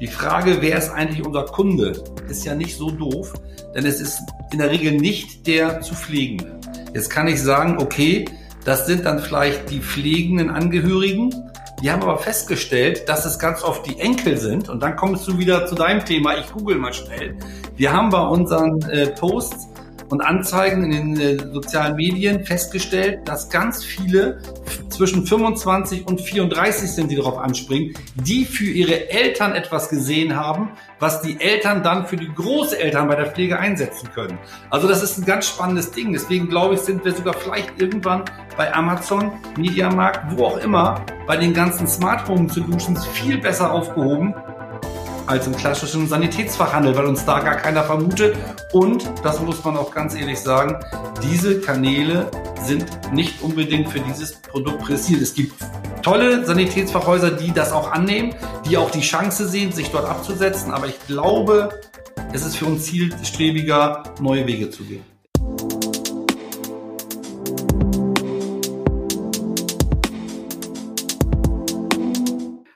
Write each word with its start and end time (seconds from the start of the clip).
Die 0.00 0.06
Frage, 0.06 0.62
wer 0.62 0.78
ist 0.78 0.88
eigentlich 0.90 1.26
unser 1.26 1.44
Kunde, 1.44 1.92
ist 2.26 2.46
ja 2.46 2.54
nicht 2.54 2.74
so 2.74 2.90
doof, 2.90 3.34
denn 3.74 3.84
es 3.84 4.00
ist 4.00 4.18
in 4.50 4.58
der 4.58 4.70
Regel 4.70 4.92
nicht 4.92 5.46
der 5.46 5.82
zu 5.82 5.94
Pflegende. 5.94 6.58
Jetzt 6.94 7.10
kann 7.10 7.28
ich 7.28 7.42
sagen, 7.42 7.76
okay, 7.78 8.24
das 8.64 8.86
sind 8.86 9.04
dann 9.04 9.18
vielleicht 9.18 9.68
die 9.70 9.80
pflegenden 9.80 10.48
Angehörigen. 10.48 11.34
Die 11.82 11.90
haben 11.90 12.02
aber 12.02 12.16
festgestellt, 12.16 13.10
dass 13.10 13.26
es 13.26 13.38
ganz 13.38 13.62
oft 13.62 13.86
die 13.86 14.00
Enkel 14.00 14.38
sind. 14.38 14.70
Und 14.70 14.82
dann 14.82 14.96
kommst 14.96 15.28
du 15.28 15.36
wieder 15.36 15.66
zu 15.66 15.74
deinem 15.74 16.02
Thema. 16.02 16.38
Ich 16.38 16.50
google 16.50 16.76
mal 16.76 16.94
schnell. 16.94 17.36
Wir 17.76 17.92
haben 17.92 18.08
bei 18.08 18.26
unseren 18.26 18.80
äh, 18.90 19.08
Posts 19.08 19.69
und 20.10 20.20
Anzeigen 20.20 20.92
in 20.92 21.14
den 21.14 21.20
äh, 21.20 21.52
sozialen 21.52 21.96
Medien 21.96 22.44
festgestellt, 22.44 23.20
dass 23.26 23.48
ganz 23.48 23.84
viele 23.84 24.40
zwischen 24.88 25.26
25 25.26 26.06
und 26.06 26.20
34 26.20 26.90
sind, 26.90 27.10
die 27.10 27.16
darauf 27.16 27.38
anspringen, 27.38 27.94
die 28.14 28.44
für 28.44 28.66
ihre 28.66 29.08
Eltern 29.08 29.52
etwas 29.52 29.88
gesehen 29.88 30.36
haben, 30.36 30.72
was 30.98 31.22
die 31.22 31.40
Eltern 31.40 31.82
dann 31.82 32.06
für 32.06 32.16
die 32.16 32.28
Großeltern 32.28 33.08
bei 33.08 33.14
der 33.14 33.26
Pflege 33.26 33.58
einsetzen 33.58 34.10
können. 34.12 34.38
Also 34.68 34.88
das 34.88 35.02
ist 35.02 35.16
ein 35.16 35.24
ganz 35.24 35.48
spannendes 35.48 35.92
Ding. 35.92 36.12
Deswegen 36.12 36.48
glaube 36.48 36.74
ich, 36.74 36.80
sind 36.80 37.04
wir 37.04 37.12
sogar 37.12 37.34
vielleicht 37.34 37.80
irgendwann 37.80 38.24
bei 38.56 38.74
Amazon, 38.74 39.32
Mediamarkt, 39.56 40.36
wo 40.36 40.44
auch 40.44 40.58
immer, 40.58 41.04
bei 41.26 41.36
den 41.36 41.54
ganzen 41.54 41.86
Smart 41.86 42.28
Home 42.28 42.48
Solutions 42.48 43.06
viel 43.06 43.38
besser 43.38 43.72
aufgehoben, 43.72 44.34
als 45.30 45.46
im 45.46 45.56
klassischen 45.56 46.08
Sanitätsfachhandel, 46.08 46.96
weil 46.96 47.06
uns 47.06 47.24
da 47.24 47.38
gar 47.38 47.54
keiner 47.54 47.84
vermutet. 47.84 48.36
Und, 48.72 49.04
das 49.22 49.40
muss 49.40 49.64
man 49.64 49.76
auch 49.76 49.94
ganz 49.94 50.16
ehrlich 50.16 50.40
sagen, 50.40 50.76
diese 51.22 51.60
Kanäle 51.60 52.28
sind 52.64 52.84
nicht 53.12 53.40
unbedingt 53.40 53.88
für 53.88 54.00
dieses 54.00 54.32
Produkt 54.32 54.80
präsentiert. 54.80 55.22
Es 55.22 55.34
gibt 55.34 55.54
tolle 56.02 56.44
Sanitätsfachhäuser, 56.44 57.30
die 57.30 57.52
das 57.52 57.70
auch 57.70 57.92
annehmen, 57.92 58.34
die 58.68 58.76
auch 58.76 58.90
die 58.90 59.02
Chance 59.02 59.48
sehen, 59.48 59.70
sich 59.70 59.90
dort 59.90 60.08
abzusetzen. 60.08 60.72
Aber 60.72 60.88
ich 60.88 60.98
glaube, 61.06 61.80
es 62.32 62.44
ist 62.44 62.56
für 62.56 62.66
uns 62.66 62.86
zielstrebiger, 62.86 64.02
neue 64.20 64.46
Wege 64.48 64.68
zu 64.70 64.82
gehen. 64.82 65.04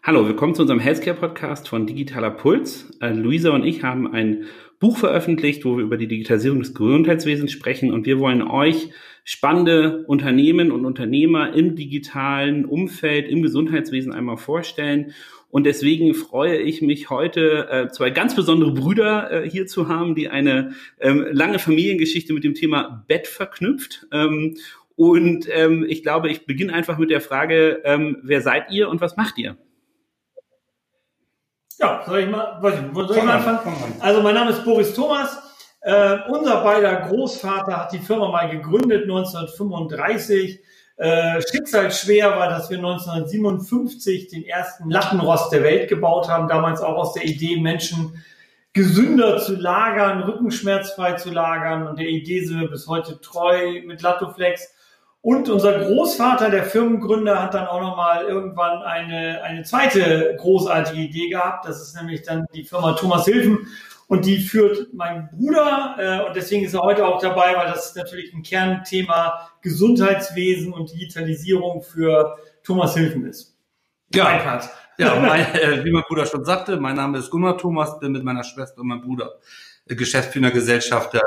Hallo, 0.07 0.29
willkommen 0.29 0.55
zu 0.55 0.61
unserem 0.61 0.81
Healthcare-Podcast 0.81 1.67
von 1.67 1.87
Digitaler 1.87 2.31
Puls. 2.31 2.91
Äh, 3.01 3.15
Luisa 3.15 3.53
und 3.53 3.65
ich 3.65 3.83
haben 3.83 4.13
ein 4.13 4.45
Buch 4.79 4.99
veröffentlicht, 4.99 5.65
wo 5.65 5.79
wir 5.79 5.83
über 5.83 5.97
die 5.97 6.09
Digitalisierung 6.09 6.59
des 6.59 6.75
Gesundheitswesens 6.75 7.51
sprechen 7.51 7.91
und 7.91 8.05
wir 8.05 8.19
wollen 8.19 8.43
euch 8.43 8.91
spannende 9.25 10.05
Unternehmen 10.07 10.73
und 10.73 10.85
Unternehmer 10.85 11.55
im 11.55 11.75
digitalen 11.75 12.67
Umfeld, 12.67 13.29
im 13.29 13.41
Gesundheitswesen 13.41 14.13
einmal 14.13 14.37
vorstellen. 14.37 15.15
Und 15.49 15.65
deswegen 15.65 16.13
freue 16.13 16.59
ich 16.59 16.83
mich 16.83 17.09
heute, 17.09 17.69
äh, 17.71 17.89
zwei 17.89 18.11
ganz 18.11 18.37
besondere 18.37 18.73
Brüder 18.73 19.33
äh, 19.33 19.49
hier 19.49 19.67
zu 19.67 19.89
haben, 19.89 20.15
die 20.15 20.29
eine 20.29 20.75
ähm, 21.01 21.27
lange 21.33 21.59
Familiengeschichte 21.59 22.35
mit 22.35 22.45
dem 22.45 22.53
Thema 22.53 23.07
Bett 23.09 23.27
verknüpft. 23.27 24.07
Ähm, 24.13 24.59
und 24.97 25.49
ähm, 25.51 25.87
ich 25.89 26.03
glaube, 26.03 26.31
ich 26.31 26.45
beginne 26.45 26.75
einfach 26.75 26.99
mit 26.99 27.09
der 27.09 27.23
Frage, 27.23 27.81
wer 28.23 28.43
seid 28.43 28.71
ihr 28.71 28.91
und 28.91 29.01
was 29.01 29.17
macht 29.17 29.39
ihr? 29.39 29.57
Ja, 31.79 32.03
soll 32.07 32.21
ich 32.21 32.31
mal, 32.31 32.59
weiß 32.61 32.75
ich, 32.75 32.95
soll 32.95 33.17
ich 33.17 33.23
mal 33.23 33.37
anfangen? 33.37 33.97
Also 34.01 34.23
mein 34.23 34.35
Name 34.35 34.51
ist 34.51 34.65
Boris 34.65 34.95
Thomas. 34.95 35.39
Äh, 35.81 36.19
unser 36.29 36.63
beider 36.63 36.97
Großvater 37.09 37.77
hat 37.77 37.93
die 37.93 37.99
Firma 37.99 38.29
mal 38.29 38.49
gegründet 38.49 39.03
1935. 39.03 40.61
Äh, 40.97 41.43
schicksalsschwer 41.43 42.31
war, 42.37 42.49
dass 42.49 42.71
wir 42.71 42.79
1957 42.79 44.29
den 44.29 44.45
ersten 44.45 44.89
Lattenrost 44.89 45.53
der 45.53 45.63
Welt 45.63 45.89
gebaut 45.89 46.29
haben. 46.29 46.49
Damals 46.49 46.81
auch 46.81 46.97
aus 46.97 47.13
der 47.15 47.25
Idee, 47.25 47.61
Menschen 47.61 48.25
gesünder 48.73 49.39
zu 49.39 49.57
lagern, 49.57 50.23
rückenschmerzfrei 50.23 51.15
zu 51.15 51.31
lagern. 51.31 51.87
Und 51.87 51.99
der 51.99 52.09
Idee 52.09 52.45
sind 52.45 52.61
wir 52.61 52.71
bis 52.71 52.87
heute 52.87 53.21
treu 53.21 53.83
mit 53.85 54.03
Latoflex. 54.03 54.74
Und 55.25 55.49
unser 55.49 55.79
Großvater, 55.79 56.51
der 56.51 56.65
Firmengründer, 56.65 57.43
hat 57.43 57.55
dann 57.55 57.67
auch 57.67 57.81
nochmal 57.81 58.27
irgendwann 58.27 58.83
eine, 58.83 59.43
eine 59.43 59.63
zweite 59.63 60.37
großartige 60.39 61.01
Idee 61.01 61.31
gehabt. 61.31 61.67
Das 61.67 61.81
ist 61.81 61.97
nämlich 61.97 62.21
dann 62.25 62.45
die 62.55 62.63
Firma 62.63 62.93
Thomas 62.93 63.25
Hilfen. 63.25 63.67
Und 64.07 64.27
die 64.27 64.37
führt 64.37 64.93
mein 64.93 65.31
Bruder. 65.31 65.97
Äh, 65.99 66.27
und 66.29 66.37
deswegen 66.37 66.67
ist 66.67 66.75
er 66.75 66.83
heute 66.83 67.07
auch 67.07 67.23
dabei, 67.23 67.57
weil 67.57 67.69
das 67.69 67.95
natürlich 67.95 68.35
ein 68.35 68.43
Kernthema 68.43 69.49
Gesundheitswesen 69.63 70.75
und 70.75 70.93
Digitalisierung 70.93 71.81
für 71.81 72.37
Thomas 72.63 72.93
Hilfen 72.93 73.25
ist. 73.25 73.57
Ja, 74.15 74.61
ja 74.99 75.15
mein, 75.21 75.55
äh, 75.55 75.83
wie 75.87 75.91
mein 75.91 76.05
Bruder 76.07 76.27
schon 76.27 76.45
sagte, 76.45 76.77
mein 76.77 76.97
Name 76.97 77.17
ist 77.17 77.31
Gunnar 77.31 77.57
Thomas, 77.57 77.99
bin 77.99 78.13
mit 78.13 78.25
meiner 78.25 78.45
Schwester 78.45 78.83
und 78.83 78.89
meinem 78.89 79.01
Bruder 79.01 79.37
äh, 79.87 79.95
Geschäftsführer 79.95 80.51
Gesellschafter 80.51 81.23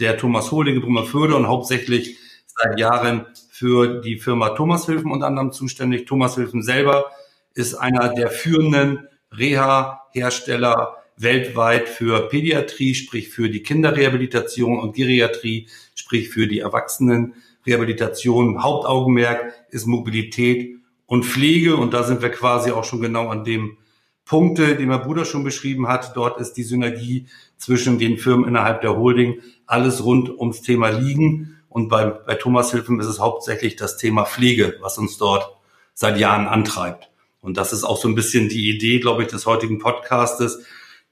der 0.00 0.16
Thomas 0.16 0.50
Holding 0.50 0.76
in 0.76 0.80
Brummerförde 0.80 1.36
und 1.36 1.48
hauptsächlich 1.48 2.16
seit 2.46 2.78
Jahren 2.78 3.26
für 3.52 4.00
die 4.00 4.16
Firma 4.16 4.54
Thomas 4.54 4.86
Hilfen 4.86 5.12
unter 5.12 5.26
anderem 5.26 5.52
zuständig. 5.52 6.06
Thomas 6.06 6.36
Hilfen 6.36 6.62
selber 6.62 7.10
ist 7.52 7.74
einer 7.74 8.14
der 8.14 8.30
führenden 8.30 9.06
Reha-Hersteller 9.30 10.96
weltweit 11.18 11.86
für 11.86 12.30
Pädiatrie, 12.30 12.94
sprich 12.94 13.28
für 13.28 13.50
die 13.50 13.62
Kinderrehabilitation 13.62 14.80
und 14.80 14.96
Geriatrie, 14.96 15.68
sprich 15.94 16.30
für 16.30 16.48
die 16.48 16.60
Erwachsenenrehabilitation. 16.60 18.62
Hauptaugenmerk 18.62 19.52
ist 19.68 19.86
Mobilität 19.86 20.76
und 21.04 21.26
Pflege 21.26 21.76
und 21.76 21.92
da 21.92 22.04
sind 22.04 22.22
wir 22.22 22.30
quasi 22.30 22.70
auch 22.70 22.84
schon 22.84 23.02
genau 23.02 23.28
an 23.28 23.44
dem 23.44 23.76
Punkte, 24.24 24.76
den 24.76 24.88
mein 24.88 25.02
Bruder 25.02 25.26
schon 25.26 25.44
beschrieben 25.44 25.88
hat. 25.88 26.16
Dort 26.16 26.40
ist 26.40 26.54
die 26.54 26.62
Synergie 26.62 27.26
zwischen 27.58 27.98
den 27.98 28.16
Firmen 28.16 28.48
innerhalb 28.48 28.80
der 28.80 28.96
Holding 28.96 29.42
alles 29.66 30.02
rund 30.02 30.30
ums 30.30 30.62
Thema 30.62 30.88
Liegen 30.88 31.51
und 31.72 31.88
bei, 31.88 32.04
bei 32.04 32.34
Thomas 32.34 32.70
Hilfen 32.70 33.00
ist 33.00 33.06
es 33.06 33.18
hauptsächlich 33.18 33.76
das 33.76 33.96
Thema 33.96 34.24
Pflege, 34.24 34.76
was 34.80 34.98
uns 34.98 35.18
dort 35.18 35.56
seit 35.94 36.18
Jahren 36.18 36.46
antreibt. 36.46 37.10
Und 37.40 37.56
das 37.56 37.72
ist 37.72 37.84
auch 37.84 37.96
so 37.96 38.08
ein 38.08 38.14
bisschen 38.14 38.48
die 38.48 38.70
Idee, 38.70 39.00
glaube 39.00 39.22
ich, 39.22 39.28
des 39.28 39.46
heutigen 39.46 39.78
Podcastes. 39.78 40.64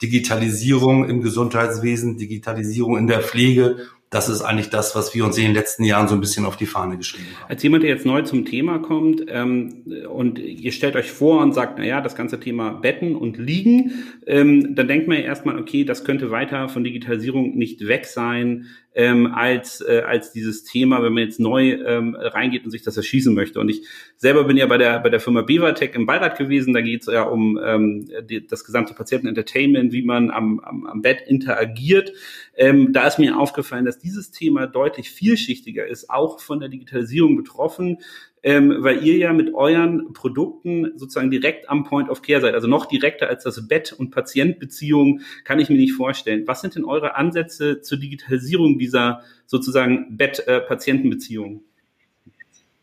Digitalisierung 0.02 1.08
im 1.08 1.22
Gesundheitswesen, 1.22 2.16
Digitalisierung 2.16 2.96
in 2.96 3.06
der 3.06 3.20
Pflege 3.20 3.88
das 4.10 4.28
ist 4.28 4.42
eigentlich 4.42 4.70
das, 4.70 4.96
was 4.96 5.14
wir 5.14 5.24
uns 5.24 5.38
in 5.38 5.44
den 5.44 5.54
letzten 5.54 5.84
Jahren 5.84 6.08
so 6.08 6.16
ein 6.16 6.20
bisschen 6.20 6.44
auf 6.44 6.56
die 6.56 6.66
Fahne 6.66 6.96
geschrieben 6.96 7.28
haben. 7.38 7.48
Als 7.48 7.62
jemand, 7.62 7.84
der 7.84 7.90
jetzt 7.90 8.04
neu 8.04 8.22
zum 8.22 8.44
Thema 8.44 8.80
kommt 8.80 9.24
ähm, 9.28 9.84
und 10.08 10.40
ihr 10.40 10.72
stellt 10.72 10.96
euch 10.96 11.12
vor 11.12 11.40
und 11.40 11.52
sagt, 11.52 11.78
na 11.78 11.84
ja, 11.84 12.00
das 12.00 12.16
ganze 12.16 12.40
Thema 12.40 12.72
Betten 12.72 13.14
und 13.14 13.38
Liegen, 13.38 13.92
ähm, 14.26 14.74
dann 14.74 14.88
denkt 14.88 15.06
man 15.06 15.16
ja 15.18 15.22
erstmal, 15.22 15.60
okay, 15.60 15.84
das 15.84 16.04
könnte 16.04 16.32
weiter 16.32 16.68
von 16.68 16.82
Digitalisierung 16.82 17.56
nicht 17.56 17.86
weg 17.86 18.04
sein 18.04 18.66
ähm, 18.94 19.32
als, 19.34 19.80
äh, 19.80 20.02
als 20.06 20.32
dieses 20.32 20.64
Thema, 20.64 21.02
wenn 21.02 21.12
man 21.12 21.24
jetzt 21.24 21.38
neu 21.38 21.72
ähm, 21.72 22.16
reingeht 22.18 22.64
und 22.64 22.70
sich 22.70 22.82
das 22.82 22.96
erschießen 22.96 23.34
möchte. 23.34 23.60
Und 23.60 23.68
ich 23.68 23.86
selber 24.16 24.44
bin 24.44 24.56
ja 24.56 24.66
bei 24.66 24.78
der, 24.78 24.98
bei 24.98 25.08
der 25.10 25.20
Firma 25.20 25.42
Bevatec 25.42 25.94
im 25.94 26.06
Beirat 26.06 26.36
gewesen. 26.38 26.74
Da 26.74 26.80
geht 26.80 27.02
es 27.02 27.06
ja 27.06 27.22
um 27.22 27.58
ähm, 27.62 28.08
die, 28.28 28.46
das 28.46 28.64
gesamte 28.64 28.94
Patientenentertainment, 28.94 29.92
wie 29.92 30.02
man 30.02 30.30
am, 30.30 30.60
am, 30.60 30.86
am 30.86 31.02
Bett 31.02 31.22
interagiert. 31.26 32.12
Ähm, 32.56 32.92
da 32.92 33.06
ist 33.06 33.18
mir 33.18 33.38
aufgefallen, 33.38 33.84
dass 33.84 33.98
dieses 33.98 34.32
Thema 34.32 34.66
deutlich 34.66 35.10
vielschichtiger 35.10 35.86
ist, 35.86 36.10
auch 36.10 36.40
von 36.40 36.58
der 36.60 36.68
Digitalisierung 36.68 37.36
betroffen 37.36 37.98
ähm, 38.42 38.76
weil 38.78 39.04
ihr 39.04 39.16
ja 39.16 39.32
mit 39.32 39.54
euren 39.54 40.12
Produkten 40.12 40.92
sozusagen 40.96 41.30
direkt 41.30 41.68
am 41.68 41.84
Point 41.84 42.08
of 42.08 42.22
Care 42.22 42.40
seid, 42.40 42.54
also 42.54 42.68
noch 42.68 42.86
direkter 42.86 43.28
als 43.28 43.44
das 43.44 43.68
Bett- 43.68 43.92
und 43.92 44.10
Patientbeziehung, 44.10 45.20
kann 45.44 45.58
ich 45.58 45.68
mir 45.68 45.76
nicht 45.76 45.92
vorstellen. 45.92 46.46
Was 46.46 46.62
sind 46.62 46.74
denn 46.74 46.84
eure 46.84 47.16
Ansätze 47.16 47.82
zur 47.82 47.98
Digitalisierung 47.98 48.78
dieser 48.78 49.22
sozusagen 49.46 50.16
Bett-Patientenbeziehung? 50.16 51.62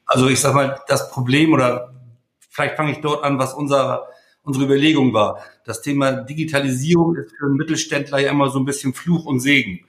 Also 0.06 0.28
ich 0.30 0.40
sag 0.40 0.54
mal, 0.54 0.80
das 0.88 1.10
Problem 1.10 1.54
oder 1.54 1.96
vielleicht 2.50 2.78
fange 2.78 2.92
ich 2.92 3.00
dort 3.00 3.24
an, 3.24 3.40
was 3.40 3.54
unser, 3.54 4.08
unsere 4.44 4.66
Überlegung 4.66 5.14
war. 5.14 5.44
Das 5.66 5.82
Thema 5.82 6.12
Digitalisierung 6.12 7.16
ist 7.16 7.36
für 7.36 7.46
einen 7.46 7.56
Mittelständler 7.56 8.20
ja 8.20 8.30
immer 8.30 8.50
so 8.50 8.60
ein 8.60 8.66
bisschen 8.66 8.94
Fluch 8.94 9.26
und 9.26 9.40
Segen. 9.40 9.82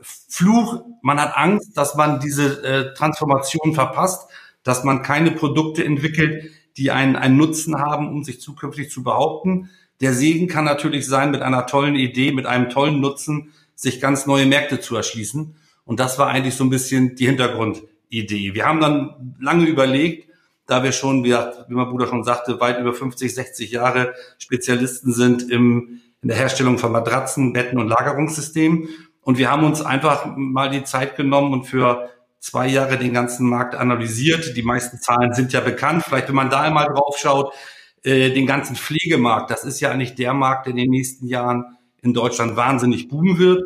Fluch, 0.00 0.84
man 1.02 1.20
hat 1.20 1.36
Angst, 1.36 1.76
dass 1.76 1.94
man 1.94 2.18
diese 2.18 2.64
äh, 2.64 2.94
Transformation 2.94 3.74
verpasst 3.74 4.28
dass 4.62 4.84
man 4.84 5.02
keine 5.02 5.30
Produkte 5.32 5.84
entwickelt, 5.84 6.50
die 6.76 6.90
einen, 6.90 7.16
einen 7.16 7.36
Nutzen 7.36 7.78
haben, 7.78 8.08
um 8.08 8.24
sich 8.24 8.40
zukünftig 8.40 8.90
zu 8.90 9.02
behaupten. 9.02 9.70
Der 10.00 10.14
Segen 10.14 10.48
kann 10.48 10.64
natürlich 10.64 11.06
sein, 11.06 11.30
mit 11.30 11.42
einer 11.42 11.66
tollen 11.66 11.96
Idee, 11.96 12.32
mit 12.32 12.46
einem 12.46 12.70
tollen 12.70 13.00
Nutzen, 13.00 13.52
sich 13.74 14.00
ganz 14.00 14.26
neue 14.26 14.46
Märkte 14.46 14.80
zu 14.80 14.96
erschließen. 14.96 15.54
Und 15.84 16.00
das 16.00 16.18
war 16.18 16.28
eigentlich 16.28 16.54
so 16.54 16.64
ein 16.64 16.70
bisschen 16.70 17.16
die 17.16 17.26
Hintergrundidee. 17.26 18.54
Wir 18.54 18.64
haben 18.64 18.80
dann 18.80 19.36
lange 19.40 19.66
überlegt, 19.66 20.28
da 20.66 20.82
wir 20.82 20.92
schon, 20.92 21.24
wie, 21.24 21.32
wie 21.32 21.74
mein 21.74 21.88
Bruder 21.88 22.06
schon 22.06 22.24
sagte, 22.24 22.60
weit 22.60 22.80
über 22.80 22.94
50, 22.94 23.34
60 23.34 23.70
Jahre 23.72 24.14
Spezialisten 24.38 25.12
sind 25.12 25.50
im, 25.50 26.00
in 26.22 26.28
der 26.28 26.36
Herstellung 26.36 26.78
von 26.78 26.92
Matratzen, 26.92 27.52
Betten 27.52 27.78
und 27.78 27.88
Lagerungssystemen. 27.88 28.88
Und 29.22 29.38
wir 29.38 29.50
haben 29.50 29.64
uns 29.64 29.82
einfach 29.82 30.36
mal 30.36 30.70
die 30.70 30.84
Zeit 30.84 31.16
genommen 31.16 31.52
und 31.52 31.64
für 31.64 32.08
zwei 32.42 32.66
Jahre 32.66 32.98
den 32.98 33.14
ganzen 33.14 33.48
Markt 33.48 33.74
analysiert. 33.76 34.56
Die 34.56 34.62
meisten 34.62 34.98
Zahlen 34.98 35.32
sind 35.32 35.52
ja 35.52 35.60
bekannt. 35.60 36.02
Vielleicht, 36.04 36.28
wenn 36.28 36.34
man 36.34 36.50
da 36.50 36.60
einmal 36.60 36.88
drauf 36.88 37.16
schaut, 37.16 37.54
äh, 38.02 38.30
den 38.30 38.46
ganzen 38.46 38.74
Pflegemarkt. 38.74 39.50
Das 39.50 39.64
ist 39.64 39.80
ja 39.80 39.90
eigentlich 39.90 40.16
der 40.16 40.34
Markt, 40.34 40.66
der 40.66 40.72
in 40.72 40.78
den 40.78 40.90
nächsten 40.90 41.26
Jahren 41.28 41.78
in 42.02 42.12
Deutschland 42.12 42.56
wahnsinnig 42.56 43.08
boomen 43.08 43.38
wird. 43.38 43.62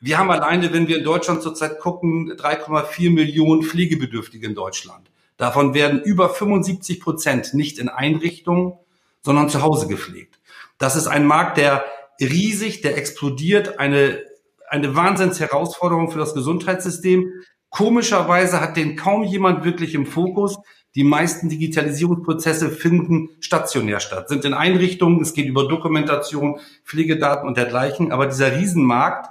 Wir 0.00 0.18
haben 0.18 0.30
alleine, 0.30 0.72
wenn 0.72 0.88
wir 0.88 0.98
in 0.98 1.04
Deutschland 1.04 1.40
zurzeit 1.40 1.78
gucken, 1.78 2.32
3,4 2.32 3.10
Millionen 3.10 3.62
Pflegebedürftige 3.62 4.46
in 4.46 4.56
Deutschland. 4.56 5.08
Davon 5.36 5.72
werden 5.72 6.02
über 6.02 6.28
75 6.28 7.00
Prozent 7.00 7.54
nicht 7.54 7.78
in 7.78 7.88
Einrichtungen, 7.88 8.74
sondern 9.22 9.48
zu 9.48 9.62
Hause 9.62 9.86
gepflegt. 9.86 10.40
Das 10.78 10.96
ist 10.96 11.06
ein 11.06 11.26
Markt, 11.26 11.58
der 11.58 11.84
riesig, 12.20 12.82
der 12.82 12.98
explodiert, 12.98 13.78
eine, 13.78 14.20
eine 14.68 14.96
Wahnsinnsherausforderung 14.96 16.10
für 16.10 16.18
das 16.18 16.34
Gesundheitssystem. 16.34 17.30
Komischerweise 17.74 18.60
hat 18.60 18.76
den 18.76 18.94
kaum 18.94 19.24
jemand 19.24 19.64
wirklich 19.64 19.96
im 19.96 20.06
Fokus. 20.06 20.58
Die 20.94 21.02
meisten 21.02 21.48
Digitalisierungsprozesse 21.48 22.70
finden 22.70 23.30
stationär 23.40 23.98
statt, 23.98 24.28
sind 24.28 24.44
in 24.44 24.54
Einrichtungen, 24.54 25.20
es 25.20 25.34
geht 25.34 25.46
über 25.46 25.66
Dokumentation, 25.66 26.60
Pflegedaten 26.84 27.48
und 27.48 27.56
dergleichen. 27.56 28.12
Aber 28.12 28.28
dieser 28.28 28.56
Riesenmarkt 28.56 29.28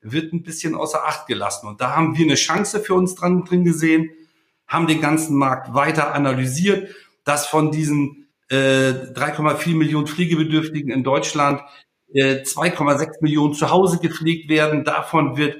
wird 0.00 0.32
ein 0.32 0.42
bisschen 0.42 0.74
außer 0.74 1.04
Acht 1.04 1.26
gelassen. 1.26 1.66
Und 1.66 1.82
da 1.82 1.94
haben 1.94 2.16
wir 2.16 2.24
eine 2.24 2.36
Chance 2.36 2.80
für 2.80 2.94
uns 2.94 3.16
dran, 3.16 3.44
drin 3.44 3.64
gesehen, 3.64 4.08
haben 4.66 4.86
den 4.86 5.02
ganzen 5.02 5.36
Markt 5.36 5.74
weiter 5.74 6.14
analysiert, 6.14 6.88
dass 7.24 7.46
von 7.46 7.70
diesen 7.70 8.28
äh, 8.48 8.92
3,4 8.92 9.76
Millionen 9.76 10.06
Pflegebedürftigen 10.06 10.90
in 10.90 11.04
Deutschland 11.04 11.60
äh, 12.14 12.36
2,6 12.44 13.16
Millionen 13.20 13.52
zu 13.52 13.70
Hause 13.70 13.98
gepflegt 13.98 14.48
werden. 14.48 14.84
Davon 14.84 15.36
wird 15.36 15.58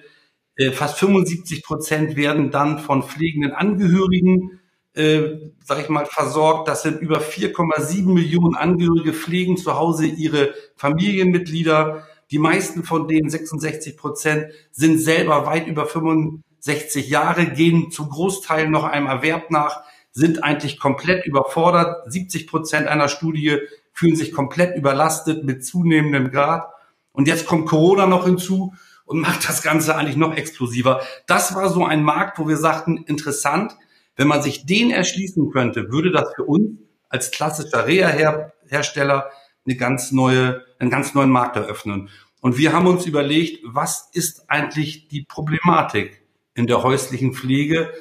fast 0.73 0.99
75 0.99 1.63
Prozent 1.65 2.17
werden 2.17 2.51
dann 2.51 2.79
von 2.79 3.03
pflegenden 3.03 3.53
Angehörigen 3.53 4.61
äh, 4.95 5.51
sag 5.65 5.81
ich 5.81 5.89
mal, 5.89 6.07
versorgt. 6.07 6.69
Das 6.69 6.83
sind 6.83 7.01
über 7.01 7.19
4,7 7.19 8.13
Millionen 8.13 8.55
Angehörige 8.55 9.13
pflegen 9.13 9.57
zu 9.57 9.77
Hause 9.77 10.07
ihre 10.07 10.55
Familienmitglieder. 10.77 12.07
Die 12.31 12.39
meisten 12.39 12.85
von 12.85 13.09
denen, 13.09 13.29
66 13.29 13.97
Prozent, 13.97 14.47
sind 14.71 14.99
selber 14.99 15.47
weit 15.47 15.67
über 15.67 15.87
65 15.87 17.09
Jahre, 17.09 17.47
gehen 17.47 17.91
zum 17.91 18.09
Großteil 18.09 18.69
noch 18.69 18.85
einem 18.85 19.07
Erwerb 19.07 19.51
nach, 19.51 19.83
sind 20.13 20.43
eigentlich 20.43 20.79
komplett 20.79 21.27
überfordert. 21.27 22.11
70 22.11 22.47
Prozent 22.47 22.87
einer 22.87 23.09
Studie 23.09 23.59
fühlen 23.93 24.17
sich 24.17 24.33
komplett 24.33 24.77
überlastet 24.77 25.45
mit 25.45 25.65
zunehmendem 25.65 26.31
Grad. 26.31 26.69
Und 27.13 27.29
jetzt 27.29 27.47
kommt 27.47 27.67
Corona 27.67 28.07
noch 28.07 28.25
hinzu 28.25 28.75
und 29.05 29.21
macht 29.21 29.49
das 29.49 29.63
Ganze 29.63 29.97
eigentlich 29.97 30.17
noch 30.17 30.37
explosiver. 30.37 31.03
Das 31.27 31.55
war 31.55 31.69
so 31.69 31.85
ein 31.85 32.03
Markt, 32.03 32.39
wo 32.39 32.49
wir 32.49 32.57
sagten, 32.57 32.99
interessant, 32.99 33.77
wenn 34.17 34.29
man 34.29 34.43
sich 34.43 34.67
den 34.67 34.91
erschließen 34.91 35.51
könnte, 35.51 35.91
würde 35.91 36.11
das 36.11 36.33
für 36.35 36.45
uns 36.45 36.79
als 37.09 37.31
klassischer 37.31 37.87
Reha-Hersteller 37.87 39.31
eine 39.67 39.77
ganz 39.77 40.13
neue, 40.13 40.63
einen 40.79 40.91
ganz 40.91 41.15
neuen 41.15 41.31
Markt 41.31 41.57
eröffnen. 41.57 42.11
Und 42.41 42.59
wir 42.59 42.73
haben 42.73 42.87
uns 42.87 43.07
überlegt, 43.07 43.61
was 43.65 44.11
ist 44.13 44.51
eigentlich 44.51 45.09
die 45.09 45.23
Problematik 45.23 46.23
in 46.55 46.67
der 46.67 46.83
häuslichen 46.83 47.33
Pflege? 47.33 47.93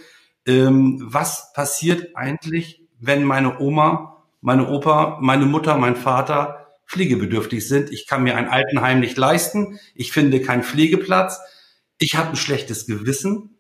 Ähm, 0.46 1.02
was 1.02 1.54
passiert 1.54 2.16
eigentlich, 2.16 2.82
wenn 3.00 3.24
meine 3.24 3.60
Oma, 3.60 4.24
meine 4.42 4.68
Opa, 4.70 5.20
meine 5.22 5.46
Mutter, 5.46 5.78
mein 5.78 5.96
Vater 5.96 6.63
pflegebedürftig 6.94 7.68
sind? 7.68 7.92
Ich 7.92 8.08
kann 8.08 8.24
mir 8.24 8.38
ein 8.38 8.48
Altenheim 8.48 9.00
nicht 9.00 9.18
leisten. 9.18 9.80
Ich 9.96 10.12
finde 10.12 10.42
keinen 10.42 10.64
Pflegeplatz. 10.64 11.40
Ich 12.00 12.16
habe 12.16 12.30
ein 12.30 12.36
schlechtes 12.36 12.86
Gewissen 12.86 13.54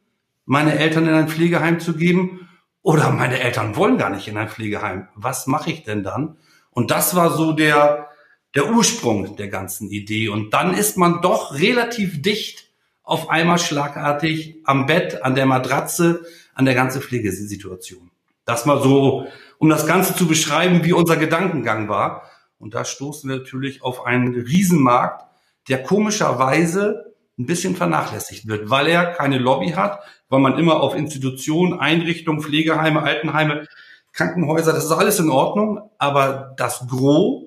meine 0.45 0.77
Eltern 0.77 1.07
in 1.07 1.13
ein 1.13 1.29
Pflegeheim 1.29 1.79
zu 1.79 1.95
geben 1.95 2.49
oder 2.81 3.11
meine 3.11 3.39
Eltern 3.39 3.75
wollen 3.75 3.97
gar 3.97 4.09
nicht 4.09 4.27
in 4.27 4.37
ein 4.37 4.49
Pflegeheim. 4.49 5.07
Was 5.15 5.47
mache 5.47 5.71
ich 5.71 5.83
denn 5.83 6.03
dann? 6.03 6.37
Und 6.69 6.91
das 6.91 7.15
war 7.15 7.31
so 7.31 7.53
der, 7.53 8.09
der 8.55 8.69
Ursprung 8.69 9.35
der 9.37 9.47
ganzen 9.47 9.89
Idee. 9.89 10.29
Und 10.29 10.53
dann 10.53 10.73
ist 10.73 10.97
man 10.97 11.21
doch 11.21 11.53
relativ 11.53 12.21
dicht 12.21 12.69
auf 13.03 13.29
einmal 13.29 13.59
schlagartig 13.59 14.57
am 14.65 14.85
Bett, 14.85 15.23
an 15.23 15.35
der 15.35 15.45
Matratze, 15.45 16.25
an 16.53 16.65
der 16.65 16.73
ganzen 16.73 17.01
Pflegesituation. 17.01 18.11
Das 18.45 18.65
mal 18.65 18.81
so, 18.81 19.27
um 19.57 19.69
das 19.69 19.87
Ganze 19.87 20.15
zu 20.15 20.27
beschreiben, 20.27 20.83
wie 20.83 20.93
unser 20.93 21.15
Gedankengang 21.15 21.87
war. 21.87 22.29
Und 22.57 22.73
da 22.73 22.85
stoßen 22.85 23.29
wir 23.29 23.37
natürlich 23.37 23.83
auf 23.83 24.05
einen 24.05 24.33
Riesenmarkt, 24.33 25.25
der 25.69 25.83
komischerweise 25.83 27.13
ein 27.37 27.45
bisschen 27.45 27.75
vernachlässigt 27.75 28.47
wird, 28.47 28.69
weil 28.69 28.87
er 28.87 29.05
keine 29.05 29.39
Lobby 29.39 29.71
hat, 29.71 29.99
weil 30.29 30.39
man 30.39 30.57
immer 30.57 30.81
auf 30.81 30.95
Institutionen, 30.95 31.79
Einrichtungen, 31.79 32.41
Pflegeheime, 32.41 33.01
Altenheime, 33.01 33.67
Krankenhäuser, 34.11 34.73
das 34.73 34.85
ist 34.85 34.91
alles 34.91 35.19
in 35.19 35.29
Ordnung, 35.29 35.89
aber 35.97 36.53
das 36.57 36.87
Gros 36.87 37.45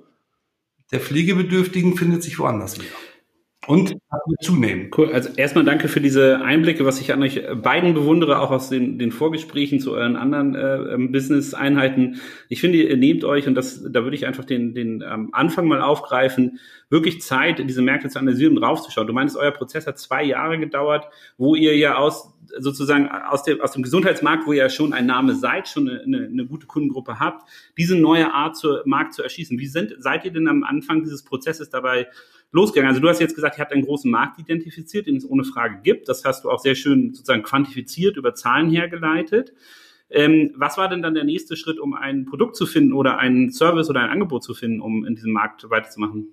der 0.90 1.00
Pflegebedürftigen 1.00 1.96
findet 1.96 2.22
sich 2.22 2.38
woanders 2.38 2.78
wieder 2.78 2.94
und 3.66 3.96
zunehmen. 4.40 4.90
Cool. 4.96 5.12
Also 5.12 5.30
erstmal 5.36 5.64
danke 5.64 5.88
für 5.88 6.00
diese 6.00 6.40
Einblicke, 6.40 6.84
was 6.84 7.00
ich 7.00 7.12
an 7.12 7.22
euch 7.22 7.42
beiden 7.62 7.94
bewundere, 7.94 8.40
auch 8.40 8.50
aus 8.50 8.68
den, 8.68 8.98
den 8.98 9.10
Vorgesprächen 9.10 9.80
zu 9.80 9.92
euren 9.92 10.16
anderen 10.16 10.54
äh, 10.54 10.94
ähm, 10.94 11.10
Business-Einheiten. 11.10 12.20
Ich 12.48 12.60
finde, 12.60 12.78
ihr 12.78 12.96
nehmt 12.96 13.24
euch, 13.24 13.48
und 13.48 13.54
das, 13.54 13.82
da 13.82 14.04
würde 14.04 14.14
ich 14.14 14.26
einfach 14.26 14.44
den, 14.44 14.74
den 14.74 15.02
ähm, 15.02 15.30
Anfang 15.32 15.66
mal 15.66 15.80
aufgreifen, 15.80 16.60
wirklich 16.90 17.22
Zeit, 17.22 17.58
diese 17.58 17.82
Märkte 17.82 18.08
zu 18.08 18.20
analysieren 18.20 18.56
und 18.56 18.62
draufzuschauen. 18.62 19.08
Du 19.08 19.12
meinst, 19.12 19.36
euer 19.36 19.50
Prozess 19.50 19.86
hat 19.88 19.98
zwei 19.98 20.22
Jahre 20.22 20.58
gedauert, 20.58 21.08
wo 21.36 21.56
ihr 21.56 21.76
ja 21.76 21.96
aus 21.96 22.34
sozusagen 22.58 23.08
aus 23.08 23.42
dem, 23.42 23.60
aus 23.60 23.72
dem 23.72 23.82
Gesundheitsmarkt, 23.82 24.46
wo 24.46 24.52
ihr 24.52 24.62
ja 24.62 24.68
schon 24.68 24.92
ein 24.92 25.06
Name 25.06 25.34
seid, 25.34 25.68
schon 25.68 25.88
eine, 25.88 26.26
eine, 26.26 26.46
gute 26.46 26.66
Kundengruppe 26.66 27.18
habt, 27.18 27.48
diese 27.76 27.96
neue 27.96 28.32
Art 28.32 28.56
zur 28.56 28.82
Markt 28.86 29.14
zu 29.14 29.22
erschießen. 29.24 29.58
Wie 29.58 29.66
sind, 29.66 29.94
seid 29.98 30.24
ihr 30.24 30.32
denn 30.32 30.46
am 30.46 30.62
Anfang 30.62 31.02
dieses 31.02 31.24
Prozesses 31.24 31.70
dabei 31.70 32.06
losgegangen? 32.52 32.88
Also 32.88 33.00
du 33.00 33.08
hast 33.08 33.20
jetzt 33.20 33.34
gesagt, 33.34 33.58
ihr 33.58 33.62
habt 33.62 33.72
einen 33.72 33.84
großen 33.84 34.10
Markt 34.10 34.38
identifiziert, 34.38 35.06
den 35.06 35.16
es 35.16 35.28
ohne 35.28 35.44
Frage 35.44 35.80
gibt. 35.82 36.08
Das 36.08 36.24
hast 36.24 36.44
du 36.44 36.50
auch 36.50 36.60
sehr 36.60 36.74
schön 36.74 37.12
sozusagen 37.14 37.42
quantifiziert, 37.42 38.16
über 38.16 38.34
Zahlen 38.34 38.70
hergeleitet. 38.70 39.52
Ähm, 40.08 40.52
was 40.56 40.78
war 40.78 40.88
denn 40.88 41.02
dann 41.02 41.14
der 41.14 41.24
nächste 41.24 41.56
Schritt, 41.56 41.80
um 41.80 41.94
ein 41.94 42.26
Produkt 42.26 42.56
zu 42.56 42.66
finden 42.66 42.92
oder 42.92 43.18
einen 43.18 43.52
Service 43.52 43.90
oder 43.90 44.00
ein 44.00 44.10
Angebot 44.10 44.44
zu 44.44 44.54
finden, 44.54 44.80
um 44.80 45.04
in 45.04 45.16
diesem 45.16 45.32
Markt 45.32 45.68
weiterzumachen? 45.68 46.28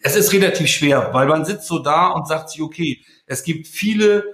Es 0.00 0.16
ist 0.16 0.32
relativ 0.32 0.66
schwer, 0.66 1.10
weil 1.12 1.28
man 1.28 1.44
sitzt 1.44 1.68
so 1.68 1.78
da 1.78 2.08
und 2.08 2.26
sagt 2.26 2.50
sich, 2.50 2.60
okay, 2.60 3.00
es 3.26 3.44
gibt 3.44 3.68
viele 3.68 4.24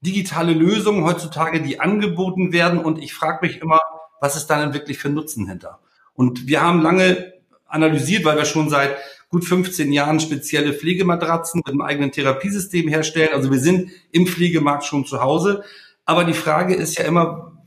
digitale 0.00 0.52
Lösungen 0.52 1.04
heutzutage, 1.04 1.60
die 1.62 1.80
angeboten 1.80 2.52
werden 2.52 2.78
und 2.78 3.02
ich 3.02 3.12
frage 3.12 3.44
mich 3.44 3.60
immer, 3.60 3.80
was 4.20 4.36
ist 4.36 4.46
da 4.46 4.60
denn 4.60 4.72
wirklich 4.72 4.98
für 4.98 5.08
Nutzen 5.08 5.48
hinter? 5.48 5.80
Und 6.12 6.46
wir 6.46 6.62
haben 6.62 6.82
lange 6.82 7.32
analysiert, 7.66 8.24
weil 8.24 8.36
wir 8.36 8.44
schon 8.44 8.70
seit 8.70 8.96
gut 9.34 9.44
15 9.44 9.92
Jahren 9.92 10.20
spezielle 10.20 10.72
Pflegematratzen 10.72 11.58
mit 11.58 11.66
einem 11.66 11.80
eigenen 11.80 12.12
Therapiesystem 12.12 12.86
herstellen. 12.86 13.30
Also 13.32 13.50
wir 13.50 13.58
sind 13.58 13.90
im 14.12 14.28
Pflegemarkt 14.28 14.84
schon 14.84 15.04
zu 15.04 15.20
Hause. 15.20 15.64
Aber 16.04 16.22
die 16.22 16.34
Frage 16.34 16.76
ist 16.76 16.96
ja 16.96 17.04
immer, 17.04 17.58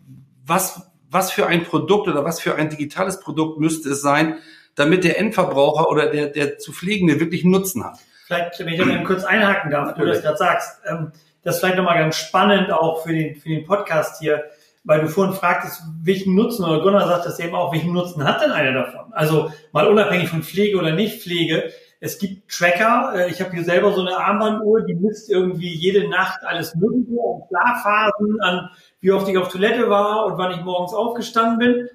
was, 0.45 0.89
was 1.09 1.29
für 1.29 1.45
ein 1.45 1.65
Produkt 1.65 2.07
oder 2.07 2.23
was 2.23 2.39
für 2.39 2.55
ein 2.55 2.69
digitales 2.69 3.19
Produkt 3.19 3.59
müsste 3.59 3.89
es 3.89 4.01
sein, 4.01 4.37
damit 4.75 5.03
der 5.03 5.19
Endverbraucher 5.19 5.89
oder 5.89 6.09
der, 6.09 6.27
der 6.27 6.57
zu 6.57 6.71
Pflegende 6.71 7.19
wirklich 7.19 7.43
Nutzen 7.43 7.83
hat. 7.83 7.99
Vielleicht, 8.25 8.57
wenn 8.59 8.69
ich 8.69 8.79
da 8.79 9.03
kurz 9.03 9.25
einhaken 9.25 9.69
darf, 9.69 9.93
du 9.95 10.05
das 10.05 10.21
gerade 10.21 10.37
sagst, 10.37 10.79
ähm, 10.89 11.11
das 11.43 11.55
ist 11.55 11.59
vielleicht 11.59 11.75
nochmal 11.75 11.97
ganz 11.99 12.15
spannend 12.15 12.71
auch 12.71 13.03
für 13.03 13.11
den, 13.11 13.35
für 13.35 13.49
den 13.49 13.65
Podcast 13.65 14.21
hier 14.21 14.45
weil 14.87 15.01
du 15.01 15.09
vorhin 15.09 15.35
fragtest, 15.35 15.83
welchen 16.01 16.33
Nutzen, 16.33 16.63
oder 16.63 16.81
Gunnar 16.81 17.07
sagt 17.07 17.25
das 17.25 17.39
eben 17.39 17.53
auch, 17.53 17.73
welchen 17.73 17.91
Nutzen 17.91 18.23
hat 18.23 18.41
denn 18.41 18.51
einer 18.51 18.71
davon? 18.71 19.11
Also 19.11 19.51
mal 19.73 19.85
unabhängig 19.85 20.29
von 20.29 20.43
Pflege 20.43 20.77
oder 20.77 20.93
Nicht-Pflege. 20.93 21.71
Es 21.99 22.17
gibt 22.19 22.49
Tracker. 22.49 23.11
Äh, 23.13 23.29
ich 23.29 23.41
habe 23.41 23.51
hier 23.51 23.65
selber 23.65 23.91
so 23.91 23.99
eine 23.99 24.17
Armbanduhr, 24.17 24.85
die 24.85 24.95
misst 24.95 25.29
irgendwie 25.29 25.73
jede 25.75 26.09
Nacht 26.09 26.39
alles 26.45 26.73
Mögliche 26.75 27.19
an 27.19 27.41
Schlafphasen, 27.49 28.41
an 28.41 28.69
wie 29.01 29.11
oft 29.11 29.27
ich 29.27 29.37
auf 29.37 29.49
Toilette 29.49 29.89
war 29.89 30.25
und 30.25 30.37
wann 30.37 30.53
ich 30.53 30.63
morgens 30.63 30.93
aufgestanden 30.93 31.59
bin. 31.59 31.89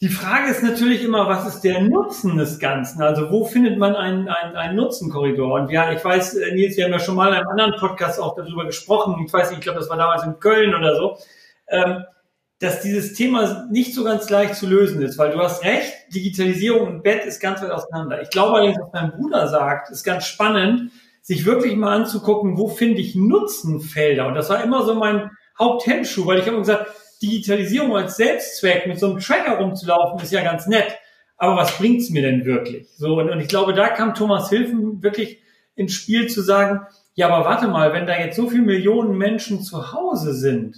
Die 0.00 0.08
Frage 0.08 0.50
ist 0.50 0.62
natürlich 0.62 1.04
immer, 1.04 1.28
was 1.28 1.46
ist 1.46 1.60
der 1.60 1.82
Nutzen 1.82 2.38
des 2.38 2.58
Ganzen? 2.58 3.02
Also 3.02 3.30
wo 3.30 3.44
findet 3.44 3.78
man 3.78 3.94
einen, 3.94 4.28
einen, 4.28 4.56
einen 4.56 4.76
Nutzenkorridor? 4.76 5.60
Und 5.60 5.70
ja, 5.70 5.92
ich 5.92 6.02
weiß, 6.02 6.36
äh, 6.36 6.54
Nils, 6.54 6.78
wir 6.78 6.86
haben 6.86 6.92
ja 6.92 7.00
schon 7.00 7.16
mal 7.16 7.28
in 7.28 7.34
einem 7.34 7.48
anderen 7.48 7.76
Podcast 7.78 8.18
auch 8.18 8.34
darüber 8.34 8.64
gesprochen. 8.64 9.22
Ich 9.26 9.32
weiß 9.32 9.50
nicht, 9.50 9.58
ich 9.58 9.64
glaube, 9.64 9.78
das 9.78 9.90
war 9.90 9.98
damals 9.98 10.24
in 10.24 10.40
Köln 10.40 10.74
oder 10.74 10.96
so 10.96 11.18
ähm, 11.72 12.04
dass 12.60 12.80
dieses 12.80 13.14
Thema 13.14 13.66
nicht 13.70 13.92
so 13.92 14.04
ganz 14.04 14.30
leicht 14.30 14.54
zu 14.54 14.68
lösen 14.68 15.02
ist, 15.02 15.18
weil 15.18 15.32
du 15.32 15.38
hast 15.40 15.64
recht, 15.64 15.92
Digitalisierung 16.14 16.86
und 16.86 17.02
Bett 17.02 17.24
ist 17.24 17.40
ganz 17.40 17.60
weit 17.60 17.72
auseinander. 17.72 18.22
Ich 18.22 18.30
glaube 18.30 18.54
allerdings, 18.54 18.78
was 18.80 18.92
mein 18.92 19.10
Bruder 19.10 19.48
sagt, 19.48 19.90
ist 19.90 20.04
ganz 20.04 20.26
spannend, 20.26 20.92
sich 21.22 21.44
wirklich 21.44 21.74
mal 21.74 21.96
anzugucken, 21.96 22.56
wo 22.56 22.68
finde 22.68 23.00
ich 23.00 23.16
Nutzenfelder. 23.16 24.28
Und 24.28 24.34
das 24.34 24.48
war 24.48 24.62
immer 24.62 24.84
so 24.84 24.94
mein 24.94 25.30
Haupthemmschuh, 25.58 26.24
weil 26.24 26.38
ich 26.38 26.46
habe 26.46 26.58
gesagt, 26.58 26.86
Digitalisierung 27.20 27.96
als 27.96 28.16
Selbstzweck 28.16 28.86
mit 28.86 28.98
so 29.00 29.10
einem 29.10 29.18
Tracker 29.18 29.58
rumzulaufen, 29.58 30.20
ist 30.20 30.32
ja 30.32 30.42
ganz 30.42 30.66
nett. 30.68 30.98
Aber 31.36 31.56
was 31.56 31.76
bringt's 31.78 32.10
mir 32.10 32.22
denn 32.22 32.44
wirklich? 32.44 32.88
So, 32.96 33.18
und, 33.18 33.28
und 33.28 33.40
ich 33.40 33.48
glaube, 33.48 33.74
da 33.74 33.88
kam 33.88 34.14
Thomas 34.14 34.50
Hilfen 34.50 35.02
wirklich 35.02 35.40
ins 35.74 35.92
Spiel 35.92 36.28
zu 36.28 36.42
sagen, 36.42 36.86
ja, 37.14 37.28
aber 37.28 37.44
warte 37.44 37.66
mal, 37.66 37.92
wenn 37.92 38.06
da 38.06 38.18
jetzt 38.18 38.36
so 38.36 38.48
viele 38.48 38.62
Millionen 38.62 39.18
Menschen 39.18 39.62
zu 39.62 39.92
Hause 39.92 40.34
sind, 40.34 40.76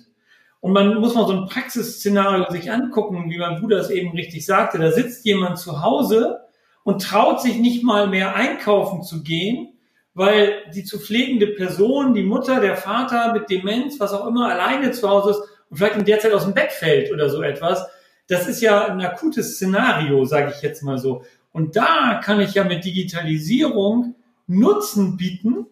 Und 0.65 0.73
man 0.73 0.99
muss 0.99 1.15
mal 1.15 1.27
so 1.27 1.35
ein 1.35 1.47
Praxisszenario 1.47 2.51
sich 2.51 2.73
angucken, 2.73 3.29
wie 3.29 3.37
mein 3.37 3.61
Bruder 3.61 3.81
es 3.81 3.91
eben 3.91 4.13
richtig 4.13 4.47
sagte. 4.47 4.79
Da 4.79 4.93
sitzt 4.93 5.27
jemand 5.27 5.59
zu 5.59 5.83
Hause 5.83 6.41
und 6.85 7.03
traut 7.03 7.43
sich 7.43 7.59
nicht 7.59 7.85
mal 7.85 8.07
mehr 8.07 8.35
einkaufen 8.35 9.03
zu 9.03 9.23
gehen, 9.23 9.75
weil 10.15 10.63
die 10.75 10.83
zu 10.83 10.99
pflegende 10.99 11.49
Person, 11.49 12.15
die 12.15 12.23
Mutter, 12.23 12.63
der 12.63 12.79
Vater 12.79 13.35
mit 13.35 13.51
Demenz, 13.51 14.01
was 14.01 14.15
auch 14.15 14.27
immer, 14.27 14.49
alleine 14.49 14.91
zu 14.93 15.07
Hause 15.07 15.33
ist 15.33 15.43
und 15.69 15.77
vielleicht 15.77 15.97
in 15.97 16.07
der 16.07 16.19
Zeit 16.21 16.33
aus 16.33 16.45
dem 16.45 16.55
Bett 16.55 16.73
fällt 16.73 17.13
oder 17.13 17.29
so 17.29 17.43
etwas. 17.43 17.87
Das 18.29 18.49
ist 18.49 18.63
ja 18.63 18.87
ein 18.87 19.03
akutes 19.03 19.57
Szenario, 19.57 20.25
sage 20.25 20.55
ich 20.57 20.63
jetzt 20.63 20.83
mal 20.83 20.97
so. 20.97 21.25
Und 21.53 21.77
da 21.77 22.23
kann 22.25 22.41
ich 22.41 22.55
ja 22.55 22.65
mit 22.65 22.87
Digitalisierung 22.87 24.15
Nutzen 24.47 25.19
bieten, 25.19 25.67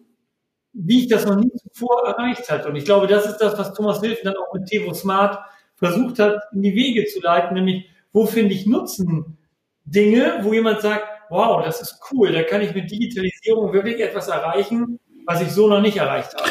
wie 0.73 1.01
ich 1.01 1.07
das 1.07 1.25
noch 1.25 1.35
nie 1.35 1.51
zuvor 1.55 2.05
erreicht 2.05 2.49
hat. 2.49 2.65
Und 2.65 2.75
ich 2.75 2.85
glaube, 2.85 3.07
das 3.07 3.25
ist 3.25 3.37
das, 3.37 3.57
was 3.57 3.73
Thomas 3.73 4.01
Wilfen 4.01 4.25
dann 4.25 4.35
auch 4.35 4.53
mit 4.53 4.65
Tevo 4.65 4.93
Smart 4.93 5.39
versucht 5.75 6.19
hat, 6.19 6.41
in 6.53 6.63
die 6.63 6.75
Wege 6.75 7.05
zu 7.05 7.19
leiten, 7.21 7.55
nämlich 7.55 7.89
wo 8.11 8.25
finde 8.25 8.53
ich 8.53 8.65
Nutzen 8.65 9.37
Dinge, 9.85 10.39
wo 10.41 10.53
jemand 10.53 10.81
sagt, 10.81 11.03
wow, 11.29 11.63
das 11.63 11.81
ist 11.81 11.99
cool, 12.11 12.31
da 12.31 12.43
kann 12.43 12.61
ich 12.61 12.73
mit 12.73 12.89
Digitalisierung 12.89 13.73
wirklich 13.73 13.99
etwas 13.99 14.27
erreichen, 14.27 14.99
was 15.25 15.41
ich 15.41 15.51
so 15.51 15.67
noch 15.67 15.81
nicht 15.81 15.97
erreicht 15.97 16.33
habe. 16.35 16.49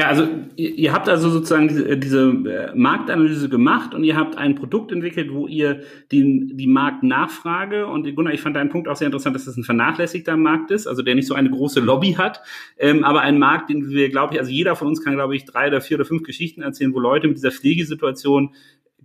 Ja, 0.00 0.06
also 0.06 0.26
ihr, 0.56 0.74
ihr 0.76 0.92
habt 0.94 1.10
also 1.10 1.28
sozusagen 1.28 1.68
diese, 1.68 1.98
diese 1.98 2.30
äh, 2.30 2.74
Marktanalyse 2.74 3.50
gemacht 3.50 3.92
und 3.92 4.02
ihr 4.02 4.16
habt 4.16 4.34
ein 4.38 4.54
Produkt 4.54 4.92
entwickelt, 4.92 5.30
wo 5.30 5.46
ihr 5.46 5.82
den, 6.10 6.56
die 6.56 6.66
Marktnachfrage 6.66 7.86
und 7.86 8.10
Gunnar, 8.16 8.32
ich 8.32 8.40
fand 8.40 8.56
deinen 8.56 8.70
Punkt 8.70 8.88
auch 8.88 8.96
sehr 8.96 9.08
interessant, 9.08 9.36
dass 9.36 9.44
das 9.44 9.58
ein 9.58 9.62
vernachlässigter 9.62 10.38
Markt 10.38 10.70
ist, 10.70 10.86
also 10.86 11.02
der 11.02 11.16
nicht 11.16 11.26
so 11.26 11.34
eine 11.34 11.50
große 11.50 11.80
Lobby 11.80 12.14
hat, 12.14 12.40
ähm, 12.78 13.04
aber 13.04 13.20
ein 13.20 13.38
Markt, 13.38 13.68
den 13.68 13.90
wir, 13.90 14.08
glaube 14.08 14.32
ich, 14.32 14.40
also 14.40 14.50
jeder 14.50 14.74
von 14.74 14.88
uns 14.88 15.04
kann, 15.04 15.16
glaube 15.16 15.36
ich, 15.36 15.44
drei 15.44 15.68
oder 15.68 15.82
vier 15.82 15.98
oder 15.98 16.06
fünf 16.06 16.22
Geschichten 16.22 16.62
erzählen, 16.62 16.94
wo 16.94 16.98
Leute 16.98 17.28
mit 17.28 17.36
dieser 17.36 17.50
Pflegesituation 17.50 18.54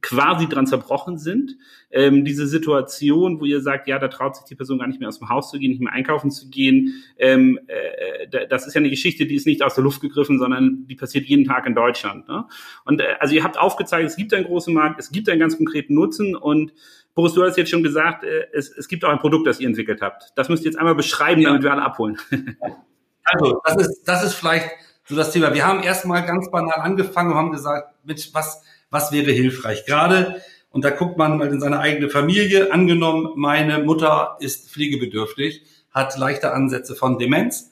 quasi 0.05 0.47
dran 0.47 0.67
zerbrochen 0.67 1.17
sind. 1.17 1.57
Ähm, 1.89 2.25
diese 2.25 2.45
Situation, 2.45 3.39
wo 3.39 3.45
ihr 3.45 3.59
sagt, 3.59 3.87
ja, 3.87 3.97
da 3.97 4.07
traut 4.07 4.35
sich 4.35 4.45
die 4.45 4.53
Person 4.53 4.77
gar 4.77 4.85
nicht 4.85 4.99
mehr 4.99 5.09
aus 5.09 5.17
dem 5.17 5.29
Haus 5.29 5.49
zu 5.49 5.57
gehen, 5.57 5.71
nicht 5.71 5.81
mehr 5.81 5.93
einkaufen 5.93 6.29
zu 6.29 6.47
gehen, 6.51 7.03
ähm, 7.17 7.59
äh, 7.65 8.45
das 8.47 8.67
ist 8.67 8.75
ja 8.75 8.79
eine 8.79 8.91
Geschichte, 8.91 9.25
die 9.25 9.33
ist 9.33 9.47
nicht 9.47 9.63
aus 9.63 9.73
der 9.73 9.83
Luft 9.83 10.01
gegriffen, 10.01 10.37
sondern 10.37 10.85
die 10.87 10.95
passiert 10.95 11.25
jeden 11.25 11.43
Tag 11.43 11.65
in 11.65 11.73
Deutschland. 11.73 12.27
Ne? 12.27 12.45
Und 12.85 13.01
äh, 13.01 13.15
also 13.19 13.33
ihr 13.33 13.43
habt 13.43 13.57
aufgezeigt, 13.57 14.07
es 14.07 14.15
gibt 14.15 14.31
einen 14.35 14.45
großen 14.45 14.71
Markt, 14.71 14.99
es 14.99 15.11
gibt 15.11 15.27
einen 15.27 15.39
ganz 15.39 15.57
konkreten 15.57 15.95
Nutzen 15.95 16.35
und 16.35 16.73
Boris, 17.15 17.33
du 17.33 17.43
hast 17.43 17.57
jetzt 17.57 17.71
schon 17.71 17.81
gesagt, 17.81 18.23
äh, 18.23 18.45
es, 18.53 18.69
es 18.69 18.87
gibt 18.87 19.03
auch 19.05 19.09
ein 19.09 19.19
Produkt, 19.19 19.47
das 19.47 19.59
ihr 19.59 19.67
entwickelt 19.67 20.03
habt. 20.03 20.33
Das 20.35 20.49
müsst 20.49 20.63
ihr 20.63 20.71
jetzt 20.71 20.77
einmal 20.77 20.95
beschreiben, 20.95 21.41
damit 21.41 21.63
wir 21.63 21.71
alle 21.71 21.81
abholen. 21.81 22.17
also, 23.23 23.59
das 23.63 23.75
ist, 23.77 24.03
das 24.05 24.23
ist 24.23 24.33
vielleicht 24.35 24.69
so 25.05 25.15
das 25.15 25.31
Thema. 25.31 25.51
Wir 25.55 25.65
haben 25.65 25.81
erstmal 25.81 26.23
ganz 26.25 26.51
banal 26.51 26.79
angefangen 26.81 27.31
und 27.31 27.37
haben 27.37 27.51
gesagt, 27.51 27.95
mit 28.05 28.31
was 28.35 28.63
was 28.95 29.11
wäre 29.11 29.31
hilfreich? 29.31 29.85
Gerade, 29.85 30.41
und 30.71 30.85
da 30.85 30.89
guckt 30.89 31.17
man 31.17 31.37
mal 31.37 31.49
in 31.49 31.59
seine 31.59 31.79
eigene 31.79 32.09
Familie, 32.09 32.71
angenommen, 32.71 33.33
meine 33.35 33.79
Mutter 33.79 34.37
ist 34.39 34.71
pflegebedürftig, 34.71 35.63
hat 35.91 36.17
leichte 36.17 36.53
Ansätze 36.53 36.95
von 36.95 37.19
Demenz, 37.19 37.71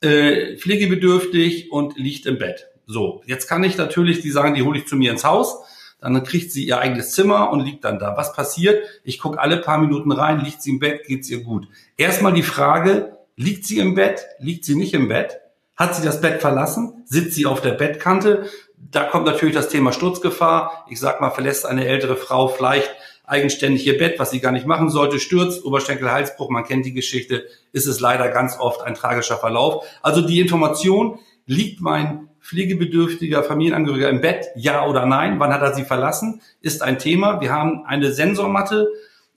äh, 0.00 0.56
pflegebedürftig 0.56 1.70
und 1.70 1.98
liegt 1.98 2.24
im 2.24 2.38
Bett. 2.38 2.68
So, 2.86 3.22
jetzt 3.26 3.48
kann 3.48 3.62
ich 3.64 3.76
natürlich, 3.76 4.20
die 4.20 4.30
sagen, 4.30 4.54
die 4.54 4.62
hole 4.62 4.78
ich 4.78 4.86
zu 4.86 4.96
mir 4.96 5.12
ins 5.12 5.24
Haus, 5.24 5.62
dann 6.00 6.24
kriegt 6.24 6.50
sie 6.50 6.64
ihr 6.64 6.78
eigenes 6.78 7.12
Zimmer 7.12 7.52
und 7.52 7.60
liegt 7.60 7.84
dann 7.84 7.98
da. 7.98 8.16
Was 8.16 8.32
passiert? 8.32 8.82
Ich 9.04 9.20
gucke 9.20 9.38
alle 9.38 9.58
paar 9.58 9.78
Minuten 9.78 10.10
rein, 10.10 10.40
liegt 10.40 10.62
sie 10.62 10.70
im 10.70 10.78
Bett, 10.78 11.04
geht's 11.06 11.30
ihr 11.30 11.42
gut. 11.42 11.68
Erstmal 11.98 12.32
die 12.32 12.42
Frage, 12.42 13.18
liegt 13.36 13.66
sie 13.66 13.78
im 13.78 13.94
Bett, 13.94 14.24
liegt 14.38 14.64
sie 14.64 14.74
nicht 14.74 14.94
im 14.94 15.08
Bett? 15.08 15.38
Hat 15.76 15.94
sie 15.94 16.04
das 16.04 16.20
Bett 16.20 16.40
verlassen? 16.40 17.04
Sitzt 17.04 17.34
sie 17.34 17.46
auf 17.46 17.60
der 17.60 17.72
Bettkante? 17.72 18.46
Da 18.90 19.04
kommt 19.04 19.26
natürlich 19.26 19.54
das 19.54 19.68
Thema 19.68 19.92
Sturzgefahr. 19.92 20.86
Ich 20.90 21.00
sag 21.00 21.20
mal, 21.20 21.30
verlässt 21.30 21.66
eine 21.66 21.86
ältere 21.86 22.16
Frau 22.16 22.48
vielleicht 22.48 22.90
eigenständig 23.24 23.86
ihr 23.86 23.96
Bett, 23.96 24.18
was 24.18 24.30
sie 24.30 24.40
gar 24.40 24.52
nicht 24.52 24.66
machen 24.66 24.90
sollte, 24.90 25.20
stürzt, 25.20 25.64
Oberschenkel-Halsbruch, 25.64 26.50
man 26.50 26.64
kennt 26.64 26.84
die 26.84 26.92
Geschichte, 26.92 27.46
ist 27.72 27.86
es 27.86 28.00
leider 28.00 28.28
ganz 28.28 28.58
oft 28.58 28.82
ein 28.82 28.94
tragischer 28.94 29.36
Verlauf. 29.36 29.86
Also 30.02 30.20
die 30.20 30.40
Information, 30.40 31.18
liegt 31.46 31.80
mein 31.80 32.28
pflegebedürftiger 32.40 33.42
Familienangehöriger 33.42 34.08
im 34.08 34.20
Bett, 34.20 34.46
ja 34.56 34.86
oder 34.86 35.06
nein, 35.06 35.38
wann 35.38 35.52
hat 35.52 35.62
er 35.62 35.74
sie 35.74 35.84
verlassen, 35.84 36.40
ist 36.60 36.82
ein 36.82 36.98
Thema. 36.98 37.40
Wir 37.40 37.52
haben 37.52 37.84
eine 37.86 38.12
Sensormatte 38.12 38.88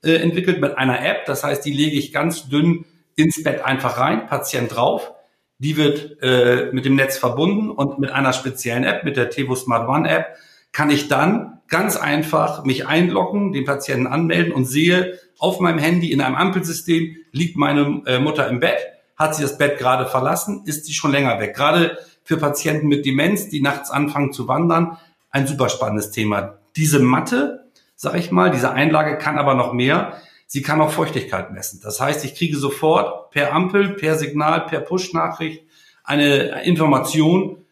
äh, 0.04 0.16
entwickelt 0.16 0.60
mit 0.60 0.78
einer 0.78 1.06
App, 1.06 1.26
das 1.26 1.44
heißt, 1.44 1.64
die 1.66 1.74
lege 1.74 1.98
ich 1.98 2.12
ganz 2.12 2.50
dünn 2.50 2.86
ins 3.16 3.44
Bett 3.44 3.64
einfach 3.64 3.98
rein, 3.98 4.28
Patient 4.28 4.76
drauf. 4.76 5.12
Die 5.60 5.78
wird 5.78 6.22
äh, 6.22 6.70
mit 6.72 6.86
dem 6.86 6.96
Netz 6.96 7.18
verbunden 7.18 7.70
und 7.70 8.00
mit 8.00 8.12
einer 8.12 8.34
speziellen 8.34 8.84
App, 8.84 9.04
mit 9.04 9.18
der 9.18 9.30
Tevo 9.30 9.56
Smart 9.56 9.88
One 9.88 10.10
App, 10.10 10.36
kann 10.72 10.90
ich 10.90 11.08
dann 11.08 11.60
ganz 11.68 11.96
einfach 11.98 12.66
mich 12.66 12.88
einloggen, 12.88 13.54
den 13.54 13.66
Patienten 13.66 14.08
anmelden 14.08 14.54
und 14.54 14.66
sehe 14.66 15.18
auf 15.40 15.60
meinem 15.60 15.80
Handy 15.80 16.12
in 16.12 16.22
einem 16.22 16.36
Ampelsystem 16.36 17.16
liegt 17.32 17.58
meine 17.58 18.02
äh, 18.06 18.20
Mutter 18.20 18.48
im 18.48 18.60
Bett, 18.60 18.80
hat 19.16 19.36
sie 19.36 19.42
das 19.42 19.58
Bett 19.58 19.78
gerade 19.78 20.06
verlassen, 20.06 20.64
ist 20.66 20.86
sie 20.86 20.94
schon 20.94 21.12
länger 21.12 21.40
weg. 21.40 21.56
Gerade 21.56 21.98
für 22.24 22.38
Patienten 22.38 22.88
mit 22.88 23.06
Demenz, 23.06 23.50
die 23.50 23.62
nachts 23.62 23.92
anfangen 23.92 24.34
zu 24.34 24.48
wandern, 24.48 24.98
ein 25.32 25.48
super 25.48 25.70
spannendes 25.70 26.12
Thema. 26.12 26.60
Diese 26.76 27.00
Matte, 27.00 27.66
sag 27.96 28.16
ich 28.16 28.32
mal, 28.32 28.52
diese 28.52 28.72
Einlage 28.72 29.18
kann 29.18 29.38
aber 29.38 29.54
noch 29.54 29.74
mehr. 29.74 30.18
Sie 30.56 30.62
kann 30.62 30.80
auch 30.80 30.92
Feuchtigkeit 30.92 31.52
messen. 31.52 31.82
Das 31.84 32.00
heißt, 32.00 32.24
ich 32.24 32.34
kriege 32.34 32.56
sofort 32.56 33.30
per 33.32 33.52
Ampel, 33.52 33.90
per 33.90 34.16
Signal, 34.16 34.62
per 34.62 34.80
Push-Nachricht 34.80 35.66
eine 36.06 36.64
Information, 36.64 37.66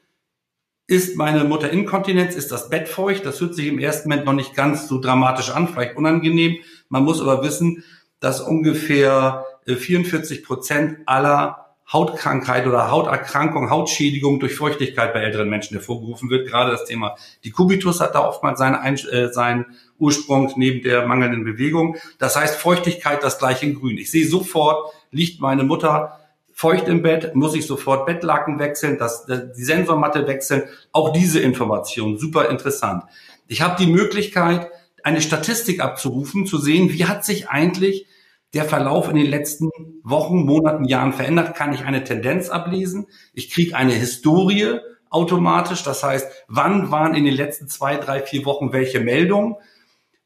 ist 0.86 1.16
meine 1.16 1.46
Mutter 1.46 1.70
Inkontinenz, 1.70 2.36
ist 2.36 2.52
das 2.52 2.70
Bett 2.70 2.90
feucht? 2.90 3.26
Das 3.26 3.40
hört 3.40 3.56
sich 3.56 3.68
im 3.68 3.80
ersten 3.80 4.10
Moment 4.10 4.26
noch 4.26 4.34
nicht 4.34 4.54
ganz 4.54 4.90
so 4.90 5.00
dramatisch 5.00 5.50
an, 5.52 5.70
vielleicht 5.70 5.96
unangenehm. 5.96 6.58
Man 6.90 7.06
muss 7.06 7.22
aber 7.22 7.42
wissen, 7.42 7.86
dass 8.20 8.42
ungefähr 8.42 9.46
44 9.66 10.40
äh, 10.40 10.42
Prozent 10.42 10.98
aller 11.06 11.64
Hautkrankheit 11.90 12.68
oder 12.68 12.92
Hauterkrankung, 12.92 13.70
Hautschädigung 13.70 14.42
durch 14.42 14.56
Feuchtigkeit 14.56 15.14
bei 15.14 15.22
älteren 15.22 15.50
Menschen 15.50 15.76
hervorgerufen 15.76 16.30
wird. 16.30 16.50
Gerade 16.50 16.72
das 16.72 16.84
Thema 16.84 17.16
Dekubitus 17.46 18.02
hat 18.02 18.14
da 18.16 18.28
oftmals 18.28 18.60
seinen, 18.60 18.76
Ein 18.76 18.96
äh, 18.96 19.32
seinen 19.32 19.68
Ursprung 20.04 20.52
neben 20.58 20.84
der 20.84 21.08
mangelnden 21.08 21.44
Bewegung. 21.44 21.96
Das 22.20 22.36
heißt 22.36 22.56
Feuchtigkeit 22.56 23.24
das 23.24 23.40
gleiche 23.40 23.66
in 23.66 23.76
Grün. 23.76 23.98
Ich 23.98 24.12
sehe 24.12 24.28
sofort, 24.28 24.94
liegt 25.12 25.40
meine 25.40 25.64
Mutter 25.64 26.20
feucht 26.52 26.88
im 26.88 27.02
Bett, 27.02 27.36
muss 27.36 27.56
ich 27.56 27.66
sofort 27.66 28.06
Bettlaken 28.06 28.60
wechseln, 28.60 28.98
das, 29.00 29.26
die 29.26 29.64
Sensormatte 29.64 30.28
wechseln. 30.28 30.64
Auch 30.92 31.12
diese 31.12 31.40
Information, 31.40 32.18
super 32.18 32.50
interessant. 32.50 33.04
Ich 33.48 33.62
habe 33.62 33.76
die 33.84 33.92
Möglichkeit, 33.92 34.70
eine 35.04 35.22
Statistik 35.22 35.82
abzurufen, 35.82 36.46
zu 36.46 36.58
sehen, 36.58 36.94
wie 36.94 37.06
hat 37.06 37.26
sich 37.26 37.50
eigentlich 37.50 38.06
der 38.54 38.66
Verlauf 38.66 39.10
in 39.10 39.16
den 39.16 39.26
letzten 39.26 39.70
Wochen, 40.04 40.46
Monaten, 40.46 40.86
Jahren 40.86 41.14
verändert? 41.14 41.56
Kann 41.56 41.74
ich 41.74 41.84
eine 41.86 42.04
Tendenz 42.04 42.50
ablesen? 42.50 43.08
Ich 43.34 43.50
kriege 43.50 43.76
eine 43.76 43.94
Historie 43.94 44.80
automatisch. 45.10 45.84
Das 45.84 46.04
heißt, 46.04 46.28
wann 46.48 46.92
waren 46.92 47.16
in 47.16 47.26
den 47.26 47.36
letzten 47.36 47.68
zwei, 47.68 47.98
drei, 47.98 48.22
vier 48.22 48.46
Wochen 48.46 48.74
welche 48.74 49.00
Meldungen? 49.00 49.56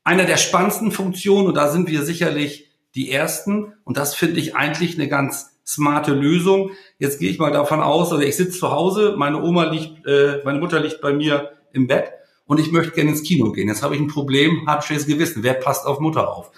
Einer 0.08 0.24
der 0.24 0.38
spannendsten 0.38 0.94
Funktionen, 0.94 1.48
und 1.48 1.58
da 1.58 1.68
sind 1.68 1.90
wir 1.90 2.02
sicherlich 2.02 2.72
die 2.96 3.12
Ersten, 3.12 3.74
und 3.84 3.98
das 3.98 4.16
finde 4.16 4.40
ich 4.40 4.56
eigentlich 4.56 4.96
eine 4.96 5.10
ganz 5.10 5.58
smarte 5.68 6.14
Lösung. 6.14 6.72
Jetzt 6.98 7.20
gehe 7.20 7.30
ich 7.30 7.40
mal 7.40 7.52
davon 7.52 7.82
aus, 7.82 8.14
also 8.14 8.24
ich 8.24 8.38
sitze 8.38 8.58
zu 8.58 8.72
Hause, 8.72 9.16
meine 9.18 9.44
Oma 9.44 9.66
liegt, 9.66 10.08
äh, 10.08 10.40
meine 10.46 10.60
Mutter 10.60 10.80
liegt 10.80 11.02
bei 11.02 11.12
mir 11.12 11.52
im 11.74 11.88
Bett 11.88 12.10
und 12.46 12.58
ich 12.58 12.72
möchte 12.72 12.94
gerne 12.94 13.10
ins 13.10 13.24
Kino 13.24 13.52
gehen. 13.52 13.68
Jetzt 13.68 13.84
habe 13.84 13.96
ich 13.96 14.00
ein 14.02 14.08
Problem, 14.08 14.66
habe 14.66 14.82
schlechtes 14.82 15.08
Gewissen. 15.08 15.44
Wer 15.44 15.56
passt 15.56 15.86
auf 15.86 16.00
Mutter 16.00 16.34
auf? 16.34 16.52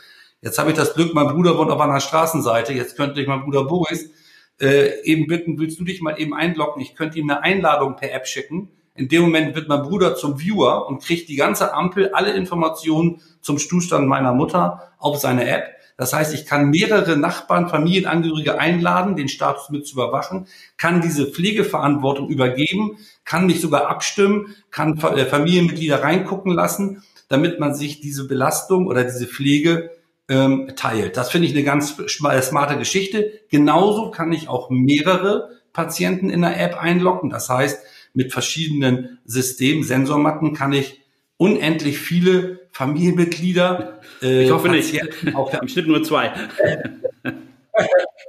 Jetzt 0.44 0.60
habe 0.60 0.70
ich 0.70 0.78
das 0.78 0.94
Glück, 0.94 1.16
mein 1.16 1.30
Bruder 1.30 1.58
wohnt 1.58 1.72
auf 1.72 1.82
einer 1.82 2.02
Straßenseite. 2.02 2.74
Jetzt 2.74 2.98
könnte 2.98 3.20
ich 3.20 3.28
mein 3.28 3.42
Bruder 3.42 3.64
Boris 3.64 4.12
äh, 4.62 5.02
eben 5.02 5.26
bitten, 5.26 5.58
willst 5.58 5.80
du 5.80 5.84
dich 5.84 6.02
mal 6.02 6.22
eben 6.22 6.36
einloggen? 6.36 6.84
Ich 6.84 6.94
könnte 6.94 7.18
ihm 7.18 7.28
eine 7.28 7.42
Einladung 7.42 7.96
per 7.96 8.14
App 8.14 8.28
schicken. 8.28 8.70
In 9.00 9.08
dem 9.08 9.22
Moment 9.22 9.56
wird 9.56 9.70
mein 9.70 9.82
Bruder 9.82 10.16
zum 10.16 10.40
Viewer 10.40 10.88
und 10.88 11.02
kriegt 11.02 11.30
die 11.30 11.38
ganze 11.38 11.74
Ampel, 11.74 12.10
alle 12.14 12.34
Informationen 12.34 13.22
zum 13.40 13.58
Zustand 13.58 14.08
meiner 14.08 14.34
Mutter 14.34 14.92
auf 14.98 15.18
seine 15.18 15.50
App. 15.50 15.70
Das 15.96 16.14
heißt, 16.14 16.34
ich 16.34 16.46
kann 16.46 16.70
mehrere 16.70 17.18
Nachbarn, 17.18 17.70
Familienangehörige 17.70 18.60
einladen, 18.60 19.16
den 19.16 19.30
Status 19.30 19.70
mit 19.70 19.88
zu 19.88 19.94
überwachen, 19.94 20.48
kann 20.78 21.02
diese 21.02 21.26
Pflegeverantwortung 21.28 22.30
übergeben, 22.30 22.98
kann 23.26 23.46
mich 23.46 23.62
sogar 23.62 23.88
abstimmen, 23.88 24.56
kann 24.70 24.98
äh, 24.98 25.26
Familienmitglieder 25.26 26.04
reingucken 26.04 26.54
lassen, 26.54 27.04
damit 27.30 27.60
man 27.60 27.74
sich 27.74 28.02
diese 28.02 28.28
Belastung 28.28 28.88
oder 28.88 29.04
diese 29.04 29.28
Pflege 29.28 29.92
ähm, 30.30 30.72
teilt. 30.76 31.16
Das 31.16 31.32
finde 31.32 31.48
ich 31.48 31.54
eine 31.54 31.64
ganz 31.64 31.96
smarte 32.08 32.78
Geschichte. 32.78 33.32
Genauso 33.50 34.12
kann 34.12 34.32
ich 34.32 34.50
auch 34.50 34.70
mehrere 34.70 35.50
Patienten 35.74 36.30
in 36.30 36.42
der 36.42 36.60
App 36.62 36.82
einloggen. 36.82 37.30
Das 37.30 37.50
heißt, 37.50 37.82
mit 38.20 38.34
verschiedenen 38.34 39.18
Systemen, 39.24 39.82
Sensormatten 39.84 40.54
kann 40.54 40.74
ich 40.74 41.02
unendlich 41.38 42.00
viele 42.00 42.68
Familienmitglieder. 42.74 44.02
Äh, 44.22 44.44
ich 44.44 44.52
hoffe 44.52 44.68
Patienten, 44.68 45.26
nicht. 45.26 45.36
Auch 45.38 45.54
Im 45.62 45.70
Schnitt 45.70 45.88
nur 45.88 46.04
zwei. 46.04 46.34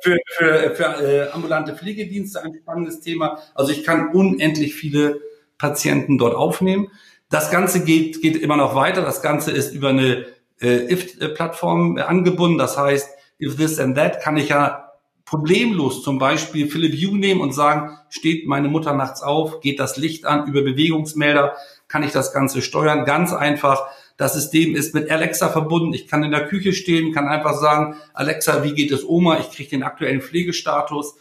für 0.00 0.16
für, 0.28 0.75
für 0.76 0.85
äh, 0.85 1.30
ambulante 1.32 1.75
Pflegedienste 1.75 2.40
ein 2.40 2.54
spannendes 2.54 3.00
Thema. 3.00 3.40
Also 3.56 3.73
ich 3.73 3.82
kann 3.82 4.12
unendlich 4.12 4.76
viele 4.76 5.20
Patienten 5.59 6.18
dort 6.18 6.37
aufnehmen. 6.37 6.87
Das 7.28 7.50
Ganze 7.50 7.85
geht, 7.85 8.23
geht 8.23 8.37
immer 8.37 8.56
noch 8.56 8.76
weiter. 8.76 9.02
Das 9.02 9.23
Ganze 9.23 9.50
ist 9.50 9.75
über 9.75 9.88
eine 9.88 10.26
äh, 10.61 10.92
IF-Plattform 10.92 11.99
angebunden. 11.99 12.59
Das 12.59 12.78
heißt, 12.78 13.11
if 13.40 13.56
this 13.56 13.80
and 13.80 13.97
that 13.97 14.23
kann 14.23 14.37
ich 14.37 14.50
ja 14.50 14.89
problemlos 15.30 16.02
zum 16.02 16.18
Beispiel 16.18 16.68
Philipp 16.68 16.92
Hue 16.92 17.16
nehmen 17.16 17.40
und 17.40 17.54
sagen, 17.54 17.96
steht 18.08 18.49
meine 18.49 18.66
Mutter 18.66 18.94
nachts 18.94 19.22
auf, 19.22 19.60
geht 19.60 19.78
das 19.78 19.96
Licht 19.96 20.26
an, 20.26 20.49
über 20.49 20.62
Bewegungsmelder 20.62 21.54
kann 21.87 22.02
ich 22.02 22.10
das 22.10 22.32
Ganze 22.32 22.62
steuern. 22.62 23.04
Ganz 23.04 23.32
einfach. 23.32 23.87
Das 24.16 24.34
System 24.34 24.75
ist 24.75 24.92
mit 24.92 25.08
Alexa 25.08 25.49
verbunden. 25.49 25.94
Ich 25.94 26.08
kann 26.08 26.25
in 26.25 26.32
der 26.32 26.49
Küche 26.49 26.72
stehen, 26.72 27.14
kann 27.14 27.28
einfach 27.28 27.54
sagen, 27.54 27.94
Alexa, 28.12 28.64
wie 28.64 28.75
geht 28.75 28.90
es 28.90 29.04
Oma? 29.08 29.38
Ich 29.38 29.52
kriege 29.52 29.70
den 29.70 29.84
aktuellen 29.84 30.20
Pflegestatus. 30.20 31.14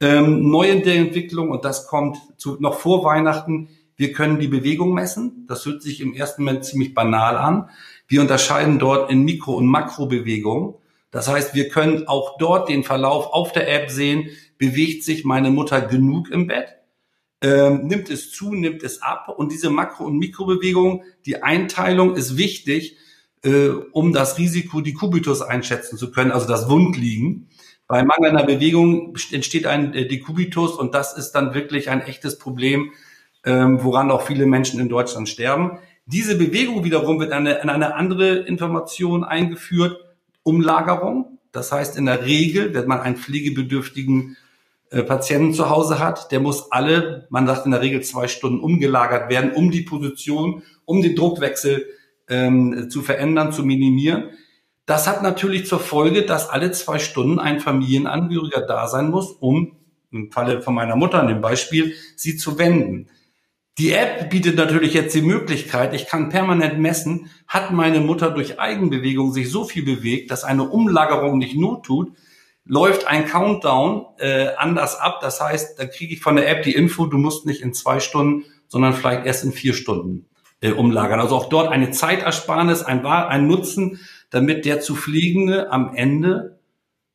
Ähm, 0.00 0.50
neue 0.50 0.82
Entwicklung 0.82 1.50
und 1.50 1.66
das 1.66 1.86
kommt 1.86 2.16
zu, 2.38 2.56
noch 2.60 2.78
vor 2.78 3.04
Weihnachten. 3.04 3.68
Wir 3.96 4.12
können 4.12 4.40
die 4.40 4.48
Bewegung 4.48 4.94
messen. 4.94 5.44
Das 5.48 5.66
hört 5.66 5.82
sich 5.82 6.00
im 6.00 6.14
ersten 6.14 6.44
Moment 6.44 6.64
ziemlich 6.64 6.94
banal 6.94 7.36
an. 7.36 7.68
Wir 8.08 8.22
unterscheiden 8.22 8.78
dort 8.78 9.10
in 9.10 9.22
Mikro- 9.22 9.56
und 9.56 9.66
Makrobewegung. 9.66 10.79
Das 11.10 11.28
heißt, 11.28 11.54
wir 11.54 11.68
können 11.68 12.06
auch 12.06 12.38
dort 12.38 12.68
den 12.68 12.84
Verlauf 12.84 13.32
auf 13.32 13.52
der 13.52 13.68
App 13.72 13.90
sehen, 13.90 14.30
bewegt 14.58 15.04
sich 15.04 15.24
meine 15.24 15.50
Mutter 15.50 15.80
genug 15.80 16.30
im 16.30 16.46
Bett, 16.46 16.76
ähm, 17.42 17.86
nimmt 17.86 18.10
es 18.10 18.30
zu, 18.30 18.54
nimmt 18.54 18.82
es 18.82 19.02
ab. 19.02 19.28
Und 19.28 19.50
diese 19.50 19.70
Makro- 19.70 20.04
und 20.04 20.18
Mikrobewegung, 20.18 21.02
die 21.26 21.42
Einteilung 21.42 22.14
ist 22.14 22.36
wichtig, 22.36 22.96
äh, 23.42 23.68
um 23.92 24.12
das 24.12 24.38
Risiko, 24.38 24.80
die 24.80 24.92
Kubitus 24.92 25.42
einschätzen 25.42 25.98
zu 25.98 26.10
können, 26.10 26.30
also 26.30 26.46
das 26.46 26.68
Wundliegen. 26.68 27.48
Bei 27.88 28.04
mangelnder 28.04 28.44
Bewegung 28.44 29.16
entsteht 29.32 29.66
ein 29.66 29.94
äh, 29.94 30.06
Dekubitus 30.06 30.76
und 30.76 30.94
das 30.94 31.16
ist 31.16 31.32
dann 31.32 31.54
wirklich 31.54 31.90
ein 31.90 32.02
echtes 32.02 32.38
Problem, 32.38 32.92
ähm, 33.44 33.82
woran 33.82 34.10
auch 34.12 34.22
viele 34.22 34.46
Menschen 34.46 34.78
in 34.78 34.88
Deutschland 34.88 35.28
sterben. 35.28 35.78
Diese 36.06 36.36
Bewegung 36.36 36.84
wiederum 36.84 37.18
wird 37.18 37.32
an 37.32 37.46
eine, 37.46 37.62
eine 37.62 37.94
andere 37.94 38.36
Information 38.36 39.24
eingeführt 39.24 39.98
Umlagerung. 40.50 41.38
Das 41.52 41.72
heißt, 41.72 41.96
in 41.96 42.06
der 42.06 42.24
Regel, 42.24 42.74
wenn 42.74 42.86
man 42.86 43.00
einen 43.00 43.16
pflegebedürftigen 43.16 44.36
äh, 44.90 45.04
Patienten 45.04 45.54
zu 45.54 45.70
Hause 45.70 46.00
hat, 46.00 46.32
der 46.32 46.40
muss 46.40 46.72
alle, 46.72 47.28
man 47.30 47.46
sagt 47.46 47.64
in 47.64 47.72
der 47.72 47.80
Regel 47.80 48.02
zwei 48.02 48.26
Stunden 48.26 48.60
umgelagert 48.60 49.30
werden, 49.30 49.52
um 49.52 49.70
die 49.70 49.82
Position, 49.82 50.62
um 50.84 51.00
den 51.00 51.14
Druckwechsel 51.14 51.86
ähm, 52.28 52.90
zu 52.90 53.02
verändern, 53.02 53.52
zu 53.52 53.64
minimieren. 53.64 54.30
Das 54.86 55.06
hat 55.06 55.22
natürlich 55.22 55.66
zur 55.66 55.78
Folge, 55.78 56.22
dass 56.22 56.50
alle 56.50 56.72
zwei 56.72 56.98
Stunden 56.98 57.38
ein 57.38 57.60
Familienangehöriger 57.60 58.62
da 58.62 58.88
sein 58.88 59.10
muss, 59.10 59.30
um 59.30 59.76
im 60.10 60.32
Falle 60.32 60.62
von 60.62 60.74
meiner 60.74 60.96
Mutter 60.96 61.20
in 61.22 61.28
dem 61.28 61.40
Beispiel, 61.40 61.94
sie 62.16 62.36
zu 62.36 62.58
wenden. 62.58 63.08
Die 63.80 63.92
App 63.92 64.28
bietet 64.28 64.56
natürlich 64.56 64.92
jetzt 64.92 65.14
die 65.14 65.22
Möglichkeit, 65.22 65.94
ich 65.94 66.06
kann 66.06 66.28
permanent 66.28 66.78
messen, 66.78 67.30
hat 67.48 67.72
meine 67.72 68.00
Mutter 68.00 68.30
durch 68.30 68.60
Eigenbewegung 68.60 69.32
sich 69.32 69.50
so 69.50 69.64
viel 69.64 69.82
bewegt, 69.82 70.30
dass 70.30 70.44
eine 70.44 70.68
Umlagerung 70.68 71.38
nicht 71.38 71.56
not 71.56 71.86
tut, 71.86 72.12
läuft 72.66 73.06
ein 73.06 73.24
Countdown 73.24 74.04
äh, 74.18 74.48
anders 74.58 74.96
ab. 74.96 75.20
Das 75.22 75.40
heißt, 75.40 75.78
da 75.78 75.86
kriege 75.86 76.12
ich 76.12 76.20
von 76.20 76.36
der 76.36 76.46
App 76.50 76.62
die 76.62 76.74
Info, 76.74 77.06
du 77.06 77.16
musst 77.16 77.46
nicht 77.46 77.62
in 77.62 77.72
zwei 77.72 78.00
Stunden, 78.00 78.44
sondern 78.68 78.92
vielleicht 78.92 79.24
erst 79.24 79.44
in 79.44 79.52
vier 79.52 79.72
Stunden 79.72 80.28
äh, 80.60 80.72
umlagern. 80.72 81.18
Also 81.18 81.34
auch 81.34 81.48
dort 81.48 81.72
eine 81.72 81.90
Zeitersparnis, 81.90 82.82
ein, 82.82 83.06
ein 83.06 83.46
Nutzen, 83.46 83.98
damit 84.28 84.66
der 84.66 84.80
zu 84.80 84.94
Fliegende 84.94 85.72
am 85.72 85.94
Ende 85.94 86.60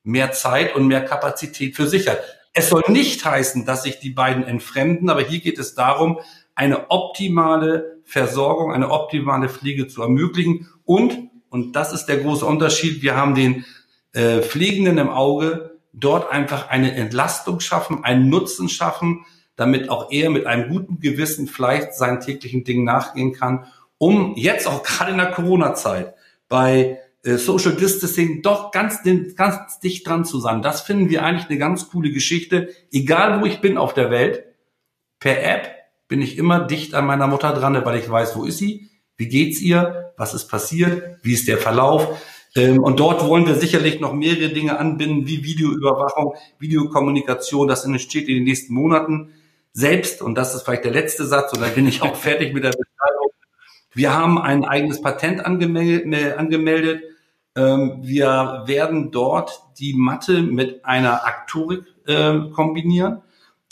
mehr 0.01 0.31
Zeit 0.31 0.75
und 0.75 0.87
mehr 0.87 1.05
Kapazität 1.05 1.75
für 1.75 1.85
sich 1.85 2.07
hat. 2.07 2.23
Es 2.57 2.69
soll 2.69 2.83
nicht 2.87 3.23
heißen, 3.23 3.65
dass 3.65 3.83
sich 3.83 3.99
die 3.99 4.11
beiden 4.11 4.43
entfremden, 4.43 5.11
aber 5.11 5.21
hier 5.21 5.41
geht 5.41 5.59
es 5.59 5.75
darum, 5.75 6.19
eine 6.55 6.89
optimale 6.89 7.99
Versorgung, 8.03 8.71
eine 8.71 8.89
optimale 8.89 9.49
Pflege 9.49 9.87
zu 9.87 10.01
ermöglichen. 10.01 10.67
Und, 10.85 11.29
und 11.49 11.75
das 11.75 11.93
ist 11.93 12.05
der 12.05 12.17
große 12.17 12.45
Unterschied, 12.45 13.01
wir 13.01 13.15
haben 13.15 13.35
den 13.35 13.65
äh, 14.13 14.41
Pflegenden 14.41 14.97
im 14.97 15.09
Auge, 15.09 15.79
dort 15.91 16.31
einfach 16.31 16.69
eine 16.69 16.93
Entlastung 16.93 17.59
schaffen, 17.59 18.03
einen 18.03 18.29
Nutzen 18.29 18.69
schaffen, 18.69 19.25
damit 19.55 19.89
auch 19.89 20.11
er 20.11 20.29
mit 20.29 20.45
einem 20.45 20.69
guten 20.69 20.99
Gewissen 20.99 21.47
vielleicht 21.47 21.93
seinen 21.93 22.19
täglichen 22.19 22.63
Dingen 22.63 22.83
nachgehen 22.83 23.33
kann, 23.33 23.65
um 23.97 24.33
jetzt 24.35 24.67
auch 24.67 24.83
gerade 24.83 25.11
in 25.11 25.17
der 25.17 25.31
Corona-Zeit 25.31 26.13
bei 26.49 26.99
äh, 27.23 27.37
Social 27.37 27.73
Distancing 27.73 28.41
doch 28.41 28.71
ganz, 28.71 28.99
ganz 29.35 29.79
dicht 29.79 30.07
dran 30.07 30.25
zu 30.25 30.39
sein. 30.39 30.61
Das 30.61 30.81
finden 30.81 31.09
wir 31.09 31.23
eigentlich 31.23 31.49
eine 31.49 31.57
ganz 31.57 31.89
coole 31.89 32.11
Geschichte. 32.11 32.69
Egal 32.91 33.41
wo 33.41 33.45
ich 33.45 33.61
bin 33.61 33.77
auf 33.77 33.93
der 33.93 34.11
Welt, 34.11 34.43
per 35.19 35.41
App 35.43 35.74
bin 36.07 36.21
ich 36.21 36.37
immer 36.37 36.59
dicht 36.59 36.93
an 36.93 37.05
meiner 37.05 37.27
Mutter 37.27 37.53
dran, 37.53 37.83
weil 37.85 37.99
ich 37.99 38.09
weiß, 38.09 38.35
wo 38.35 38.43
ist 38.43 38.57
sie, 38.57 38.89
wie 39.17 39.27
geht's 39.27 39.61
ihr, 39.61 40.13
was 40.17 40.33
ist 40.33 40.47
passiert, 40.47 41.17
wie 41.23 41.33
ist 41.33 41.47
der 41.47 41.57
Verlauf. 41.57 42.21
Ähm, 42.55 42.81
und 42.81 42.99
dort 42.99 43.25
wollen 43.27 43.45
wir 43.45 43.55
sicherlich 43.55 43.99
noch 43.99 44.13
mehrere 44.13 44.49
Dinge 44.49 44.79
anbinden, 44.79 45.27
wie 45.27 45.43
Videoüberwachung, 45.43 46.35
Videokommunikation. 46.59 47.67
Das 47.67 47.85
entsteht 47.85 48.27
in 48.27 48.35
den 48.35 48.43
nächsten 48.43 48.73
Monaten 48.73 49.33
selbst. 49.73 50.21
Und 50.21 50.35
das 50.35 50.55
ist 50.55 50.63
vielleicht 50.63 50.85
der 50.85 50.91
letzte 50.91 51.25
Satz, 51.25 51.53
und 51.53 51.61
dann 51.61 51.73
bin 51.73 51.87
ich 51.87 52.01
auch 52.01 52.15
fertig 52.27 52.53
mit 52.53 52.63
der 52.63 52.69
Beschreibung. 52.69 53.31
Wir 53.93 54.13
haben 54.13 54.37
ein 54.37 54.65
eigenes 54.65 55.01
Patent 55.01 55.45
angemeldet. 55.45 57.03
Ähm, 57.57 57.99
wir 58.01 58.63
werden 58.65 59.11
dort 59.11 59.61
die 59.79 59.93
Matte 59.93 60.41
mit 60.41 60.83
einer 60.85 61.25
Aktorik 61.25 61.83
ähm, 62.07 62.51
kombinieren. 62.51 63.21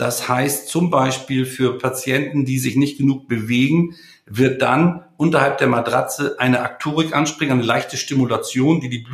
Das 0.04 0.28
heißt 0.28 0.68
zum 0.68 0.90
Beispiel 0.90 1.46
für 1.46 1.78
Patienten, 1.78 2.44
die 2.44 2.60
sich 2.60 2.76
nicht 2.76 2.98
genug 2.98 3.30
bewegen, 3.30 3.96
wird 4.26 4.62
dann 4.62 5.06
unterhalb 5.16 5.60
der 5.60 5.68
Matratze 5.68 6.36
eine 6.40 6.60
Aktorik 6.60 7.16
anspringen, 7.16 7.54
eine 7.54 7.64
leichte 7.64 7.96
Stimulation, 7.96 8.82
die 8.82 8.90
die 8.90 9.06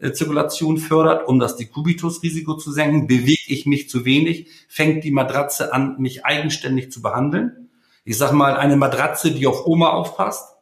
Blutzirkulation 0.00 0.78
fördert, 0.78 1.28
um 1.28 1.38
das 1.38 1.54
Dekubitusrisiko 1.54 2.56
zu 2.56 2.72
senken. 2.72 3.06
Bewege 3.06 3.44
ich 3.46 3.64
mich 3.64 3.88
zu 3.88 4.04
wenig, 4.04 4.48
fängt 4.66 5.04
die 5.04 5.12
Matratze 5.12 5.72
an, 5.72 6.00
mich 6.00 6.24
eigenständig 6.24 6.90
zu 6.90 7.00
behandeln. 7.00 7.70
Ich 8.04 8.18
sage 8.18 8.34
mal, 8.34 8.56
eine 8.56 8.74
Matratze, 8.74 9.30
die 9.30 9.46
auf 9.46 9.68
Oma 9.68 9.90
aufpasst. 9.90 10.56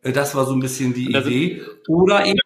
Äh, 0.00 0.12
das 0.12 0.34
war 0.34 0.46
so 0.46 0.54
ein 0.54 0.60
bisschen 0.60 0.94
die 0.94 1.14
Idee. 1.14 1.60
Oder 1.88 2.24
eben 2.24 2.38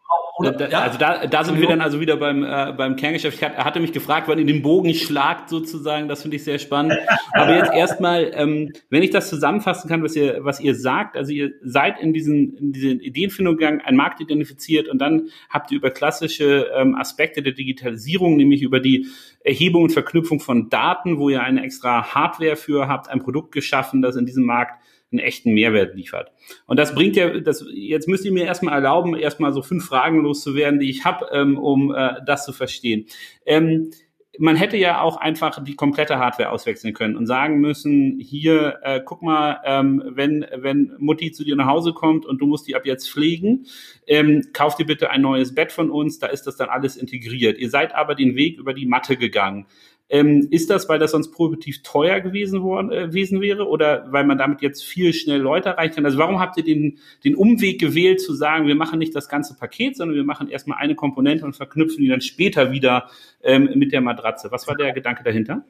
da, 0.51 0.69
ja? 0.69 0.81
Also 0.81 0.99
da, 0.99 1.27
da 1.27 1.45
sind 1.45 1.61
wir 1.61 1.69
dann 1.69 1.81
also 1.81 2.01
wieder 2.01 2.17
beim, 2.17 2.45
äh, 2.45 2.73
beim 2.77 2.97
Kerngeschäft. 2.97 3.37
Ich 3.37 3.43
er 3.43 3.65
hatte 3.65 3.81
mich 3.81 3.93
gefragt, 3.93 4.29
wann 4.29 4.39
ihr 4.39 4.45
den 4.45 4.63
Bogen 4.63 4.93
schlagt 4.95 5.49
sozusagen. 5.49 6.09
Das 6.09 6.23
finde 6.23 6.37
ich 6.37 6.45
sehr 6.45 6.59
spannend. 6.59 6.99
Aber 7.33 7.57
jetzt 7.57 7.73
erstmal, 7.73 8.33
ähm, 8.35 8.73
wenn 8.91 9.03
ich 9.03 9.11
das 9.11 9.29
zusammenfassen 9.29 9.89
kann, 9.89 10.03
was 10.03 10.17
ihr, 10.17 10.45
was 10.45 10.61
ihr 10.61 10.75
sagt, 10.75 11.17
also 11.17 11.33
ihr 11.33 11.53
seid 11.63 12.01
in 12.01 12.13
diesen, 12.13 12.57
in 12.57 12.73
diesen 12.73 13.01
Ideenfindung 13.01 13.57
gegangen, 13.57 13.81
einen 13.81 13.97
Markt 13.97 14.21
identifiziert 14.21 14.89
und 14.89 14.99
dann 14.99 15.29
habt 15.49 15.71
ihr 15.71 15.79
über 15.79 15.91
klassische 15.91 16.71
ähm, 16.77 16.95
Aspekte 16.95 17.43
der 17.43 17.53
Digitalisierung, 17.53 18.37
nämlich 18.37 18.63
über 18.63 18.81
die 18.81 19.07
Erhebung 19.45 19.85
und 19.85 19.93
Verknüpfung 19.93 20.41
von 20.41 20.69
Daten, 20.69 21.19
wo 21.19 21.29
ihr 21.29 21.43
eine 21.43 21.63
extra 21.63 22.15
Hardware 22.15 22.57
für 22.57 22.89
habt, 22.89 23.09
ein 23.09 23.21
Produkt 23.21 23.53
geschaffen, 23.53 24.03
das 24.03 24.17
in 24.17 24.27
diesem 24.27 24.45
Markt 24.45 24.81
einen 25.13 25.21
echten 25.21 25.53
Mehrwert 25.53 25.95
liefert. 25.95 26.33
Und 26.67 26.79
das 26.79 26.95
bringt 26.95 27.17
ja, 27.17 27.41
das, 27.41 27.65
jetzt 27.73 28.09
müsst 28.09 28.25
ihr 28.25 28.33
mir 28.33 28.45
erstmal 28.45 28.75
erlauben, 28.75 29.15
erstmal 29.17 29.53
so 29.53 29.63
fünf 29.63 29.85
Fragen 29.85 30.23
loszuwerden, 30.23 30.81
die 30.81 30.91
ich 30.91 31.05
habe, 31.05 31.27
ähm, 31.33 31.59
um 31.59 31.95
äh, 31.95 32.15
das 32.27 32.45
zu 32.45 32.53
verstehen. 32.53 33.07
Ähm, 33.47 33.91
man 34.39 34.57
hätte 34.57 34.79
ja 34.79 35.03
auch 35.03 35.17
einfach 35.19 35.63
die 35.63 35.77
komplette 35.77 36.19
Hardware 36.19 36.51
auswechseln 36.51 36.95
können 36.95 37.17
und 37.17 37.27
sagen 37.27 37.61
müssen, 37.61 38.19
hier, 38.19 38.79
äh, 38.83 39.01
guck 39.05 39.23
mal, 39.23 39.61
ähm, 39.65 40.03
wenn, 40.07 40.47
wenn 40.55 40.95
Mutti 40.99 41.33
zu 41.33 41.45
dir 41.45 41.55
nach 41.55 41.67
Hause 41.67 41.93
kommt 41.93 42.25
und 42.25 42.39
du 42.39 42.47
musst 42.47 42.67
die 42.67 42.75
ab 42.75 42.87
jetzt 42.87 43.11
pflegen, 43.11 43.67
ähm, 44.07 44.43
kauf 44.55 44.75
dir 44.77 44.87
bitte 44.87 45.11
ein 45.11 45.21
neues 45.21 45.55
Bett 45.55 45.71
von 45.71 45.91
uns, 45.91 46.19
da 46.19 46.29
ist 46.29 46.47
das 46.47 46.57
dann 46.57 46.71
alles 46.71 46.97
integriert. 46.97 47.59
Ihr 47.59 47.69
seid 47.69 47.95
aber 47.95 48.15
den 48.15 48.35
Weg 48.35 48.59
über 48.59 48.73
die 48.73 48.87
Matte 48.87 49.17
gegangen. 49.17 49.67
Ähm, 50.09 50.49
ist 50.51 50.69
das, 50.69 50.91
weil 50.91 50.99
das 50.99 51.13
sonst 51.13 51.31
prohibitiv 51.31 51.83
teuer 51.83 52.21
gewesen, 52.21 52.63
worden, 52.63 52.93
äh, 52.93 53.07
gewesen 53.07 53.41
wäre 53.41 53.67
oder 53.67 54.13
weil 54.13 54.25
man 54.25 54.37
damit 54.37 54.61
jetzt 54.61 54.85
viel 54.85 55.15
schnell 55.15 55.41
Leute 55.41 55.71
erreichen 55.71 55.95
kann? 55.95 56.05
Also 56.05 56.19
warum 56.19 56.39
habt 56.39 56.59
ihr 56.59 56.65
den, 56.65 56.99
den 57.25 57.35
Umweg 57.35 57.81
gewählt 57.81 58.21
zu 58.21 58.35
sagen, 58.35 58.67
wir 58.67 58.75
machen 58.75 58.99
nicht 58.99 59.17
das 59.17 59.31
ganze 59.31 59.57
Paket, 59.57 59.97
sondern 59.97 60.15
wir 60.15 60.25
machen 60.25 60.49
erstmal 60.49 60.79
eine 60.79 60.95
Komponente 60.95 61.47
und 61.47 61.57
verknüpfen 61.57 62.03
die 62.03 62.09
dann 62.09 62.21
später 62.21 62.73
wieder 62.73 63.09
ähm, 63.43 63.71
mit 63.75 63.93
der 63.93 64.03
Matratze? 64.03 64.51
Was 64.51 64.69
war 64.69 64.75
der 64.75 64.93
Gedanke 64.93 65.25
dahinter? 65.25 65.65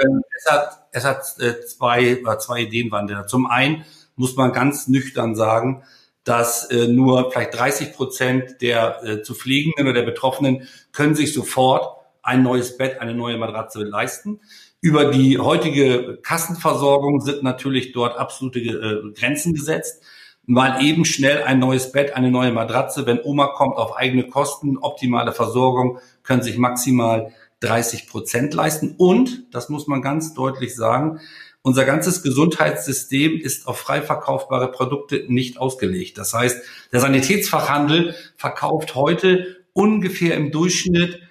Ähm, 0.00 0.22
es 0.36 0.50
hat, 0.50 0.86
es 0.92 1.04
hat 1.04 1.18
äh, 1.40 1.60
zwei, 1.64 2.04
äh, 2.04 2.38
zwei 2.38 2.62
Ideen 2.62 2.90
waren 2.90 3.08
da. 3.08 3.26
Zum 3.26 3.46
einen 3.46 3.84
muss 4.14 4.36
man 4.36 4.52
ganz 4.52 4.88
nüchtern 4.88 5.34
sagen, 5.34 5.82
dass 6.24 6.70
äh, 6.70 6.88
nur 6.88 7.30
vielleicht 7.30 7.58
30 7.58 7.92
Prozent 7.94 8.60
der 8.60 9.22
zu 9.22 9.34
Pflegenden 9.34 9.86
oder 9.86 9.94
der 9.94 10.10
Betroffenen 10.10 10.68
können 10.92 11.14
sich 11.14 11.32
sofort 11.32 11.95
ein 12.26 12.42
neues 12.42 12.76
Bett, 12.76 13.00
eine 13.00 13.14
neue 13.14 13.38
Matratze 13.38 13.84
leisten. 13.84 14.40
Über 14.80 15.10
die 15.10 15.38
heutige 15.38 16.18
Kassenversorgung 16.22 17.20
sind 17.20 17.42
natürlich 17.42 17.92
dort 17.92 18.18
absolute 18.18 18.58
äh, 18.58 19.12
Grenzen 19.12 19.54
gesetzt. 19.54 20.02
Mal 20.44 20.82
eben 20.84 21.04
schnell 21.04 21.42
ein 21.44 21.58
neues 21.58 21.92
Bett, 21.92 22.14
eine 22.14 22.30
neue 22.30 22.52
Matratze. 22.52 23.06
Wenn 23.06 23.20
Oma 23.22 23.48
kommt 23.48 23.76
auf 23.76 23.96
eigene 23.96 24.28
Kosten, 24.28 24.76
optimale 24.76 25.32
Versorgung, 25.32 25.98
können 26.22 26.42
sich 26.42 26.58
maximal 26.58 27.32
30 27.60 28.08
Prozent 28.08 28.54
leisten. 28.54 28.94
Und, 28.98 29.46
das 29.54 29.68
muss 29.68 29.86
man 29.86 30.02
ganz 30.02 30.34
deutlich 30.34 30.74
sagen, 30.74 31.20
unser 31.62 31.84
ganzes 31.84 32.22
Gesundheitssystem 32.22 33.40
ist 33.40 33.66
auf 33.66 33.78
frei 33.78 34.02
verkaufbare 34.02 34.70
Produkte 34.70 35.24
nicht 35.26 35.58
ausgelegt. 35.58 36.16
Das 36.16 36.32
heißt, 36.32 36.62
der 36.92 37.00
Sanitätsfachhandel 37.00 38.14
verkauft 38.36 38.94
heute 38.94 39.64
ungefähr 39.72 40.36
im 40.36 40.52
Durchschnitt 40.52 41.25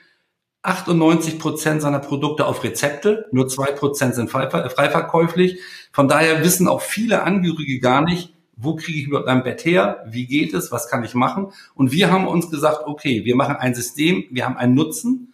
98 0.68 1.40
Prozent 1.40 1.82
seiner 1.82 2.00
Produkte 2.00 2.46
auf 2.46 2.64
Rezepte, 2.64 3.26
nur 3.32 3.48
zwei 3.48 3.72
Prozent 3.72 4.16
sind 4.16 4.30
frei, 4.30 4.50
verkäuflich. 4.50 5.60
Von 5.92 6.08
daher 6.08 6.44
wissen 6.44 6.68
auch 6.68 6.82
viele 6.82 7.24
Angehörige 7.24 7.80
gar 7.80 8.02
nicht, 8.02 8.34
wo 8.58 8.76
kriege 8.76 9.00
ich 9.00 9.08
überhaupt 9.08 9.28
ein 9.28 9.44
Bett 9.44 9.66
her, 9.66 10.06
wie 10.08 10.28
geht 10.28 10.54
es, 10.54 10.72
was 10.72 10.90
kann 10.90 11.04
ich 11.04 11.14
machen. 11.14 11.52
Und 11.74 11.92
wir 11.92 12.12
haben 12.12 12.28
uns 12.28 12.50
gesagt, 12.50 12.82
okay, 12.86 13.26
wir 13.26 13.36
machen 13.36 13.58
ein 13.58 13.76
System, 13.76 14.26
wir 14.32 14.46
haben 14.46 14.58
einen 14.58 14.76
Nutzen, 14.76 15.34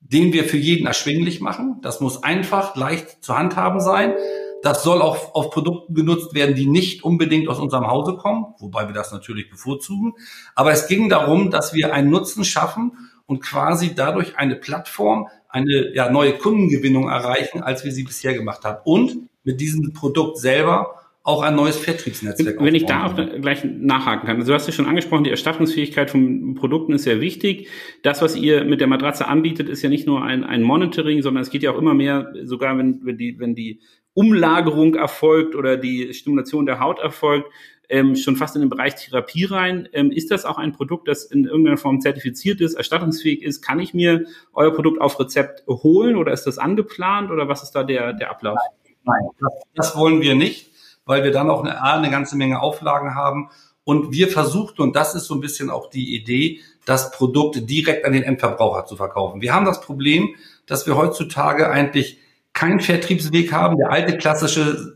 den 0.00 0.32
wir 0.32 0.44
für 0.44 0.56
jeden 0.56 0.86
erschwinglich 0.86 1.40
machen. 1.40 1.78
Das 1.82 2.00
muss 2.00 2.22
einfach, 2.22 2.76
leicht 2.76 3.22
zu 3.22 3.36
handhaben 3.36 3.80
sein. 3.80 4.14
Das 4.62 4.82
soll 4.82 5.00
auch 5.00 5.34
auf 5.34 5.50
Produkten 5.50 5.94
genutzt 5.94 6.34
werden, 6.34 6.54
die 6.54 6.66
nicht 6.66 7.02
unbedingt 7.02 7.48
aus 7.48 7.58
unserem 7.58 7.86
Hause 7.86 8.16
kommen, 8.16 8.54
wobei 8.58 8.86
wir 8.86 8.94
das 8.94 9.10
natürlich 9.10 9.50
bevorzugen. 9.50 10.14
Aber 10.54 10.70
es 10.70 10.86
ging 10.86 11.08
darum, 11.08 11.50
dass 11.50 11.74
wir 11.74 11.94
einen 11.94 12.10
Nutzen 12.10 12.44
schaffen 12.44 13.09
und 13.30 13.40
quasi 13.40 13.94
dadurch 13.94 14.36
eine 14.36 14.56
Plattform, 14.56 15.28
eine 15.48 15.94
ja, 15.94 16.10
neue 16.10 16.32
Kundengewinnung 16.32 17.08
erreichen, 17.08 17.62
als 17.62 17.84
wir 17.84 17.92
sie 17.92 18.02
bisher 18.02 18.34
gemacht 18.34 18.64
haben. 18.64 18.80
Und 18.84 19.28
mit 19.44 19.60
diesem 19.60 19.92
Produkt 19.92 20.38
selber 20.38 20.96
auch 21.22 21.42
ein 21.42 21.54
neues 21.54 21.76
Vertriebsnetzwerk. 21.76 22.60
Wenn 22.60 22.74
ich 22.74 22.86
da 22.86 23.06
auch 23.06 23.14
gleich 23.14 23.62
nachhaken 23.62 24.26
kann. 24.26 24.38
Also 24.38 24.50
du 24.50 24.54
hast 24.54 24.66
ja 24.66 24.72
schon 24.72 24.86
angesprochen, 24.86 25.22
die 25.22 25.30
Erstattungsfähigkeit 25.30 26.10
von 26.10 26.56
Produkten 26.56 26.94
ist 26.94 27.04
sehr 27.04 27.20
wichtig. 27.20 27.68
Das, 28.02 28.20
was 28.20 28.34
ihr 28.34 28.64
mit 28.64 28.80
der 28.80 28.88
Matratze 28.88 29.28
anbietet, 29.28 29.68
ist 29.68 29.82
ja 29.82 29.90
nicht 29.90 30.08
nur 30.08 30.24
ein, 30.24 30.42
ein 30.42 30.62
Monitoring, 30.62 31.22
sondern 31.22 31.42
es 31.42 31.50
geht 31.50 31.62
ja 31.62 31.70
auch 31.70 31.78
immer 31.78 31.94
mehr, 31.94 32.32
sogar 32.42 32.76
wenn, 32.78 33.00
wenn 33.04 33.16
die, 33.16 33.38
wenn 33.38 33.54
die 33.54 33.80
Umlagerung 34.14 34.96
erfolgt 34.96 35.54
oder 35.54 35.76
die 35.76 36.12
Stimulation 36.14 36.66
der 36.66 36.80
Haut 36.80 36.98
erfolgt, 36.98 37.48
ähm, 37.90 38.16
schon 38.16 38.36
fast 38.36 38.56
in 38.56 38.62
den 38.62 38.70
Bereich 38.70 38.94
Therapie 38.94 39.44
rein. 39.44 39.88
Ähm, 39.92 40.10
ist 40.10 40.30
das 40.30 40.46
auch 40.46 40.56
ein 40.56 40.72
Produkt, 40.72 41.08
das 41.08 41.24
in 41.24 41.44
irgendeiner 41.44 41.76
Form 41.76 42.00
zertifiziert 42.00 42.60
ist, 42.60 42.74
erstattungsfähig 42.74 43.42
ist? 43.42 43.60
Kann 43.60 43.78
ich 43.80 43.92
mir 43.92 44.24
euer 44.54 44.72
Produkt 44.72 45.00
auf 45.00 45.20
Rezept 45.20 45.66
holen 45.66 46.16
oder 46.16 46.32
ist 46.32 46.44
das 46.44 46.56
angeplant 46.56 47.30
oder 47.30 47.48
was 47.48 47.62
ist 47.62 47.72
da 47.72 47.82
der, 47.82 48.14
der 48.14 48.30
Ablauf? 48.30 48.58
Nein, 49.04 49.50
das, 49.74 49.96
wollen 49.96 50.20
wir 50.20 50.34
nicht 50.34 50.70
weil 51.10 51.24
wir 51.24 51.32
dann 51.32 51.50
auch 51.50 51.64
eine, 51.64 51.82
eine 51.82 52.08
ganze 52.08 52.36
Menge 52.36 52.60
Auflagen 52.60 53.16
haben. 53.16 53.50
Und 53.82 54.12
wir 54.12 54.28
versuchten, 54.28 54.82
und 54.82 54.94
das 54.94 55.16
ist 55.16 55.24
so 55.24 55.34
ein 55.34 55.40
bisschen 55.40 55.68
auch 55.68 55.90
die 55.90 56.14
Idee, 56.14 56.60
das 56.84 57.10
Produkt 57.10 57.68
direkt 57.68 58.04
an 58.04 58.12
den 58.12 58.22
Endverbraucher 58.22 58.86
zu 58.86 58.94
verkaufen. 58.94 59.40
Wir 59.40 59.52
haben 59.52 59.64
das 59.64 59.80
Problem, 59.80 60.36
dass 60.66 60.86
wir 60.86 60.96
heutzutage 60.96 61.68
eigentlich 61.68 62.18
keinen 62.52 62.78
Vertriebsweg 62.78 63.52
haben. 63.52 63.76
Der 63.78 63.90
alte 63.90 64.18
klassische 64.18 64.94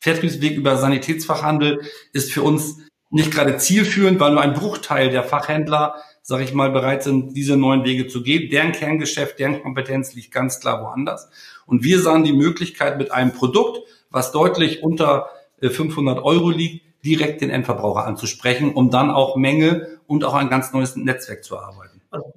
Vertriebsweg 0.00 0.56
über 0.56 0.76
Sanitätsfachhandel 0.76 1.82
ist 2.12 2.32
für 2.32 2.42
uns 2.42 2.78
nicht 3.10 3.30
gerade 3.32 3.56
zielführend, 3.58 4.20
weil 4.20 4.32
nur 4.32 4.40
ein 4.40 4.54
Bruchteil 4.54 5.10
der 5.10 5.24
Fachhändler, 5.24 5.96
sage 6.22 6.44
ich 6.44 6.54
mal, 6.54 6.70
bereit 6.70 7.02
sind, 7.02 7.36
diese 7.36 7.56
neuen 7.56 7.84
Wege 7.84 8.06
zu 8.06 8.22
gehen. 8.22 8.50
Deren 8.50 8.72
Kerngeschäft, 8.72 9.38
deren 9.38 9.62
Kompetenz 9.62 10.14
liegt 10.14 10.32
ganz 10.32 10.60
klar 10.60 10.82
woanders. 10.82 11.28
Und 11.66 11.82
wir 11.82 12.00
sahen 12.00 12.24
die 12.24 12.32
Möglichkeit 12.32 12.98
mit 12.98 13.10
einem 13.10 13.32
Produkt, 13.32 13.80
was 14.10 14.32
deutlich 14.32 14.82
unter 14.82 15.28
500 15.60 16.18
äh, 16.18 16.20
Euro 16.20 16.50
liegt, 16.50 16.86
direkt 17.04 17.40
den 17.40 17.50
Endverbraucher 17.50 18.06
anzusprechen, 18.06 18.74
um 18.74 18.90
dann 18.90 19.10
auch 19.10 19.36
Menge 19.36 20.00
und 20.06 20.24
auch 20.24 20.34
ein 20.34 20.50
ganz 20.50 20.72
neues 20.72 20.96
Netzwerk 20.96 21.44
zu 21.44 21.54
erarbeiten. 21.56 22.00
Also, 22.10 22.32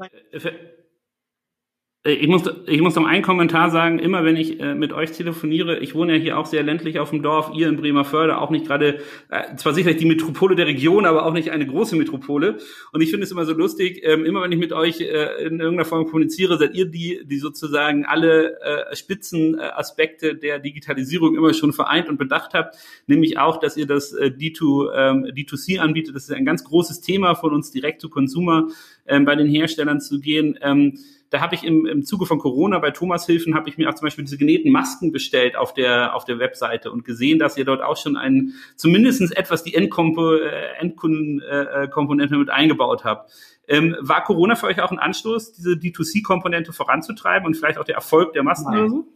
ich 2.05 2.27
muss, 2.27 2.43
ich 2.67 2.81
muss 2.81 2.95
noch 2.95 3.05
einen 3.05 3.23
Kommentar 3.23 3.71
sagen, 3.71 3.97
immer 3.97 4.25
wenn 4.25 4.35
ich 4.35 4.59
äh, 4.59 4.75
mit 4.75 4.91
euch 4.91 5.13
telefoniere, 5.13 5.79
ich 5.79 5.95
wohne 5.95 6.17
ja 6.17 6.19
hier 6.19 6.37
auch 6.37 6.45
sehr 6.45 6.61
ländlich 6.61 6.99
auf 6.99 7.11
dem 7.11 7.23
Dorf, 7.23 7.51
ihr 7.55 7.69
in 7.69 7.77
Bremerförde, 7.77 8.39
auch 8.39 8.49
nicht 8.49 8.67
gerade, 8.67 8.99
äh, 9.29 9.55
zwar 9.55 9.73
sicherlich 9.73 9.99
die 9.99 10.05
Metropole 10.05 10.57
der 10.57 10.67
Region, 10.67 11.05
aber 11.05 11.25
auch 11.25 11.31
nicht 11.31 11.51
eine 11.51 11.65
große 11.65 11.95
Metropole. 11.95 12.57
Und 12.91 12.99
ich 12.99 13.09
finde 13.09 13.23
es 13.23 13.31
immer 13.31 13.45
so 13.45 13.53
lustig, 13.53 14.01
ähm, 14.03 14.25
immer 14.25 14.41
wenn 14.43 14.51
ich 14.51 14.59
mit 14.59 14.73
euch 14.73 14.99
äh, 14.99 15.45
in 15.45 15.61
irgendeiner 15.61 15.85
Form 15.85 16.03
kommuniziere, 16.03 16.57
seid 16.57 16.75
ihr 16.75 16.87
die, 16.87 17.21
die 17.23 17.37
sozusagen 17.37 18.05
alle 18.05 18.59
äh, 18.59 18.95
Spitzenaspekte 18.97 20.35
der 20.35 20.59
Digitalisierung 20.59 21.37
immer 21.37 21.53
schon 21.53 21.71
vereint 21.71 22.09
und 22.09 22.17
bedacht 22.17 22.53
habt, 22.53 22.75
nämlich 23.07 23.37
auch, 23.37 23.61
dass 23.61 23.77
ihr 23.77 23.87
das 23.87 24.11
äh, 24.11 24.25
D2, 24.25 24.91
ähm, 24.93 25.25
D2C 25.33 25.79
anbietet. 25.79 26.17
Das 26.17 26.23
ist 26.23 26.33
ein 26.33 26.43
ganz 26.43 26.65
großes 26.65 26.99
Thema 26.99 27.35
von 27.35 27.53
uns, 27.53 27.71
direkt 27.71 28.01
zu 28.01 28.09
Consumer 28.09 28.67
ähm, 29.07 29.23
bei 29.23 29.37
den 29.37 29.47
Herstellern 29.47 30.01
zu 30.01 30.19
gehen. 30.19 30.59
Ähm, 30.61 30.99
da 31.33 31.41
habe 31.41 31.55
ich 31.55 31.63
im, 31.63 31.87
im 31.87 32.05
Zuge 32.05 32.27
von 32.27 32.37
Corona 32.37 32.77
bei 32.77 32.91
Thomas 32.91 33.25
Hilfen 33.25 33.55
habe 33.55 33.67
ich 33.67 33.79
mir 33.79 33.89
auch 33.89 33.95
zum 33.95 34.05
Beispiel 34.05 34.23
diese 34.23 34.37
genähten 34.37 34.71
Masken 34.71 35.11
bestellt 35.11 35.55
auf 35.55 35.73
der 35.73 36.15
auf 36.15 36.25
der 36.25 36.37
Webseite 36.37 36.91
und 36.91 37.05
gesehen, 37.05 37.39
dass 37.39 37.57
ihr 37.57 37.65
dort 37.65 37.81
auch 37.81 37.97
schon 37.97 38.17
einen 38.17 38.53
zumindestens 38.75 39.31
etwas 39.31 39.63
die 39.63 39.73
Endkompo, 39.73 40.35
äh, 40.35 40.77
Endkundenkomponente 40.79 42.35
äh, 42.35 42.37
mit 42.37 42.51
eingebaut 42.51 43.03
habt. 43.03 43.31
Ähm, 43.67 43.97
war 43.99 44.23
Corona 44.23 44.53
für 44.53 44.67
euch 44.67 44.79
auch 44.79 44.91
ein 44.91 44.99
Anstoß, 44.99 45.53
diese 45.53 45.71
D2C-Komponente 45.71 46.71
voranzutreiben 46.71 47.47
und 47.47 47.57
vielleicht 47.57 47.79
auch 47.79 47.83
der 47.83 47.95
Erfolg 47.95 48.33
der 48.33 48.43
Masken 48.43 48.69
Nein. 48.69 48.79
oder 48.81 48.89
so? 48.89 49.07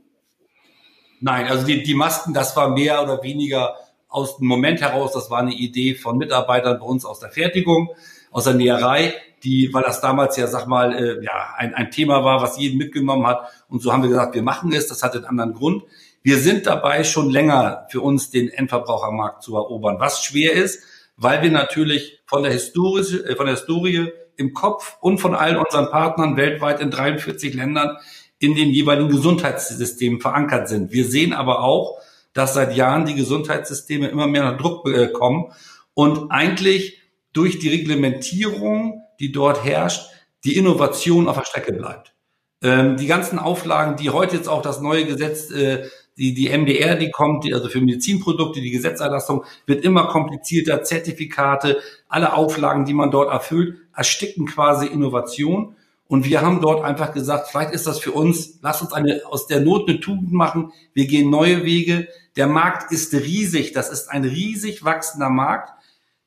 Nein, 1.20 1.46
also 1.46 1.68
die, 1.68 1.84
die 1.84 1.94
Masken, 1.94 2.34
das 2.34 2.56
war 2.56 2.72
mehr 2.72 3.04
oder 3.04 3.22
weniger 3.22 3.76
aus 4.10 4.38
dem 4.38 4.48
Moment 4.48 4.82
heraus, 4.82 5.12
das 5.14 5.30
war 5.30 5.42
eine 5.42 5.54
Idee 5.54 5.94
von 5.94 6.18
Mitarbeitern 6.18 6.80
bei 6.80 6.86
uns 6.86 7.06
aus 7.06 7.20
der 7.20 7.30
Fertigung, 7.30 7.90
aus 8.32 8.46
der 8.46 8.54
Näherei 8.54 9.14
die, 9.44 9.74
weil 9.74 9.84
das 9.84 10.02
damals 10.02 10.38
ja, 10.38 10.48
sag 10.48 10.68
mal, 10.68 10.94
äh, 10.94 11.24
ja, 11.24 11.54
ein, 11.58 11.74
ein 11.76 11.92
Thema 11.92 12.24
war, 12.24 12.42
was 12.42 12.58
jeden 12.58 12.78
mitgenommen 12.78 13.28
hat. 13.28 13.42
Und 13.70 13.82
so 13.82 13.94
haben 13.94 14.04
wir 14.04 14.10
gesagt, 14.10 14.36
wir 14.36 14.44
machen 14.44 14.74
es. 14.74 14.88
Das 14.88 15.04
hat 15.04 15.16
einen 15.16 15.26
anderen 15.26 15.54
Grund. 15.54 15.84
Wir 16.24 16.38
sind 16.38 16.66
dabei, 16.66 17.04
schon 17.04 17.30
länger 17.30 17.86
für 17.90 18.02
uns 18.02 18.32
den 18.32 18.50
Endverbrauchermarkt 18.50 19.44
zu 19.44 19.56
erobern, 19.56 19.98
was 20.00 20.24
schwer 20.24 20.54
ist, 20.54 20.84
weil 21.16 21.42
wir 21.42 21.52
natürlich 21.52 22.20
von 22.26 22.44
der 22.44 22.52
Historie, 22.52 23.20
äh, 23.20 23.36
von 23.36 23.46
der 23.46 23.56
Historie 23.56 24.12
im 24.36 24.54
Kopf 24.54 24.98
und 25.02 25.20
von 25.20 25.36
allen 25.36 25.58
unseren 25.58 25.90
Partnern 25.90 26.38
weltweit 26.38 26.80
in 26.80 26.92
43 26.92 27.54
Ländern 27.54 27.98
in 28.40 28.56
den 28.56 28.70
jeweiligen 28.70 29.10
Gesundheitssystemen 29.10 30.20
verankert 30.20 30.68
sind. 30.68 30.92
Wir 30.92 31.06
sehen 31.06 31.34
aber 31.34 31.62
auch, 31.62 32.00
dass 32.34 32.54
seit 32.54 32.76
Jahren 32.76 33.06
die 33.06 33.16
Gesundheitssysteme 33.16 34.10
immer 34.10 34.28
mehr 34.28 34.44
nach 34.44 34.58
Druck 34.58 34.88
äh, 34.88 35.08
kommen 35.08 35.52
und 35.96 36.30
eigentlich 36.30 36.97
durch 37.38 37.60
die 37.60 37.70
Reglementierung 37.70 39.04
die 39.20 39.32
dort 39.32 39.64
herrscht, 39.64 40.10
die 40.44 40.58
Innovation 40.58 41.28
auf 41.28 41.38
der 41.38 41.46
Strecke 41.46 41.74
bleibt. 41.74 42.14
Ähm, 42.62 42.98
die 42.98 43.08
ganzen 43.08 43.40
Auflagen, 43.40 43.98
die 43.98 44.10
heute 44.10 44.36
jetzt 44.36 44.50
auch 44.50 44.62
das 44.62 44.82
neue 44.82 45.06
Gesetz, 45.06 45.52
äh, 45.52 45.88
die, 46.18 46.34
die 46.34 46.50
MDR, 46.50 46.96
die 46.96 47.12
kommt, 47.12 47.44
die, 47.44 47.54
also 47.54 47.70
für 47.70 47.80
Medizinprodukte, 47.80 48.62
die 48.62 48.72
Gesetzerlassung, 48.72 49.44
wird 49.68 49.84
immer 49.84 50.08
komplizierter, 50.08 50.84
Zertifikate, 50.84 51.78
alle 52.08 52.34
Auflagen, 52.34 52.86
die 52.86 52.94
man 52.94 53.12
dort 53.12 53.32
erfüllt, 53.32 53.78
ersticken 53.96 54.48
quasi 54.48 54.88
Innovation. 54.88 55.76
Und 56.08 56.26
wir 56.26 56.42
haben 56.42 56.62
dort 56.62 56.84
einfach 56.84 57.12
gesagt, 57.12 57.50
vielleicht 57.50 57.72
ist 57.72 57.86
das 57.86 58.00
für 58.00 58.14
uns, 58.14 58.60
lass 58.62 58.82
uns 58.82 58.94
eine, 58.94 59.22
aus 59.26 59.46
der 59.46 59.60
Not 59.60 59.90
eine 59.90 60.00
Tugend 60.00 60.32
machen. 60.32 60.72
Wir 60.94 61.06
gehen 61.06 61.30
neue 61.30 61.66
Wege. 61.66 62.08
Der 62.38 62.48
Markt 62.48 62.92
ist 62.92 63.14
riesig. 63.14 63.74
Das 63.74 63.90
ist 63.90 64.10
ein 64.10 64.24
riesig 64.24 64.84
wachsender 64.86 65.30
Markt. 65.30 65.77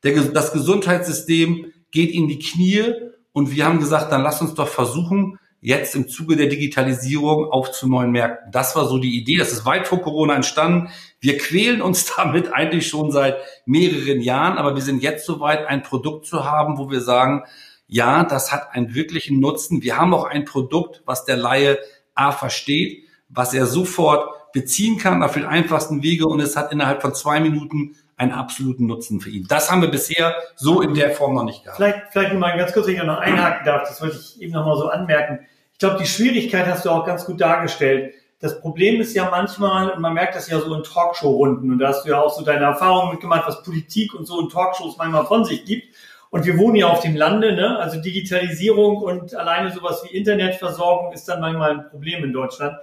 Der, 0.02 0.12
das 0.14 0.52
Gesundheitssystem 0.52 1.72
geht 1.90 2.10
in 2.12 2.28
die 2.28 2.38
Knie 2.38 2.94
und 3.32 3.50
wir 3.50 3.64
haben 3.64 3.78
gesagt, 3.78 4.12
dann 4.12 4.22
lass 4.22 4.40
uns 4.40 4.54
doch 4.54 4.68
versuchen, 4.68 5.38
jetzt 5.60 5.94
im 5.94 6.08
Zuge 6.08 6.36
der 6.36 6.46
Digitalisierung 6.46 7.50
auf 7.50 7.70
zu 7.72 7.86
neuen 7.86 8.10
Märkten. 8.10 8.50
Das 8.50 8.74
war 8.76 8.86
so 8.86 8.98
die 8.98 9.18
Idee. 9.18 9.36
Das 9.36 9.52
ist 9.52 9.66
weit 9.66 9.86
vor 9.86 10.00
Corona 10.00 10.34
entstanden. 10.34 10.88
Wir 11.20 11.36
quälen 11.36 11.82
uns 11.82 12.12
damit 12.16 12.52
eigentlich 12.52 12.88
schon 12.88 13.10
seit 13.10 13.36
mehreren 13.66 14.20
Jahren, 14.20 14.58
aber 14.58 14.74
wir 14.74 14.82
sind 14.82 15.02
jetzt 15.02 15.26
soweit, 15.26 15.66
ein 15.66 15.82
Produkt 15.82 16.26
zu 16.26 16.44
haben, 16.44 16.78
wo 16.78 16.90
wir 16.90 17.00
sagen, 17.00 17.44
ja, 17.86 18.24
das 18.24 18.52
hat 18.52 18.72
einen 18.72 18.94
wirklichen 18.94 19.40
Nutzen. 19.40 19.82
Wir 19.82 19.98
haben 19.98 20.14
auch 20.14 20.24
ein 20.24 20.44
Produkt, 20.44 21.02
was 21.06 21.24
der 21.24 21.36
Laie 21.36 21.78
A 22.14 22.32
versteht, 22.32 23.04
was 23.28 23.52
er 23.52 23.66
sofort 23.66 24.52
beziehen 24.52 24.98
kann 24.98 25.22
auf 25.22 25.34
den 25.34 25.44
einfachsten 25.44 26.02
Wege 26.02 26.26
und 26.26 26.40
es 26.40 26.56
hat 26.56 26.72
innerhalb 26.72 27.02
von 27.02 27.14
zwei 27.14 27.40
Minuten 27.40 27.96
einen 28.20 28.33
absoluten 28.33 28.87
Nutzen 28.87 29.18
für 29.20 29.30
ihn. 29.30 29.46
Das 29.48 29.70
haben 29.70 29.80
wir 29.80 29.90
bisher 29.90 30.35
so 30.54 30.83
in 30.83 30.92
der 30.92 31.11
Form 31.12 31.35
noch 31.35 31.44
nicht 31.44 31.64
gehabt. 31.64 31.76
Vielleicht, 31.76 32.12
vielleicht 32.12 32.35
mal 32.35 32.54
ganz 32.59 32.72
kurz, 32.74 32.87
wenn 32.87 32.96
ich 32.96 33.02
noch 33.02 33.18
einhaken 33.18 33.64
darf, 33.64 33.88
das 33.88 34.02
wollte 34.02 34.18
ich 34.18 34.42
eben 34.42 34.52
noch 34.52 34.66
mal 34.66 34.76
so 34.76 34.88
anmerken. 34.88 35.46
Ich 35.72 35.78
glaube, 35.78 35.96
die 35.98 36.06
Schwierigkeit 36.06 36.66
hast 36.66 36.85
du 36.85 36.90
auch 36.90 37.06
ganz 37.06 37.24
gut 37.24 37.40
dargestellt. 37.40 38.12
Das 38.38 38.61
Problem 38.61 39.00
ist 39.00 39.14
ja 39.14 39.30
manchmal, 39.30 39.98
man 39.98 40.12
merkt 40.12 40.37
das 40.37 40.50
ja 40.50 40.61
so 40.61 40.74
in 40.74 40.83
Talkshow-Runden, 40.83 41.72
und 41.72 41.78
da 41.78 41.88
hast 41.88 42.04
du 42.04 42.11
ja 42.11 42.20
auch 42.20 42.30
so 42.30 42.44
deine 42.44 42.64
Erfahrungen 42.64 43.12
mitgemacht, 43.12 43.44
was 43.46 43.62
Politik 43.62 44.12
und 44.12 44.26
so 44.26 44.38
in 44.38 44.50
Talkshows 44.50 44.98
manchmal 44.98 45.24
von 45.24 45.46
sich 45.46 45.64
gibt. 45.64 45.94
Und 46.28 46.44
wir 46.44 46.59
wohnen 46.59 46.76
ja 46.76 46.88
auf 46.88 47.00
dem 47.00 47.16
Lande, 47.16 47.54
ne? 47.54 47.78
also 47.78 48.00
Digitalisierung 48.00 48.98
und 48.98 49.35
alleine 49.35 49.72
sowas 49.72 50.02
wie 50.04 50.14
Internetversorgung 50.14 51.12
ist 51.12 51.26
dann 51.26 51.40
manchmal 51.40 51.70
ein 51.70 51.88
Problem 51.88 52.22
in 52.22 52.35
Deutschland. 52.35 52.74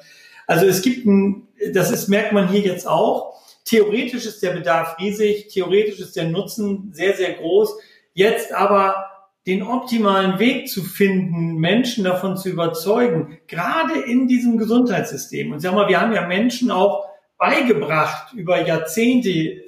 Also 0.47 0.65
es 0.65 0.81
gibt 0.81 1.05
ein, 1.05 1.47
das 1.73 1.91
ist, 1.91 2.07
merkt 2.07 2.31
man 2.33 2.47
hier 2.47 2.61
jetzt 2.61 2.87
auch, 2.87 3.37
Theoretisch 3.67 4.25
ist 4.25 4.41
der 4.41 4.51
Bedarf 4.51 4.97
riesig, 4.97 5.49
theoretisch 5.49 5.99
ist 5.99 6.15
der 6.15 6.29
Nutzen 6.29 6.89
sehr, 6.93 7.13
sehr 7.15 7.33
groß. 7.33 7.77
Jetzt 8.13 8.53
aber 8.53 9.07
den 9.45 9.61
optimalen 9.61 10.39
Weg 10.39 10.69
zu 10.69 10.83
finden, 10.83 11.55
Menschen 11.55 12.05
davon 12.05 12.37
zu 12.37 12.49
überzeugen, 12.49 13.39
gerade 13.47 13.99
in 13.99 14.27
diesem 14.27 14.57
Gesundheitssystem. 14.57 15.51
Und 15.51 15.59
sag 15.59 15.73
mal, 15.73 15.89
wir 15.89 15.99
haben 15.99 16.13
ja 16.13 16.25
Menschen 16.25 16.71
auch 16.71 17.05
beigebracht 17.37 18.33
über 18.33 18.65
Jahrzehnte, 18.65 19.61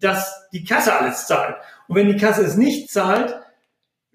dass 0.00 0.48
die 0.52 0.64
Kasse 0.64 0.92
alles 0.92 1.28
zahlt. 1.28 1.54
Und 1.86 1.94
wenn 1.94 2.08
die 2.08 2.16
Kasse 2.16 2.42
es 2.42 2.56
nicht 2.56 2.90
zahlt, 2.90 3.36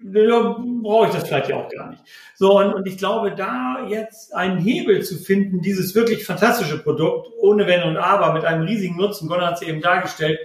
dann 0.02 0.82
brauche 0.82 1.06
ich 1.06 1.12
das 1.12 1.26
vielleicht 1.26 1.48
ja 1.48 1.56
auch 1.56 1.68
gar 1.68 1.90
nicht. 1.90 2.02
So, 2.34 2.58
und, 2.58 2.72
und 2.72 2.86
ich 2.86 2.96
glaube, 2.96 3.34
da 3.34 3.86
jetzt 3.88 4.34
einen 4.34 4.58
Hebel 4.58 5.02
zu 5.02 5.16
finden, 5.16 5.60
dieses 5.60 5.94
wirklich 5.94 6.24
fantastische 6.24 6.82
Produkt, 6.82 7.28
ohne 7.38 7.66
Wenn 7.66 7.82
und 7.82 7.96
Aber, 7.96 8.32
mit 8.32 8.44
einem 8.44 8.66
riesigen 8.66 8.96
Nutzen, 8.96 9.28
Gunnar 9.28 9.48
hat 9.48 9.56
es 9.56 9.62
eben 9.62 9.80
dargestellt, 9.80 10.38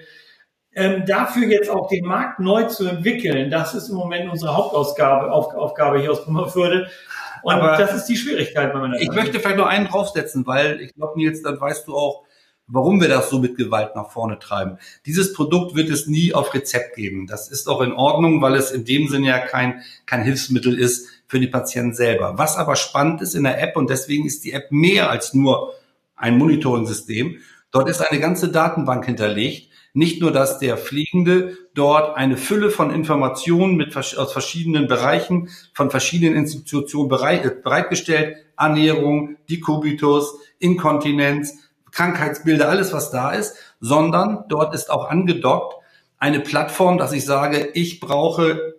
ähm, 0.73 1.05
dafür 1.05 1.47
jetzt 1.47 1.69
auch 1.69 1.87
den 1.87 2.05
Markt 2.05 2.39
neu 2.39 2.65
zu 2.65 2.85
entwickeln, 2.85 3.49
das 3.49 3.73
ist 3.73 3.87
im 3.87 3.95
Moment 3.95 4.29
unsere 4.29 4.55
Hauptaufgabe 4.57 5.31
Auf, 5.31 5.53
Aufgabe 5.53 5.99
hier 5.99 6.11
aus 6.11 6.25
Brummerförde. 6.25 6.89
Und 7.43 7.53
Aber 7.53 7.77
das 7.77 7.93
ist 7.95 8.05
die 8.05 8.17
Schwierigkeit 8.17 8.73
bei 8.73 8.79
meiner 8.79 8.99
Ich 8.99 9.11
möchte 9.11 9.39
vielleicht 9.39 9.57
noch 9.57 9.67
einen 9.67 9.87
draufsetzen, 9.87 10.45
weil 10.45 10.81
ich 10.81 10.93
glaube, 10.95 11.17
Nils, 11.17 11.43
dann 11.43 11.61
weißt 11.61 11.87
du 11.87 11.95
auch, 11.95 12.24
warum 12.67 12.99
wir 12.99 13.07
das 13.07 13.29
so 13.29 13.39
mit 13.39 13.57
Gewalt 13.57 13.95
nach 13.95 14.09
vorne 14.09 14.39
treiben. 14.39 14.77
Dieses 15.05 15.33
Produkt 15.33 15.75
wird 15.75 15.89
es 15.89 16.07
nie 16.07 16.33
auf 16.33 16.53
Rezept 16.53 16.95
geben. 16.95 17.27
Das 17.27 17.49
ist 17.49 17.67
auch 17.67 17.81
in 17.81 17.91
Ordnung, 17.93 18.41
weil 18.41 18.55
es 18.55 18.71
in 18.71 18.85
dem 18.85 19.07
Sinne 19.07 19.27
ja 19.27 19.39
kein, 19.39 19.81
kein 20.05 20.23
Hilfsmittel 20.23 20.77
ist 20.77 21.07
für 21.27 21.39
die 21.39 21.47
Patienten 21.47 21.93
selber. 21.93 22.37
Was 22.37 22.57
aber 22.57 22.75
spannend 22.75 23.21
ist 23.21 23.35
in 23.35 23.43
der 23.43 23.61
App, 23.61 23.75
und 23.75 23.89
deswegen 23.89 24.25
ist 24.25 24.43
die 24.43 24.53
App 24.53 24.71
mehr 24.71 25.09
als 25.09 25.33
nur 25.33 25.73
ein 26.15 26.37
Monitoring-System, 26.37 27.37
dort 27.71 27.89
ist 27.89 28.01
eine 28.01 28.19
ganze 28.19 28.49
Datenbank 28.49 29.05
hinterlegt. 29.05 29.69
Nicht 29.93 30.19
nur, 30.19 30.31
dass 30.31 30.59
der 30.59 30.75
Fliegende 30.75 31.57
dort 31.73 32.17
eine 32.17 32.35
Fülle 32.35 32.69
von 32.69 32.91
Informationen 32.91 33.75
mit, 33.77 33.95
aus 33.95 34.33
verschiedenen 34.33 34.87
Bereichen, 34.87 35.49
von 35.73 35.89
verschiedenen 35.89 36.35
Institutionen 36.35 37.07
bereit, 37.07 37.63
bereitgestellt, 37.63 38.35
Ernährung, 38.57 39.37
Dekubitus, 39.49 40.35
Inkontinenz, 40.59 41.64
Krankheitsbilder, 41.95 42.69
alles 42.69 42.93
was 42.93 43.09
da 43.09 43.31
ist, 43.31 43.55
sondern 43.79 44.43
dort 44.49 44.75
ist 44.75 44.91
auch 44.91 45.09
angedockt 45.09 45.75
eine 46.17 46.39
Plattform, 46.39 46.97
dass 46.97 47.13
ich 47.13 47.25
sage, 47.25 47.69
ich 47.73 47.99
brauche 47.99 48.75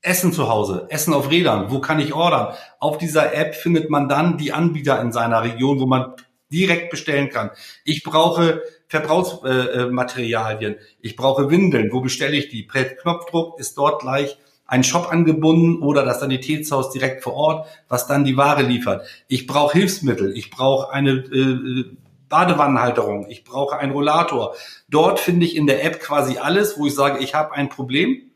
Essen 0.00 0.32
zu 0.32 0.48
Hause, 0.48 0.86
Essen 0.90 1.12
auf 1.12 1.30
Rädern, 1.30 1.70
wo 1.70 1.80
kann 1.80 1.98
ich 1.98 2.14
ordern? 2.14 2.54
Auf 2.78 2.98
dieser 2.98 3.34
App 3.34 3.54
findet 3.54 3.90
man 3.90 4.08
dann 4.08 4.38
die 4.38 4.52
Anbieter 4.52 5.00
in 5.00 5.12
seiner 5.12 5.42
Region, 5.42 5.80
wo 5.80 5.86
man 5.86 6.14
direkt 6.50 6.90
bestellen 6.90 7.28
kann. 7.30 7.50
Ich 7.84 8.02
brauche 8.02 8.62
Verbrauchsmaterialien, 8.86 10.76
ich 11.00 11.16
brauche 11.16 11.50
Windeln, 11.50 11.90
wo 11.92 12.00
bestelle 12.00 12.36
ich 12.36 12.48
die? 12.48 12.62
Per 12.62 12.84
Knopfdruck 12.84 13.58
ist 13.58 13.76
dort 13.76 14.00
gleich 14.00 14.38
ein 14.66 14.84
Shop 14.84 15.10
angebunden 15.10 15.82
oder 15.82 16.04
das 16.04 16.20
Sanitätshaus 16.20 16.90
direkt 16.90 17.22
vor 17.22 17.34
Ort, 17.34 17.68
was 17.88 18.06
dann 18.06 18.24
die 18.24 18.36
Ware 18.36 18.62
liefert. 18.62 19.06
Ich 19.26 19.46
brauche 19.46 19.76
Hilfsmittel, 19.76 20.36
ich 20.36 20.50
brauche 20.50 20.92
eine 20.92 21.10
äh, 21.10 21.84
Badewannenhalterung, 22.28 23.28
ich 23.28 23.44
brauche 23.44 23.78
einen 23.78 23.92
Rollator. 23.92 24.54
Dort 24.88 25.20
finde 25.20 25.46
ich 25.46 25.56
in 25.56 25.66
der 25.66 25.84
App 25.84 26.00
quasi 26.00 26.38
alles, 26.38 26.78
wo 26.78 26.86
ich 26.86 26.94
sage, 26.94 27.22
ich 27.22 27.34
habe 27.34 27.52
ein 27.52 27.68
Problem 27.68 28.30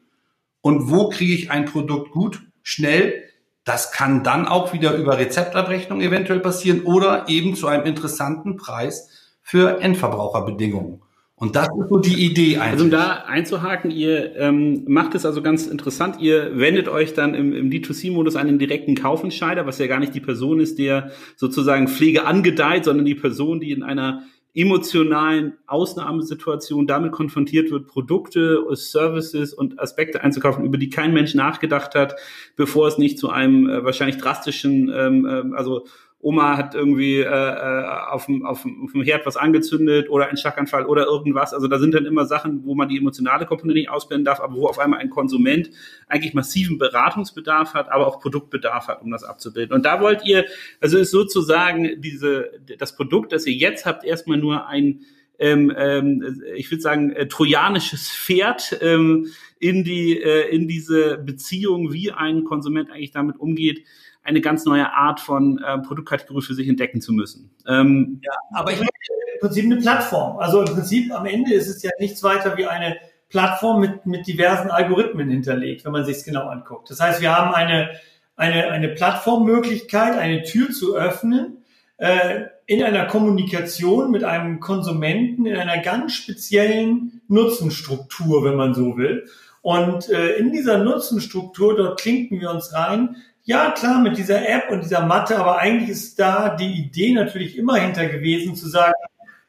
und 0.61 0.91
wo 0.91 1.09
kriege 1.09 1.35
ich 1.35 1.51
ein 1.51 1.67
Produkt 1.67 2.13
gut, 2.13 2.43
schnell. 2.63 3.25
Das 3.65 3.93
kann 3.93 4.25
dann 4.25 4.49
auch 4.49 4.73
wieder 4.73 4.95
über 4.95 5.19
Rezeptabrechnung 5.19 6.01
eventuell 6.01 6.41
passieren 6.41 6.83
oder 6.83 7.29
eben 7.29 7.55
zu 7.55 7.69
einem 7.69 7.87
interessanten 7.87 8.57
Preis 8.57 9.11
für 9.41 9.81
Endverbraucherbedingungen. 9.81 11.03
Und 11.43 11.57
das 11.57 11.67
ist 11.67 11.89
so 11.89 11.99
die 11.99 12.25
Idee 12.25 12.59
eigentlich. 12.59 12.71
Also 12.71 12.85
um 12.85 12.91
da 12.93 13.25
einzuhaken, 13.27 13.91
ihr 13.91 14.37
ähm, 14.37 14.85
macht 14.87 15.17
es 15.17 15.27
also 15.27 15.43
ganz 15.43 15.67
interessant, 15.67 16.21
ihr 16.21 16.57
wendet 16.57 16.89
euch 16.89 17.15
dann 17.15 17.35
im, 17.35 17.53
im 17.53 17.69
D2C-Modus 17.69 18.37
an 18.37 18.47
den 18.47 18.61
direkten 18.61 18.95
Kaufentscheider, 18.95 19.67
was 19.67 19.79
ja 19.79 19.89
gar 19.89 19.99
nicht 19.99 20.15
die 20.15 20.21
Person 20.21 20.61
ist, 20.61 20.79
der 20.79 21.11
sozusagen 21.35 21.89
Pflege 21.89 22.27
angedeiht, 22.27 22.85
sondern 22.85 23.05
die 23.05 23.17
Person, 23.17 23.59
die 23.59 23.73
in 23.73 23.83
einer 23.83 24.23
emotionalen 24.55 25.55
Ausnahmesituation 25.67 26.87
damit 26.87 27.11
konfrontiert 27.11 27.73
wird, 27.73 27.89
Produkte, 27.89 28.65
Services 28.75 29.53
und 29.53 29.81
Aspekte 29.81 30.23
einzukaufen, 30.23 30.65
über 30.65 30.79
die 30.79 30.91
kein 30.91 31.13
Mensch 31.13 31.35
nachgedacht 31.35 31.97
hat, 31.97 32.15
bevor 32.55 32.87
es 32.87 32.99
nicht 32.99 33.19
zu 33.19 33.31
einem 33.31 33.69
äh, 33.69 33.85
wahrscheinlich 33.85 34.19
drastischen, 34.19 34.93
ähm, 34.95 35.27
äh, 35.27 35.57
also 35.57 35.87
Oma 36.25 36.57
hat 36.57 36.77
irgendwie 36.77 37.19
äh, 37.19 37.25
äh, 37.25 37.85
auf, 38.09 38.27
dem, 38.27 38.47
auf, 38.47 38.65
Herd 39.03 39.27
was 39.27 39.37
angezündet 39.37 40.09
oder 40.09 40.29
ein 40.29 40.37
Schlaganfall 40.37 40.87
oder 40.87 41.05
irgendwas. 41.05 41.53
Also 41.53 41.67
da 41.67 41.81
sind 41.81 41.95
dann 41.95 42.07
immer 42.07 42.27
Sachen, 42.27 42.65
wo 42.65 42.77
man 42.77 42.89
die 42.89 42.97
emotionale 42.97 43.45
Komponente 43.45 43.81
nicht 43.81 43.91
ausblenden 43.91 44.25
darf, 44.25 44.39
aber 44.39 44.55
wo 44.55 44.69
auf 44.69 44.79
einmal 44.79 45.01
ein 45.01 45.11
Konsument 45.11 45.71
eigentlich 46.07 46.33
massiven 46.33 46.79
Beratungsbedarf 46.79 47.75
hat, 47.75 47.91
aber 47.91 48.07
auch 48.07 48.21
Produktbedarf 48.21 48.87
hat, 48.87 49.03
um 49.03 49.11
das 49.11 49.25
abzubilden. 49.25 49.75
Und 49.75 49.85
da 49.85 50.01
wollt 50.01 50.25
ihr, 50.25 50.45
also 50.81 50.97
ist 50.97 51.11
sozusagen 51.11 52.01
diese, 52.01 52.53
das 52.79 52.95
Produkt, 52.95 53.33
das 53.33 53.45
ihr 53.45 53.55
jetzt 53.55 53.85
habt, 53.85 54.05
erstmal 54.05 54.39
nur 54.39 54.69
ein 54.69 55.01
ähm, 55.41 55.73
ähm, 55.77 56.41
ich 56.55 56.71
würde 56.71 56.83
sagen, 56.83 57.11
äh, 57.11 57.27
trojanisches 57.27 58.11
Pferd 58.11 58.79
ähm, 58.81 59.27
in 59.59 59.83
die 59.83 60.13
in 60.13 60.69
diese 60.69 61.19
Beziehung, 61.19 61.93
wie 61.93 62.13
ein 62.13 62.45
Konsument 62.45 62.91
eigentlich 62.91 63.11
damit 63.11 63.41
umgeht, 63.41 63.85
eine 64.23 64.41
ganz 64.41 64.65
neue 64.65 64.93
Art 64.93 65.21
von 65.21 65.59
äh, 65.59 65.79
Produktkategorie 65.79 66.43
für 66.43 66.55
sich 66.55 66.69
entdecken 66.69 67.01
zu 67.01 67.13
müssen. 67.13 67.51
Ähm, 67.67 68.21
ja, 68.23 68.33
aber 68.53 68.73
ich 68.73 68.79
meine, 68.79 68.91
im 69.35 69.41
Prinzip 69.41 69.65
eine 69.65 69.77
Plattform. 69.77 70.39
Also 70.39 70.61
im 70.61 70.73
Prinzip 70.73 71.13
am 71.13 71.27
Ende 71.27 71.53
ist 71.55 71.69
es 71.69 71.83
ja 71.83 71.91
nichts 71.99 72.23
weiter 72.23 72.57
wie 72.57 72.67
eine 72.67 72.97
Plattform 73.29 73.81
mit, 73.81 74.07
mit 74.07 74.27
diversen 74.27 74.71
Algorithmen 74.71 75.29
hinterlegt, 75.31 75.85
wenn 75.85 75.93
man 75.93 76.05
sich 76.05 76.19
es 76.19 76.25
genau 76.25 76.49
anguckt. 76.49 76.91
Das 76.91 77.01
heißt, 77.01 77.21
wir 77.21 77.37
haben 77.37 77.55
eine, 77.55 77.91
eine, 78.37 78.69
eine 78.71 78.89
Plattformmöglichkeit, 78.89 80.19
eine 80.19 80.43
Tür 80.43 80.71
zu 80.71 80.95
öffnen, 80.95 81.65
äh, 81.97 82.43
in 82.67 82.83
einer 82.83 83.07
Kommunikation 83.07 84.11
mit 84.11 84.23
einem 84.23 84.61
Konsumenten 84.61 85.47
in 85.47 85.57
einer 85.57 85.79
ganz 85.83 86.13
speziellen 86.13 87.23
Nutzenstruktur, 87.29 88.45
wenn 88.45 88.57
man 88.57 88.75
so 88.75 88.97
will. 88.97 89.27
Und 89.63 90.09
äh, 90.11 90.37
in 90.37 90.53
dieser 90.53 90.79
Nutzenstruktur, 90.79 91.77
dort 91.77 92.01
klinken 92.01 92.41
wir 92.41 92.51
uns 92.51 92.75
rein, 92.75 93.17
ja, 93.45 93.73
klar, 93.73 94.01
mit 94.01 94.17
dieser 94.19 94.49
App 94.49 94.71
und 94.71 94.85
dieser 94.85 95.05
Matte, 95.05 95.37
aber 95.37 95.59
eigentlich 95.59 95.91
ist 95.91 96.19
da 96.19 96.55
die 96.55 96.73
Idee 96.73 97.13
natürlich 97.13 97.59
immer 97.59 97.77
hinter 97.77 98.07
gewesen, 98.07 98.55
zu 98.55 98.69
sagen, 98.69 98.95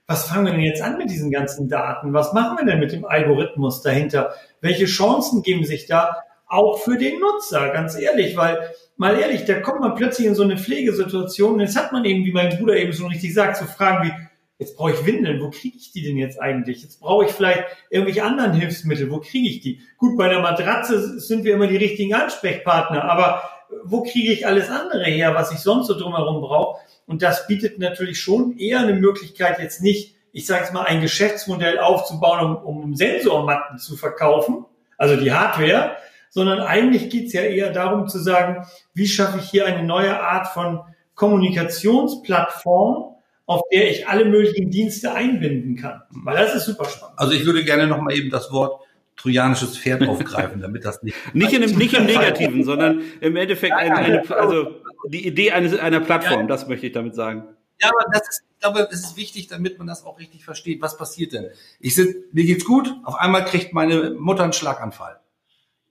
was 0.07 0.27
fangen 0.27 0.45
wir 0.45 0.53
denn 0.53 0.61
jetzt 0.61 0.81
an 0.81 0.97
mit 0.97 1.09
diesen 1.09 1.31
ganzen 1.31 1.69
Daten? 1.69 2.13
Was 2.13 2.33
machen 2.33 2.57
wir 2.57 2.65
denn 2.65 2.79
mit 2.79 2.91
dem 2.91 3.05
Algorithmus 3.05 3.81
dahinter? 3.81 4.33
Welche 4.61 4.85
Chancen 4.85 5.43
geben 5.43 5.63
sich 5.63 5.85
da 5.85 6.23
auch 6.47 6.79
für 6.79 6.97
den 6.97 7.19
Nutzer? 7.19 7.69
Ganz 7.69 7.97
ehrlich, 7.97 8.35
weil, 8.35 8.69
mal 8.97 9.17
ehrlich, 9.17 9.45
da 9.45 9.59
kommt 9.59 9.79
man 9.79 9.95
plötzlich 9.95 10.27
in 10.27 10.35
so 10.35 10.43
eine 10.43 10.57
Pflegesituation 10.57 11.53
und 11.53 11.59
jetzt 11.61 11.77
hat 11.77 11.91
man 11.91 12.03
eben, 12.03 12.25
wie 12.25 12.33
mein 12.33 12.57
Bruder 12.57 12.75
eben 12.75 12.93
schon 12.93 13.07
richtig 13.07 13.33
sagt, 13.33 13.57
so 13.57 13.65
Fragen 13.65 14.07
wie, 14.07 14.13
jetzt 14.57 14.75
brauche 14.75 14.91
ich 14.91 15.05
Windeln, 15.05 15.39
wo 15.39 15.49
kriege 15.49 15.77
ich 15.77 15.91
die 15.91 16.03
denn 16.03 16.17
jetzt 16.17 16.41
eigentlich? 16.41 16.81
Jetzt 16.81 16.99
brauche 16.99 17.25
ich 17.25 17.31
vielleicht 17.31 17.63
irgendwelche 17.89 18.23
anderen 18.23 18.53
Hilfsmittel, 18.53 19.09
wo 19.09 19.19
kriege 19.19 19.47
ich 19.47 19.61
die? 19.61 19.81
Gut, 19.97 20.17
bei 20.17 20.27
der 20.27 20.41
Matratze 20.41 21.19
sind 21.19 21.45
wir 21.45 21.53
immer 21.53 21.67
die 21.67 21.77
richtigen 21.77 22.13
Ansprechpartner, 22.13 23.03
aber 23.05 23.52
wo 23.83 24.03
kriege 24.03 24.31
ich 24.31 24.47
alles 24.47 24.69
andere 24.69 25.05
her, 25.05 25.35
was 25.35 25.51
ich 25.51 25.59
sonst 25.59 25.87
so 25.87 25.97
drumherum 25.97 26.41
brauche? 26.41 26.79
Und 27.05 27.21
das 27.21 27.47
bietet 27.47 27.79
natürlich 27.79 28.19
schon 28.19 28.57
eher 28.57 28.79
eine 28.79 28.93
Möglichkeit, 28.93 29.59
jetzt 29.59 29.81
nicht, 29.81 30.15
ich 30.31 30.45
sage 30.45 30.61
jetzt 30.61 30.73
mal, 30.73 30.83
ein 30.83 31.01
Geschäftsmodell 31.01 31.79
aufzubauen, 31.79 32.55
um, 32.55 32.83
um 32.83 32.95
Sensormatten 32.95 33.77
zu 33.77 33.97
verkaufen, 33.97 34.65
also 34.97 35.15
die 35.15 35.31
Hardware, 35.31 35.97
sondern 36.29 36.59
eigentlich 36.59 37.09
geht 37.09 37.27
es 37.27 37.33
ja 37.33 37.41
eher 37.41 37.71
darum 37.71 38.07
zu 38.07 38.19
sagen, 38.19 38.65
wie 38.93 39.07
schaffe 39.07 39.39
ich 39.39 39.49
hier 39.49 39.65
eine 39.65 39.83
neue 39.83 40.19
Art 40.19 40.47
von 40.47 40.81
Kommunikationsplattform, 41.15 43.15
auf 43.45 43.61
der 43.71 43.91
ich 43.91 44.07
alle 44.07 44.25
möglichen 44.25 44.71
Dienste 44.71 45.13
einbinden 45.13 45.75
kann. 45.75 46.01
Weil 46.09 46.37
das 46.37 46.55
ist 46.55 46.65
super 46.65 46.85
spannend. 46.85 47.19
Also 47.19 47.33
ich 47.33 47.45
würde 47.45 47.63
gerne 47.63 47.87
nochmal 47.87 48.15
eben 48.15 48.29
das 48.29 48.51
Wort 48.51 48.81
trojanisches 49.15 49.77
Pferd 49.77 50.07
aufgreifen, 50.07 50.61
damit 50.61 50.85
das 50.85 51.03
nicht. 51.03 51.17
nicht, 51.33 51.53
in 51.53 51.77
nicht 51.77 51.93
im 51.93 52.05
Negativen, 52.05 52.63
sondern 52.63 53.01
im 53.21 53.35
Endeffekt 53.35 53.73
eine, 53.73 53.95
eine, 53.95 54.35
also 54.35 54.75
die 55.07 55.27
Idee 55.27 55.51
eines, 55.51 55.77
einer 55.77 55.99
Plattform, 55.99 56.47
das 56.47 56.67
möchte 56.67 56.87
ich 56.87 56.93
damit 56.93 57.15
sagen. 57.15 57.43
Ja, 57.81 57.89
aber 57.89 58.11
das 58.11 58.29
ist, 58.29 58.43
ich 58.53 58.59
glaube, 58.59 58.87
es 58.91 58.99
ist 58.99 59.17
wichtig, 59.17 59.47
damit 59.47 59.77
man 59.77 59.87
das 59.87 60.05
auch 60.05 60.19
richtig 60.19 60.45
versteht. 60.45 60.81
Was 60.81 60.97
passiert 60.97 61.33
denn? 61.33 61.47
Ich 61.79 61.95
sitze, 61.95 62.23
mir 62.31 62.45
geht's 62.45 62.65
gut, 62.65 62.93
auf 63.03 63.15
einmal 63.15 63.43
kriegt 63.45 63.73
meine 63.73 64.11
Mutter 64.11 64.43
einen 64.43 64.53
Schlaganfall. 64.53 65.19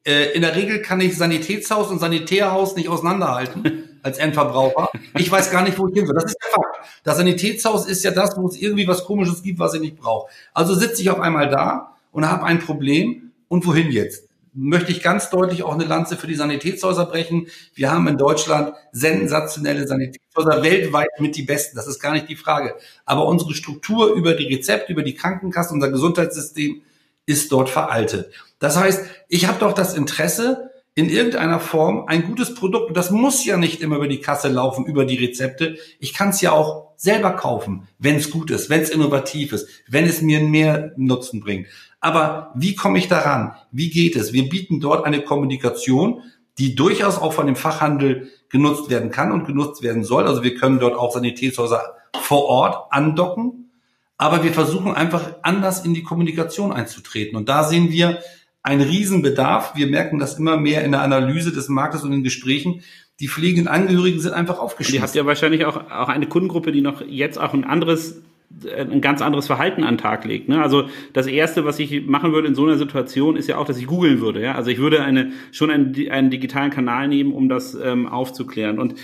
Äh, 0.04 0.32
in 0.32 0.42
der 0.42 0.56
Regel 0.56 0.80
kann 0.80 1.00
ich 1.00 1.16
Sanitätshaus 1.16 1.88
und 1.90 1.98
Sanitärhaus 1.98 2.74
nicht 2.76 2.88
auseinanderhalten 2.88 3.98
als 4.02 4.18
Endverbraucher. 4.18 4.90
Ich 5.16 5.30
weiß 5.30 5.50
gar 5.50 5.62
nicht, 5.62 5.78
wo 5.78 5.86
ich 5.88 5.94
hin 5.94 6.06
soll. 6.06 6.14
Das 6.14 6.24
ist 6.24 6.38
der 6.42 6.50
Fakt. 6.50 6.88
Das 7.04 7.18
Sanitätshaus 7.18 7.86
ist 7.86 8.02
ja 8.02 8.10
das, 8.10 8.36
wo 8.36 8.48
es 8.48 8.56
irgendwie 8.56 8.88
was 8.88 9.04
Komisches 9.04 9.42
gibt, 9.42 9.58
was 9.58 9.74
ich 9.74 9.80
nicht 9.80 9.96
brauche. 9.96 10.30
Also 10.54 10.74
sitze 10.74 11.02
ich 11.02 11.10
auf 11.10 11.20
einmal 11.20 11.48
da 11.50 11.91
und 12.12 12.30
habe 12.30 12.44
ein 12.44 12.60
Problem. 12.60 13.32
Und 13.48 13.66
wohin 13.66 13.90
jetzt? 13.90 14.28
Möchte 14.54 14.92
ich 14.92 15.02
ganz 15.02 15.30
deutlich 15.30 15.62
auch 15.62 15.74
eine 15.74 15.84
Lanze 15.84 16.16
für 16.16 16.26
die 16.26 16.34
Sanitätshäuser 16.34 17.06
brechen. 17.06 17.48
Wir 17.74 17.90
haben 17.90 18.06
in 18.06 18.18
Deutschland 18.18 18.74
sensationelle 18.92 19.86
Sanitätshäuser, 19.86 20.62
weltweit 20.62 21.08
mit 21.18 21.36
die 21.36 21.42
besten. 21.42 21.74
Das 21.74 21.86
ist 21.86 21.98
gar 21.98 22.12
nicht 22.12 22.28
die 22.28 22.36
Frage. 22.36 22.76
Aber 23.04 23.26
unsere 23.26 23.54
Struktur 23.54 24.12
über 24.12 24.34
die 24.34 24.54
Rezepte, 24.54 24.92
über 24.92 25.02
die 25.02 25.14
Krankenkasse, 25.14 25.74
unser 25.74 25.90
Gesundheitssystem 25.90 26.82
ist 27.24 27.50
dort 27.50 27.70
veraltet. 27.70 28.32
Das 28.58 28.76
heißt, 28.76 29.04
ich 29.28 29.48
habe 29.48 29.58
doch 29.58 29.72
das 29.72 29.94
Interesse, 29.94 30.70
in 30.94 31.08
irgendeiner 31.08 31.60
Form 31.60 32.04
ein 32.06 32.26
gutes 32.26 32.54
Produkt. 32.54 32.88
Und 32.88 32.96
das 32.96 33.10
muss 33.10 33.44
ja 33.44 33.56
nicht 33.56 33.80
immer 33.80 33.96
über 33.96 34.08
die 34.08 34.20
Kasse 34.20 34.48
laufen, 34.48 34.84
über 34.86 35.04
die 35.04 35.16
Rezepte. 35.16 35.78
Ich 35.98 36.12
kann 36.12 36.30
es 36.30 36.40
ja 36.40 36.52
auch 36.52 36.92
selber 36.96 37.32
kaufen, 37.32 37.88
wenn 37.98 38.16
es 38.16 38.30
gut 38.30 38.50
ist, 38.50 38.68
wenn 38.68 38.82
es 38.82 38.90
innovativ 38.90 39.52
ist, 39.52 39.68
wenn 39.88 40.04
es 40.04 40.22
mir 40.22 40.40
mehr 40.40 40.92
Nutzen 40.96 41.40
bringt. 41.40 41.66
Aber 42.02 42.50
wie 42.56 42.74
komme 42.74 42.98
ich 42.98 43.08
daran? 43.08 43.54
Wie 43.70 43.88
geht 43.88 44.16
es? 44.16 44.32
Wir 44.32 44.48
bieten 44.48 44.80
dort 44.80 45.06
eine 45.06 45.22
Kommunikation, 45.22 46.20
die 46.58 46.74
durchaus 46.74 47.16
auch 47.16 47.32
von 47.32 47.46
dem 47.46 47.56
Fachhandel 47.56 48.28
genutzt 48.50 48.90
werden 48.90 49.10
kann 49.10 49.30
und 49.30 49.46
genutzt 49.46 49.82
werden 49.82 50.04
soll. 50.04 50.26
Also 50.26 50.42
wir 50.42 50.56
können 50.56 50.80
dort 50.80 50.96
auch 50.96 51.14
Sanitätshäuser 51.14 51.94
vor 52.20 52.44
Ort 52.46 52.92
andocken. 52.92 53.70
Aber 54.18 54.42
wir 54.42 54.52
versuchen 54.52 54.92
einfach 54.92 55.36
anders 55.42 55.84
in 55.84 55.94
die 55.94 56.02
Kommunikation 56.02 56.72
einzutreten. 56.72 57.36
Und 57.36 57.48
da 57.48 57.64
sehen 57.64 57.90
wir 57.90 58.18
einen 58.64 58.82
Riesenbedarf. 58.82 59.76
Wir 59.76 59.86
merken 59.86 60.18
das 60.18 60.38
immer 60.38 60.56
mehr 60.56 60.84
in 60.84 60.92
der 60.92 61.02
Analyse 61.02 61.52
des 61.52 61.68
Marktes 61.68 62.02
und 62.02 62.12
in 62.12 62.24
Gesprächen. 62.24 62.82
Die 63.20 63.28
pflegenden 63.28 63.68
Angehörigen 63.68 64.18
sind 64.18 64.32
einfach 64.32 64.58
aufgeschlossen. 64.58 64.96
Ihr 64.96 65.02
habt 65.02 65.14
ja 65.14 65.24
wahrscheinlich 65.24 65.64
auch, 65.66 65.88
auch 65.88 66.08
eine 66.08 66.26
Kundengruppe, 66.26 66.72
die 66.72 66.80
noch 66.80 67.00
jetzt 67.00 67.38
auch 67.38 67.54
ein 67.54 67.64
anderes 67.64 68.22
ein 68.64 69.00
ganz 69.00 69.22
anderes 69.22 69.46
Verhalten 69.46 69.82
an 69.84 69.94
den 69.94 69.98
Tag 69.98 70.24
legt. 70.24 70.48
Ne? 70.48 70.62
Also 70.62 70.88
das 71.12 71.26
erste, 71.26 71.64
was 71.64 71.78
ich 71.78 72.06
machen 72.06 72.32
würde 72.32 72.48
in 72.48 72.54
so 72.54 72.64
einer 72.64 72.76
Situation, 72.76 73.36
ist 73.36 73.48
ja 73.48 73.56
auch, 73.56 73.66
dass 73.66 73.78
ich 73.78 73.86
googeln 73.86 74.20
würde. 74.20 74.42
Ja? 74.42 74.54
Also 74.54 74.70
ich 74.70 74.78
würde 74.78 75.02
eine 75.02 75.32
schon 75.50 75.70
einen, 75.70 75.94
einen 76.10 76.30
digitalen 76.30 76.70
Kanal 76.70 77.08
nehmen, 77.08 77.32
um 77.32 77.48
das 77.48 77.74
ähm, 77.74 78.06
aufzuklären. 78.06 78.78
Und 78.78 78.98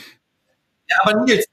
ja, 0.89 0.97
aber 1.03 1.25
Nils, 1.25 1.47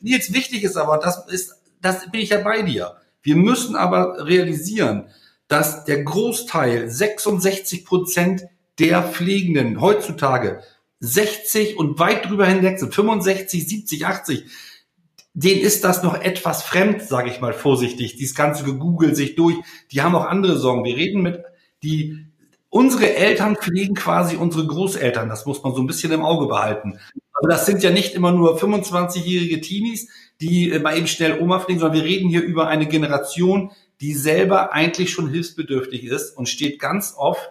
Nils, 0.00 0.32
wichtig 0.32 0.64
ist 0.64 0.76
aber, 0.76 0.98
das 0.98 1.26
ist, 1.28 1.62
das 1.80 2.10
bin 2.10 2.20
ich 2.20 2.30
ja 2.30 2.40
bei 2.40 2.62
dir. 2.62 2.96
Wir 3.22 3.36
müssen 3.36 3.76
aber 3.76 4.26
realisieren, 4.26 5.06
dass 5.48 5.84
der 5.84 6.02
Großteil, 6.02 6.88
66 6.88 7.84
Prozent 7.84 8.44
der 8.78 9.02
Pflegenden 9.02 9.80
heutzutage 9.80 10.62
60 11.00 11.76
und 11.76 11.98
weit 11.98 12.28
drüber 12.28 12.46
hinweg 12.46 12.78
sind, 12.78 12.94
65, 12.94 13.68
70, 13.68 14.06
80, 14.06 14.44
denen 15.34 15.60
ist 15.60 15.84
das 15.84 16.02
noch 16.02 16.20
etwas 16.20 16.62
fremd, 16.62 17.02
sage 17.02 17.30
ich 17.30 17.40
mal 17.40 17.52
vorsichtig. 17.52 18.16
Dieses 18.16 18.34
ganze 18.34 18.64
gegoogelt 18.64 19.16
sich 19.16 19.34
durch. 19.34 19.56
Die 19.90 20.02
haben 20.02 20.14
auch 20.14 20.26
andere 20.26 20.58
Sorgen. 20.58 20.84
Wir 20.84 20.96
reden 20.96 21.22
mit 21.22 21.42
die 21.82 22.26
unsere 22.68 23.14
Eltern 23.14 23.56
pflegen 23.56 23.94
quasi 23.94 24.36
unsere 24.36 24.66
Großeltern. 24.66 25.28
Das 25.28 25.44
muss 25.44 25.62
man 25.62 25.74
so 25.74 25.82
ein 25.82 25.86
bisschen 25.86 26.10
im 26.12 26.22
Auge 26.22 26.46
behalten. 26.46 26.98
Also 27.34 27.48
das 27.48 27.66
sind 27.66 27.82
ja 27.82 27.90
nicht 27.90 28.14
immer 28.14 28.32
nur 28.32 28.58
25-jährige 28.58 29.60
Teenies, 29.60 30.08
die 30.40 30.70
äh, 30.70 30.78
mal 30.78 30.96
eben 30.96 31.06
schnell 31.06 31.40
Oma 31.40 31.60
pflegen, 31.60 31.80
sondern 31.80 31.98
wir 31.98 32.04
reden 32.04 32.30
hier 32.30 32.42
über 32.42 32.68
eine 32.68 32.86
Generation, 32.86 33.72
die 34.00 34.14
selber 34.14 34.72
eigentlich 34.72 35.10
schon 35.10 35.28
hilfsbedürftig 35.28 36.04
ist 36.04 36.36
und 36.36 36.48
steht 36.48 36.78
ganz 36.78 37.14
oft 37.16 37.50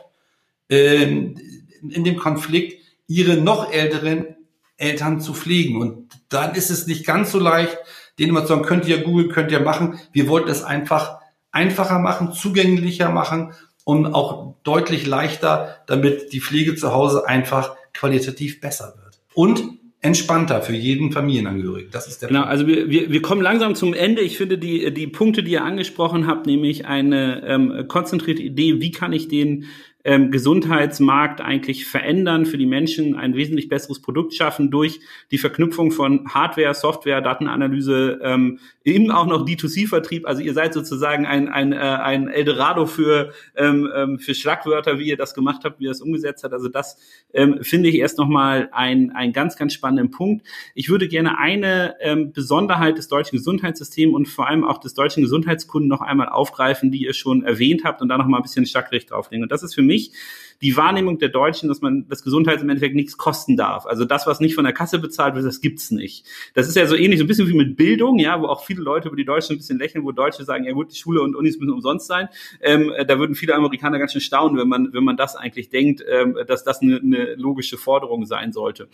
ähm, 0.70 1.40
in 1.88 2.04
dem 2.04 2.18
Konflikt, 2.18 2.82
ihre 3.08 3.38
noch 3.38 3.72
älteren 3.72 4.36
Eltern 4.78 5.22
zu 5.22 5.34
pflegen. 5.34 5.80
Und 5.80 6.11
dann 6.32 6.56
ist 6.56 6.72
es 6.72 6.88
nicht 6.88 7.06
ganz 7.06 7.32
so 7.32 7.40
leicht, 7.40 7.78
denen 8.18 8.30
immer 8.30 8.42
zu 8.42 8.50
sagen, 8.50 8.64
könnt 8.64 8.88
ihr 8.88 9.04
Google, 9.04 9.30
könnt 9.30 9.52
ihr 9.52 9.60
machen. 9.60 10.00
Wir 10.12 10.28
wollten 10.28 10.50
es 10.50 10.64
einfach 10.64 11.20
einfacher 11.52 12.00
machen, 12.00 12.34
zugänglicher 12.34 13.10
machen 13.10 13.54
und 13.84 14.08
auch 14.08 14.56
deutlich 14.64 15.06
leichter, 15.06 15.78
damit 15.88 16.34
die 16.34 16.42
Pflege 16.42 16.76
zu 16.76 16.94
Hause 16.94 17.28
einfach 17.28 17.76
qualitativ 17.94 18.62
besser 18.62 18.94
wird. 18.98 19.20
Und 19.34 19.62
entspannter 20.02 20.64
für 20.64 20.74
jeden 20.74 21.12
Familienangehörigen. 21.12 21.92
Das 21.92 22.08
ist 22.08 22.22
der 22.22 22.30
Genau, 22.30 22.44
also 22.44 22.66
wir, 22.66 22.90
wir, 22.90 23.12
wir 23.12 23.22
kommen 23.22 23.42
langsam 23.42 23.76
zum 23.76 23.94
Ende. 23.94 24.22
Ich 24.22 24.36
finde 24.36 24.58
die, 24.58 24.92
die 24.92 25.08
Punkte, 25.08 25.44
die 25.44 25.52
ihr 25.52 25.64
angesprochen 25.64 26.26
habt, 26.26 26.48
nämlich 26.48 26.88
eine 26.88 27.44
ähm, 27.46 27.86
konzentrierte 27.88 28.42
Idee, 28.42 28.82
wie 28.82 28.92
kann 28.92 29.14
ich 29.14 29.28
den 29.28 29.66
ähm, 30.04 30.32
Gesundheitsmarkt 30.32 31.42
eigentlich 31.42 31.86
verändern, 31.86 32.46
für 32.46 32.58
die 32.58 32.66
Menschen 32.66 33.16
ein 33.16 33.36
wesentlich 33.36 33.70
besseres 33.70 34.02
Produkt 34.02 34.34
schaffen 34.34 34.72
durch 34.72 35.00
die 35.32 35.38
Verknüpfung 35.38 35.92
von 35.92 36.28
Hardware, 36.34 36.74
Software, 36.74 37.22
Datenanalyse, 37.22 38.20
ähm, 38.24 38.60
eben 38.84 39.12
auch 39.12 39.28
noch 39.28 39.46
D2C-Vertrieb. 39.46 40.26
Also 40.26 40.42
ihr 40.42 40.54
seid 40.54 40.74
sozusagen 40.74 41.26
ein, 41.26 41.50
ein, 41.50 41.74
äh, 41.74 41.78
ein 41.78 42.30
Eldorado 42.30 42.86
für, 42.86 43.32
ähm, 43.56 43.90
ähm, 43.96 44.20
für 44.20 44.34
Schlagwörter, 44.34 44.98
wie 44.98 45.08
ihr 45.08 45.18
das 45.18 45.34
gemacht 45.34 45.62
habt, 45.64 45.80
wie 45.80 45.84
ihr 45.84 45.92
das 45.92 46.02
umgesetzt 46.02 46.44
habt. 46.44 46.54
Also 46.54 46.68
das 46.68 46.98
ähm, 47.34 47.60
finde 47.62 47.90
ich 47.90 47.96
erst 47.96 48.18
nochmal 48.18 48.70
ein, 48.72 49.12
ganz, 49.34 49.56
ganz 49.56 49.74
spannenden 49.74 50.10
Punkt. 50.10 50.46
Ich 50.74 50.90
würde 50.90 51.08
gerne 51.08 51.38
eine 51.38 51.96
ähm, 52.02 52.34
Besonderheit 52.34 52.98
des 52.98 53.08
deutschen 53.08 53.38
Gesundheitssystems 53.38 54.16
und 54.16 54.28
vor 54.28 54.48
allem 54.48 54.64
auch 54.64 54.80
des 54.80 54.94
deutschen 54.94 55.22
Gesundheitskunden 55.22 55.88
noch 55.88 56.02
einmal 56.02 56.30
aufgreifen, 56.30 56.92
die 56.92 57.04
ihr 57.04 57.14
schon 57.14 57.44
erwähnt 57.44 57.84
habt 57.84 58.02
und 58.02 58.10
da 58.10 58.18
nochmal 58.18 58.40
ein 58.40 58.44
bisschen 58.44 58.66
Schlaglicht 58.66 59.12
drauflegen. 59.12 59.44
Und 59.44 59.52
das 59.52 59.62
ist 59.62 59.76
für 59.76 59.82
mich 59.82 59.91
mich 59.92 60.12
die 60.62 60.78
Wahrnehmung 60.78 61.18
der 61.18 61.30
Deutschen, 61.30 61.70
dass 61.70 61.82
man 61.82 62.08
das 62.08 62.24
Gesundheits 62.24 62.62
im 62.62 62.70
Endeffekt 62.70 62.96
nichts 62.96 63.18
kosten 63.18 63.58
darf. 63.58 63.86
Also 63.86 64.06
das, 64.06 64.28
was 64.28 64.40
nicht 64.40 64.56
von 64.56 64.64
der 64.64 64.74
Kasse 64.74 65.00
bezahlt 65.00 65.36
wird, 65.36 65.46
das 65.46 65.62
gibt's 65.62 65.92
nicht. 65.92 66.26
Das 66.54 66.68
ist 66.68 66.76
ja 66.76 66.86
so 66.86 66.96
ähnlich, 66.96 67.20
so 67.20 67.26
ein 67.26 67.28
bisschen 67.28 67.48
wie 67.48 67.54
mit 67.54 67.76
Bildung, 67.78 68.20
ja, 68.20 68.40
wo 68.42 68.46
auch 68.46 68.64
viele 68.64 68.82
Leute 68.82 69.08
über 69.08 69.18
die 69.18 69.26
Deutschen 69.26 69.56
ein 69.56 69.58
bisschen 69.58 69.80
lächeln, 69.80 70.04
wo 70.04 70.12
Deutsche 70.12 70.44
sagen, 70.44 70.66
ja 70.66 70.72
gut, 70.74 70.92
die 70.92 70.98
Schule 70.98 71.22
und 71.22 71.36
Unis 71.36 71.58
müssen 71.58 71.74
umsonst 71.74 72.08
sein. 72.08 72.30
Ähm, 72.62 72.92
da 73.08 73.18
würden 73.18 73.36
viele 73.36 73.56
Amerikaner 73.56 73.98
ganz 73.98 74.12
schön 74.12 74.22
staunen, 74.22 74.58
wenn 74.58 74.68
man, 74.68 74.94
wenn 74.94 75.04
man 75.04 75.18
das 75.18 75.36
eigentlich 75.36 75.70
denkt, 75.70 76.04
ähm, 76.08 76.38
dass 76.48 76.64
das 76.64 76.82
eine, 76.82 76.98
eine 76.98 77.36
logische 77.36 77.78
Forderung 77.78 78.26
sein 78.26 78.52
sollte. 78.52 78.88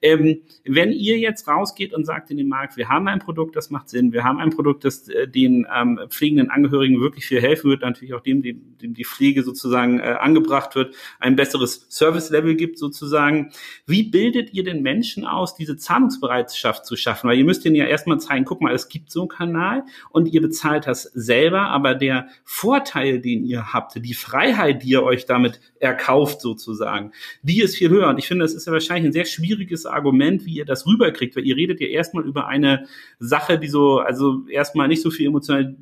Ähm, 0.00 0.42
wenn 0.64 0.90
ihr 0.90 1.18
jetzt 1.18 1.46
rausgeht 1.46 1.94
und 1.94 2.04
sagt 2.04 2.30
in 2.30 2.36
den 2.36 2.48
Markt, 2.48 2.76
wir 2.76 2.88
haben 2.88 3.06
ein 3.08 3.20
Produkt, 3.20 3.54
das 3.54 3.70
macht 3.70 3.88
Sinn, 3.88 4.12
wir 4.12 4.24
haben 4.24 4.38
ein 4.38 4.50
Produkt, 4.50 4.84
das 4.84 5.08
äh, 5.08 5.28
den 5.28 5.66
ähm, 5.72 6.00
pflegenden 6.08 6.50
Angehörigen 6.50 7.00
wirklich 7.00 7.26
viel 7.26 7.40
helfen 7.40 7.70
wird, 7.70 7.82
natürlich 7.82 8.14
auch 8.14 8.20
dem, 8.20 8.42
dem, 8.42 8.76
dem 8.78 8.94
die 8.94 9.04
Pflege 9.04 9.42
sozusagen 9.42 10.00
äh, 10.00 10.16
angebracht 10.20 10.74
wird, 10.74 10.94
ein 11.20 11.36
besseres 11.36 11.86
Service-Level 11.90 12.56
gibt 12.56 12.78
sozusagen. 12.78 13.52
Wie 13.86 14.04
bildet 14.04 14.52
ihr 14.52 14.64
den 14.64 14.82
Menschen 14.82 15.26
aus, 15.26 15.54
diese 15.54 15.76
Zahlungsbereitschaft 15.76 16.86
zu 16.86 16.96
schaffen? 16.96 17.28
Weil 17.28 17.38
ihr 17.38 17.44
müsst 17.44 17.64
ihnen 17.64 17.76
ja 17.76 17.86
erstmal 17.86 18.20
zeigen, 18.20 18.44
guck 18.44 18.60
mal, 18.60 18.74
es 18.74 18.88
gibt 18.88 19.10
so 19.10 19.20
einen 19.22 19.28
Kanal 19.28 19.84
und 20.10 20.32
ihr 20.32 20.40
bezahlt 20.40 20.86
das 20.86 21.02
selber, 21.02 21.68
aber 21.68 21.94
der 21.94 22.28
Vorteil, 22.44 23.20
den 23.20 23.44
ihr 23.44 23.72
habt, 23.72 23.94
die 23.96 24.14
Freiheit, 24.14 24.82
die 24.82 24.90
ihr 24.90 25.02
euch 25.02 25.26
damit 25.26 25.60
erkauft 25.78 26.40
sozusagen, 26.40 27.12
die 27.42 27.60
ist 27.60 27.76
viel 27.76 27.90
höher. 27.90 28.08
Und 28.08 28.18
ich 28.18 28.28
finde, 28.28 28.44
das 28.44 28.54
ist 28.54 28.66
ja 28.66 28.72
wahrscheinlich 28.72 29.10
ein 29.10 29.12
sehr 29.12 29.24
schwieriges 29.24 29.86
Argument, 29.86 30.44
wie 30.44 30.54
ihr 30.54 30.64
das 30.64 30.86
rüberkriegt, 30.86 31.36
weil 31.36 31.46
ihr 31.46 31.56
redet 31.56 31.80
ja 31.80 31.88
erstmal 31.88 32.24
über 32.24 32.46
eine 32.48 32.86
Sache, 33.18 33.58
die 33.58 33.68
so, 33.68 33.98
also 33.98 34.46
erstmal 34.48 34.88
nicht 34.88 35.02
so 35.02 35.10
viel 35.10 35.26
emotional 35.26 35.76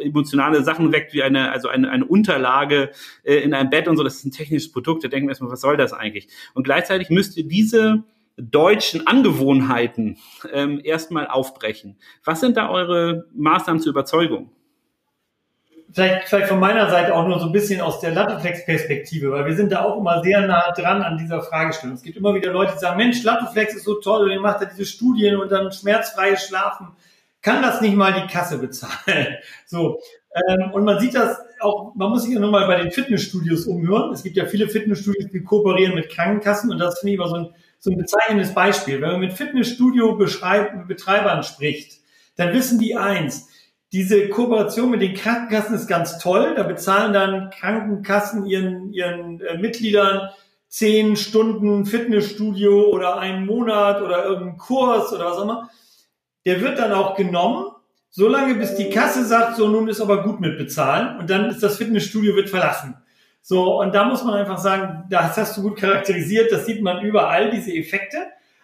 emotionale 0.00 0.62
Sachen 0.62 0.92
weckt, 0.92 1.12
wie 1.12 1.22
eine, 1.22 1.50
also 1.50 1.68
eine, 1.68 1.90
eine 1.90 2.04
Unterlage 2.04 2.90
äh, 3.24 3.36
in 3.36 3.54
einem 3.54 3.70
Bett 3.70 3.88
und 3.88 3.96
so, 3.96 4.04
das 4.04 4.16
ist 4.16 4.24
ein 4.24 4.30
technisches 4.30 4.72
Produkt, 4.72 5.04
da 5.04 5.08
denken 5.08 5.28
wir 5.28 5.32
erstmal, 5.32 5.50
was 5.50 5.60
soll 5.60 5.76
das 5.76 5.92
eigentlich? 5.92 6.28
Und 6.54 6.64
gleichzeitig 6.64 7.10
müsst 7.10 7.36
ihr 7.36 7.46
diese 7.46 8.04
deutschen 8.36 9.06
Angewohnheiten 9.06 10.18
ähm, 10.52 10.80
erstmal 10.82 11.26
aufbrechen. 11.26 11.98
Was 12.24 12.40
sind 12.40 12.56
da 12.56 12.70
eure 12.70 13.26
Maßnahmen 13.34 13.82
zur 13.82 13.90
Überzeugung? 13.90 14.52
Vielleicht, 15.90 16.28
vielleicht 16.28 16.48
von 16.48 16.60
meiner 16.60 16.90
Seite 16.90 17.14
auch 17.14 17.26
nur 17.26 17.40
so 17.40 17.46
ein 17.46 17.52
bisschen 17.52 17.80
aus 17.80 18.00
der 18.00 18.12
Latteflex-Perspektive, 18.12 19.30
weil 19.30 19.46
wir 19.46 19.56
sind 19.56 19.72
da 19.72 19.84
auch 19.84 19.98
immer 19.98 20.22
sehr 20.22 20.46
nah 20.46 20.70
dran 20.72 21.02
an 21.02 21.16
dieser 21.16 21.40
Fragestellung. 21.40 21.96
Es 21.96 22.02
gibt 22.02 22.18
immer 22.18 22.34
wieder 22.34 22.52
Leute, 22.52 22.72
die 22.74 22.78
sagen, 22.78 22.98
Mensch, 22.98 23.22
Latteflex 23.22 23.74
ist 23.74 23.84
so 23.84 23.94
toll 23.94 24.24
und 24.24 24.30
ihr 24.30 24.40
macht 24.40 24.60
da 24.60 24.66
diese 24.66 24.84
Studien 24.84 25.36
und 25.36 25.50
dann 25.50 25.72
schmerzfreies 25.72 26.46
Schlafen 26.46 26.88
kann 27.42 27.62
das 27.62 27.80
nicht 27.80 27.96
mal 27.96 28.12
die 28.12 28.26
Kasse 28.26 28.58
bezahlen. 28.58 29.36
So. 29.66 30.00
Ähm, 30.34 30.72
und 30.72 30.84
man 30.84 31.00
sieht 31.00 31.14
das 31.14 31.38
auch, 31.60 31.94
man 31.94 32.10
muss 32.10 32.22
sich 32.22 32.34
ja 32.34 32.40
nur 32.40 32.50
mal 32.50 32.66
bei 32.66 32.76
den 32.76 32.90
Fitnessstudios 32.90 33.66
umhören. 33.66 34.12
Es 34.12 34.22
gibt 34.22 34.36
ja 34.36 34.46
viele 34.46 34.68
Fitnessstudios, 34.68 35.30
die 35.30 35.42
kooperieren 35.42 35.94
mit 35.94 36.10
Krankenkassen 36.10 36.70
und 36.70 36.78
das 36.78 36.98
finde 36.98 37.12
ich 37.12 37.18
immer 37.18 37.28
so 37.28 37.36
ein, 37.36 37.48
so 37.78 37.90
ein 37.90 37.96
bezeichnendes 37.96 38.54
Beispiel. 38.54 39.00
Wenn 39.00 39.12
man 39.12 39.20
mit 39.20 39.32
Fitnessstudio-Betreibern 39.32 41.42
spricht, 41.42 42.00
dann 42.36 42.52
wissen 42.52 42.78
die 42.78 42.96
eins, 42.96 43.48
diese 43.92 44.28
Kooperation 44.28 44.90
mit 44.90 45.00
den 45.00 45.14
Krankenkassen 45.14 45.74
ist 45.74 45.86
ganz 45.86 46.18
toll. 46.18 46.54
Da 46.56 46.62
bezahlen 46.62 47.12
dann 47.12 47.50
Krankenkassen 47.50 48.46
ihren, 48.46 48.92
ihren 48.92 49.40
äh, 49.40 49.58
Mitgliedern 49.58 50.28
zehn 50.68 51.16
Stunden 51.16 51.86
Fitnessstudio 51.86 52.90
oder 52.90 53.18
einen 53.18 53.46
Monat 53.46 54.02
oder 54.02 54.24
irgendeinen 54.24 54.58
Kurs 54.58 55.12
oder 55.12 55.26
was 55.26 55.38
auch 55.38 55.44
immer 55.44 55.70
der 56.48 56.62
wird 56.62 56.78
dann 56.78 56.92
auch 56.92 57.14
genommen, 57.14 57.66
solange 58.08 58.54
bis 58.54 58.74
die 58.74 58.88
Kasse 58.88 59.22
sagt, 59.26 59.56
so 59.56 59.68
nun 59.68 59.86
ist 59.86 60.00
aber 60.00 60.22
gut 60.22 60.40
mit 60.40 60.56
bezahlen 60.56 61.18
und 61.18 61.28
dann 61.28 61.50
ist 61.50 61.62
das 61.62 61.76
Fitnessstudio 61.76 62.34
wird 62.34 62.48
verlassen. 62.48 62.96
So, 63.42 63.78
und 63.82 63.94
da 63.94 64.04
muss 64.04 64.24
man 64.24 64.32
einfach 64.32 64.56
sagen, 64.56 65.04
das 65.10 65.36
hast 65.36 65.58
du 65.58 65.62
gut 65.62 65.76
charakterisiert, 65.76 66.50
das 66.50 66.64
sieht 66.64 66.82
man 66.82 67.02
überall, 67.02 67.50
diese 67.50 67.70
Effekte. 67.70 68.16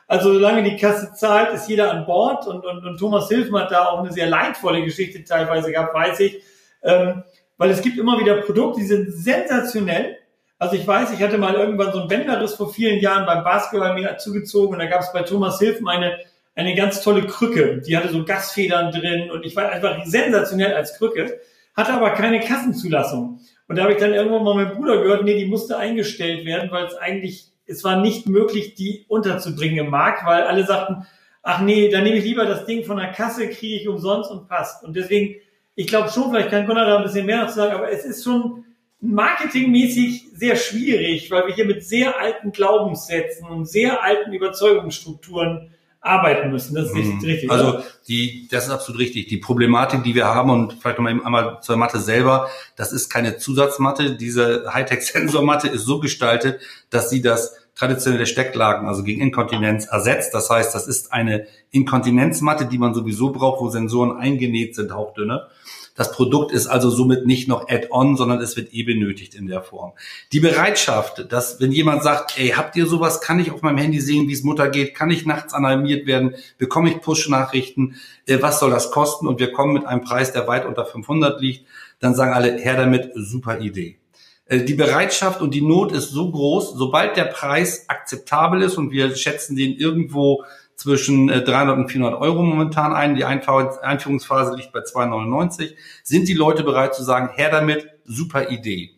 Also 0.07 0.33
solange 0.33 0.63
die 0.63 0.79
Kasse 0.79 1.13
zahlt, 1.13 1.53
ist 1.53 1.69
jeder 1.69 1.91
an 1.91 2.07
Bord 2.07 2.47
und, 2.47 2.65
und, 2.65 2.87
und 2.87 2.97
Thomas 2.97 3.29
Hilfen 3.29 3.55
hat 3.59 3.71
da 3.71 3.85
auch 3.85 3.99
eine 3.99 4.13
sehr 4.13 4.29
leidvolle 4.29 4.83
Geschichte 4.83 5.23
teilweise 5.23 5.71
gehabt, 5.71 5.93
weiß 5.93 6.21
ich. 6.21 6.43
Ähm, 6.83 7.23
weil 7.59 7.69
es 7.69 7.83
gibt 7.83 7.99
immer 7.99 8.19
wieder 8.19 8.37
Produkte, 8.41 8.81
die 8.81 8.87
sind 8.87 9.13
sensationell. 9.13 10.17
Also 10.59 10.77
ich 10.77 10.87
weiß, 10.87 11.13
ich 11.13 11.23
hatte 11.23 11.37
mal 11.37 11.53
irgendwann 11.53 11.93
so 11.93 12.01
ein 12.01 12.09
Bänderriss 12.09 12.55
vor 12.55 12.73
vielen 12.73 12.99
Jahren 12.99 13.27
beim 13.27 13.45
Basketball 13.45 13.93
mir 13.93 14.17
zugezogen 14.17 14.73
und 14.73 14.79
da 14.79 14.87
gab 14.87 15.03
es 15.03 15.13
bei 15.13 15.23
Thomas 15.23 15.59
Hilfen 15.59 15.87
eine 15.87 16.19
eine 16.55 16.75
ganz 16.75 17.03
tolle 17.03 17.27
Krücke. 17.27 17.83
Die 17.87 17.97
hatte 17.97 18.11
so 18.11 18.25
Gasfedern 18.25 18.93
drin 18.93 19.31
und 19.31 19.45
ich 19.45 19.57
war 19.57 19.71
einfach 19.71 20.05
sensationell 20.05 20.75
als 20.75 20.97
Krücke, 20.99 21.41
hatte 21.75 21.93
aber 21.93 22.11
keine 22.11 22.41
Kassenzulassung. 22.41 23.41
Und 23.67 23.77
da 23.77 23.83
habe 23.83 23.93
ich 23.93 23.99
dann 23.99 24.13
irgendwann 24.13 24.45
mal 24.45 24.55
meinem 24.55 24.77
Bruder 24.77 25.03
gehört, 25.03 25.25
nee, 25.25 25.39
die 25.39 25.47
musste 25.47 25.77
eingestellt 25.77 26.45
werden, 26.45 26.71
weil 26.71 26.87
es 26.87 26.95
eigentlich 26.95 27.55
es 27.67 27.85
war 27.85 28.01
nicht 28.01 28.29
möglich, 28.29 28.75
die 28.75 29.05
unterzubringen 29.09 29.87
im 29.87 29.91
Markt, 29.91 30.27
weil 30.27 30.43
alle 30.43 30.67
sagten, 30.67 31.07
ach 31.43 31.61
nee, 31.61 31.89
dann 31.89 32.05
nehme 32.05 32.17
ich 32.17 32.25
lieber 32.25 32.45
das 32.47 32.67
Ding 32.67 32.85
von 32.85 32.97
der 32.97 33.13
Kasse, 33.13 33.49
kriege 33.49 33.77
ich 33.77 33.89
umsonst 33.89 34.31
und 34.31 34.49
passt. 34.49 34.85
Und 34.85 34.97
deswegen, 34.97 35.37
ich 35.75 35.87
glaube 35.87 36.11
schon, 36.11 36.31
vielleicht 36.31 36.51
kann 36.51 36.67
Gunnar 36.67 36.87
da 36.87 36.97
ein 36.99 37.05
bisschen 37.05 37.27
mehr 37.27 37.43
noch 37.43 37.49
sagen, 37.49 37.75
aber 37.75 37.91
es 37.91 38.05
ist 38.05 38.25
schon 38.25 38.65
marketingmäßig 39.01 40.31
sehr 40.33 40.57
schwierig, 40.57 41.31
weil 41.31 41.47
wir 41.47 41.55
hier 41.55 41.67
mit 41.67 41.85
sehr 41.85 42.19
alten 42.19 42.53
Glaubenssätzen 42.53 43.47
und 43.49 43.67
sehr 43.67 44.03
alten 44.03 44.33
Überzeugungsstrukturen 44.33 45.74
arbeiten 46.05 46.51
müssen. 46.51 46.75
Das 46.75 46.87
ist 46.87 46.95
mhm. 46.95 47.21
richtig. 47.25 47.51
Also 47.51 47.69
oder? 47.69 47.85
die, 48.07 48.47
das 48.51 48.67
ist 48.67 48.71
absolut 48.71 49.01
richtig. 49.01 49.29
Die 49.29 49.39
Problematik, 49.39 50.05
die 50.05 50.15
wir 50.15 50.27
haben 50.27 50.51
und 50.51 50.75
vielleicht 50.75 50.99
nochmal 50.99 51.19
einmal 51.25 51.59
zur 51.63 51.77
Matte 51.77 51.99
selber, 51.99 52.49
das 52.77 52.93
ist 52.93 53.09
keine 53.09 53.39
Zusatzmatte. 53.39 54.17
Diese 54.17 54.73
Hightech-Sensormatte 54.73 55.69
ist 55.69 55.87
so 55.87 56.01
gestaltet, 56.01 56.61
dass 56.91 57.09
sie 57.09 57.23
das 57.23 57.55
traditionelle 57.75 58.27
Stecklagen, 58.27 58.87
also 58.87 59.03
gegen 59.03 59.21
Inkontinenz 59.21 59.87
ersetzt. 59.87 60.35
Das 60.35 60.51
heißt, 60.51 60.75
das 60.75 60.87
ist 60.87 61.13
eine 61.13 61.47
Inkontinenzmatte, 61.71 62.67
die 62.67 62.79
man 62.79 62.95
sowieso 62.95 63.33
braucht, 63.33 63.61
wo 63.61 63.69
Sensoren 63.69 64.17
eingenäht 64.17 64.77
sind, 64.77 64.93
hauchdünne. 64.93 65.49
Das 65.95 66.11
Produkt 66.11 66.51
ist 66.51 66.67
also 66.67 66.91
somit 66.91 67.25
nicht 67.25 67.47
noch 67.47 67.69
Add-on, 67.69 68.17
sondern 68.17 68.41
es 68.41 68.57
wird 68.57 68.75
eh 68.75 68.83
benötigt 68.83 69.35
in 69.35 69.47
der 69.47 69.63
Form. 69.63 69.93
Die 70.33 70.41
Bereitschaft, 70.41 71.33
dass 71.33 71.61
wenn 71.61 71.71
jemand 71.71 72.03
sagt, 72.03 72.37
ey, 72.37 72.49
habt 72.49 72.75
ihr 72.75 72.87
sowas, 72.87 73.21
kann 73.21 73.39
ich 73.39 73.53
auf 73.53 73.63
meinem 73.63 73.79
Handy 73.79 74.01
sehen, 74.01 74.29
wie 74.29 74.33
es 74.33 74.43
Mutter 74.43 74.69
geht, 74.69 74.95
kann 74.95 75.11
ich 75.11 75.25
nachts 75.25 75.55
alarmiert 75.55 76.07
werden, 76.07 76.35
bekomme 76.59 76.91
ich 76.91 77.01
Push-Nachrichten, 77.01 77.95
äh, 78.27 78.43
was 78.43 78.59
soll 78.59 78.71
das 78.71 78.91
kosten? 78.91 79.29
Und 79.29 79.39
wir 79.39 79.53
kommen 79.53 79.75
mit 79.75 79.87
einem 79.87 80.03
Preis, 80.03 80.33
der 80.33 80.49
weit 80.49 80.67
unter 80.67 80.85
500 80.85 81.41
liegt, 81.41 81.67
dann 82.01 82.15
sagen 82.15 82.33
alle, 82.33 82.57
her 82.59 82.77
damit, 82.77 83.13
super 83.15 83.61
Idee. 83.61 83.99
Äh, 84.47 84.65
die 84.65 84.75
Bereitschaft 84.75 85.41
und 85.41 85.55
die 85.55 85.63
Not 85.63 85.93
ist 85.93 86.11
so 86.11 86.31
groß, 86.31 86.75
sobald 86.75 87.17
der 87.17 87.25
Preis 87.25 87.89
akzeptabel 87.89 88.63
ist 88.63 88.77
und 88.77 88.91
wir 88.91 89.15
schätzen 89.17 89.57
den 89.57 89.77
irgendwo 89.77 90.45
zwischen 90.77 91.29
300 91.29 91.77
äh, 91.77 91.81
und 91.81 91.89
400 91.91 92.21
Euro 92.21 92.43
momentan 92.43 92.93
ein. 92.93 93.15
Die 93.15 93.25
Einführungsphase 93.25 94.57
liegt 94.57 94.73
bei 94.73 94.81
2,99. 94.81 95.75
Sind 96.03 96.29
die 96.29 96.35
Leute 96.35 96.63
bereit 96.63 96.95
zu 96.95 97.03
sagen, 97.03 97.31
her 97.35 97.51
damit, 97.51 97.89
super 98.05 98.51
Idee. 98.51 98.91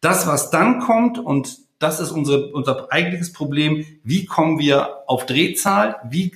Das, 0.00 0.26
was 0.26 0.50
dann 0.50 0.80
kommt, 0.80 1.18
und 1.18 1.58
das 1.78 2.00
ist 2.00 2.10
unsere, 2.10 2.52
unser 2.52 2.92
eigentliches 2.92 3.32
Problem, 3.32 3.84
wie 4.02 4.26
kommen 4.26 4.58
wir 4.58 4.98
auf 5.06 5.26
Drehzahl, 5.26 5.96
wie 6.08 6.32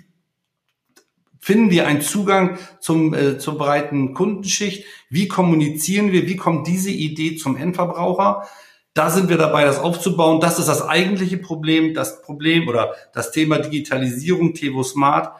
finden 1.45 1.70
wir 1.70 1.86
einen 1.86 2.01
Zugang 2.01 2.59
zum, 2.80 3.12
äh, 3.12 3.38
zur 3.38 3.59
breiten 3.59 4.14
Kundenschicht, 4.14 4.86
wie 5.11 5.28
kommunizieren 5.28 6.11
wir, 6.11 6.26
wie 6.26 6.36
kommt 6.36 6.66
diese 6.66 6.90
Idee 6.90 7.36
zum 7.36 7.59
Endverbraucher. 7.59 8.49
Da 8.95 9.11
sind 9.11 9.28
wir 9.28 9.36
dabei, 9.36 9.64
das 9.64 9.80
aufzubauen. 9.80 10.40
Das 10.40 10.61
ist 10.61 10.68
das 10.68 10.86
eigentliche 10.86 11.36
Problem. 11.36 11.95
Das 11.95 12.22
Problem 12.22 12.68
oder 12.68 12.95
das 13.12 13.32
Thema 13.32 13.59
Digitalisierung, 13.59 14.55
Tevo 14.55 14.84
Smart, 14.84 15.36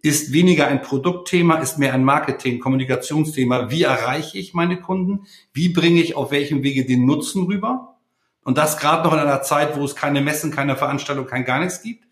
ist 0.00 0.32
weniger 0.32 0.68
ein 0.68 0.80
Produktthema, 0.80 1.56
ist 1.56 1.78
mehr 1.78 1.92
ein 1.92 2.04
Marketing, 2.04 2.58
Kommunikationsthema. 2.58 3.70
Wie 3.70 3.82
erreiche 3.82 4.38
ich 4.38 4.54
meine 4.54 4.80
Kunden? 4.80 5.26
Wie 5.52 5.68
bringe 5.68 6.00
ich 6.00 6.16
auf 6.16 6.30
welchem 6.30 6.62
Wege 6.62 6.86
den 6.86 7.04
Nutzen 7.04 7.44
rüber? 7.44 7.98
Und 8.44 8.56
das 8.56 8.78
gerade 8.78 9.02
noch 9.02 9.12
in 9.12 9.18
einer 9.18 9.42
Zeit, 9.42 9.76
wo 9.76 9.84
es 9.84 9.96
keine 9.96 10.22
Messen, 10.22 10.50
keine 10.50 10.76
Veranstaltung, 10.76 11.26
kein 11.26 11.44
gar 11.44 11.58
nichts 11.58 11.82
gibt. 11.82 12.04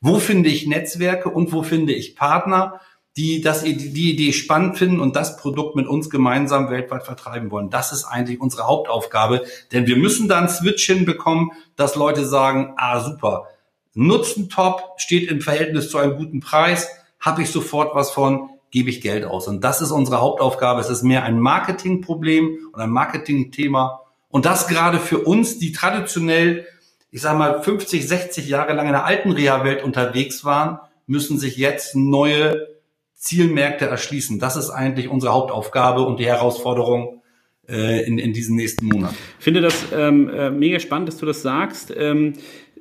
Wo 0.00 0.20
finde 0.20 0.50
ich 0.50 0.68
Netzwerke 0.68 1.30
und 1.30 1.52
wo 1.52 1.64
finde 1.64 1.94
ich 1.94 2.14
Partner? 2.14 2.80
Die 3.18 3.40
das, 3.40 3.64
die 3.64 4.12
Idee 4.12 4.32
spannend 4.32 4.78
finden 4.78 5.00
und 5.00 5.16
das 5.16 5.36
Produkt 5.36 5.74
mit 5.74 5.88
uns 5.88 6.08
gemeinsam 6.08 6.70
weltweit 6.70 7.02
vertreiben 7.02 7.50
wollen. 7.50 7.68
Das 7.68 7.90
ist 7.90 8.04
eigentlich 8.04 8.40
unsere 8.40 8.68
Hauptaufgabe, 8.68 9.44
denn 9.72 9.88
wir 9.88 9.96
müssen 9.96 10.28
da 10.28 10.38
einen 10.38 10.48
Switch 10.48 10.86
hinbekommen, 10.86 11.50
dass 11.74 11.96
Leute 11.96 12.24
sagen, 12.24 12.74
ah 12.76 13.00
super, 13.00 13.48
Nutzen 13.94 14.48
top, 14.48 14.94
steht 14.98 15.28
im 15.28 15.40
Verhältnis 15.40 15.90
zu 15.90 15.98
einem 15.98 16.16
guten 16.16 16.38
Preis, 16.38 16.88
habe 17.18 17.42
ich 17.42 17.50
sofort 17.50 17.96
was 17.96 18.12
von, 18.12 18.50
gebe 18.70 18.88
ich 18.88 19.00
Geld 19.00 19.24
aus. 19.24 19.48
Und 19.48 19.64
das 19.64 19.82
ist 19.82 19.90
unsere 19.90 20.20
Hauptaufgabe. 20.20 20.80
Es 20.80 20.88
ist 20.88 21.02
mehr 21.02 21.24
ein 21.24 21.40
Marketingproblem 21.40 22.70
und 22.72 22.80
ein 22.80 22.90
Marketingthema. 22.90 24.02
Und 24.28 24.44
das 24.44 24.68
gerade 24.68 25.00
für 25.00 25.18
uns, 25.18 25.58
die 25.58 25.72
traditionell, 25.72 26.66
ich 27.10 27.20
sage 27.20 27.38
mal, 27.38 27.60
50, 27.60 28.06
60 28.06 28.48
Jahre 28.48 28.74
lang 28.74 28.86
in 28.86 28.92
der 28.92 29.04
alten 29.04 29.32
Reha-Welt 29.32 29.82
unterwegs 29.82 30.44
waren, 30.44 30.78
müssen 31.08 31.36
sich 31.36 31.56
jetzt 31.56 31.96
neue 31.96 32.77
Zielmärkte 33.18 33.86
erschließen. 33.86 34.38
Das 34.38 34.56
ist 34.56 34.70
eigentlich 34.70 35.08
unsere 35.08 35.32
Hauptaufgabe 35.32 36.02
und 36.02 36.20
die 36.20 36.26
Herausforderung 36.26 37.22
äh, 37.68 38.06
in, 38.06 38.18
in 38.18 38.32
diesen 38.32 38.56
nächsten 38.56 38.86
Monaten. 38.86 39.16
Ich 39.38 39.44
finde 39.44 39.60
das 39.60 39.86
ähm, 39.92 40.28
äh, 40.30 40.50
mega 40.50 40.78
spannend, 40.78 41.08
dass 41.08 41.18
du 41.18 41.26
das 41.26 41.42
sagst. 41.42 41.92
Ähm, 41.96 42.34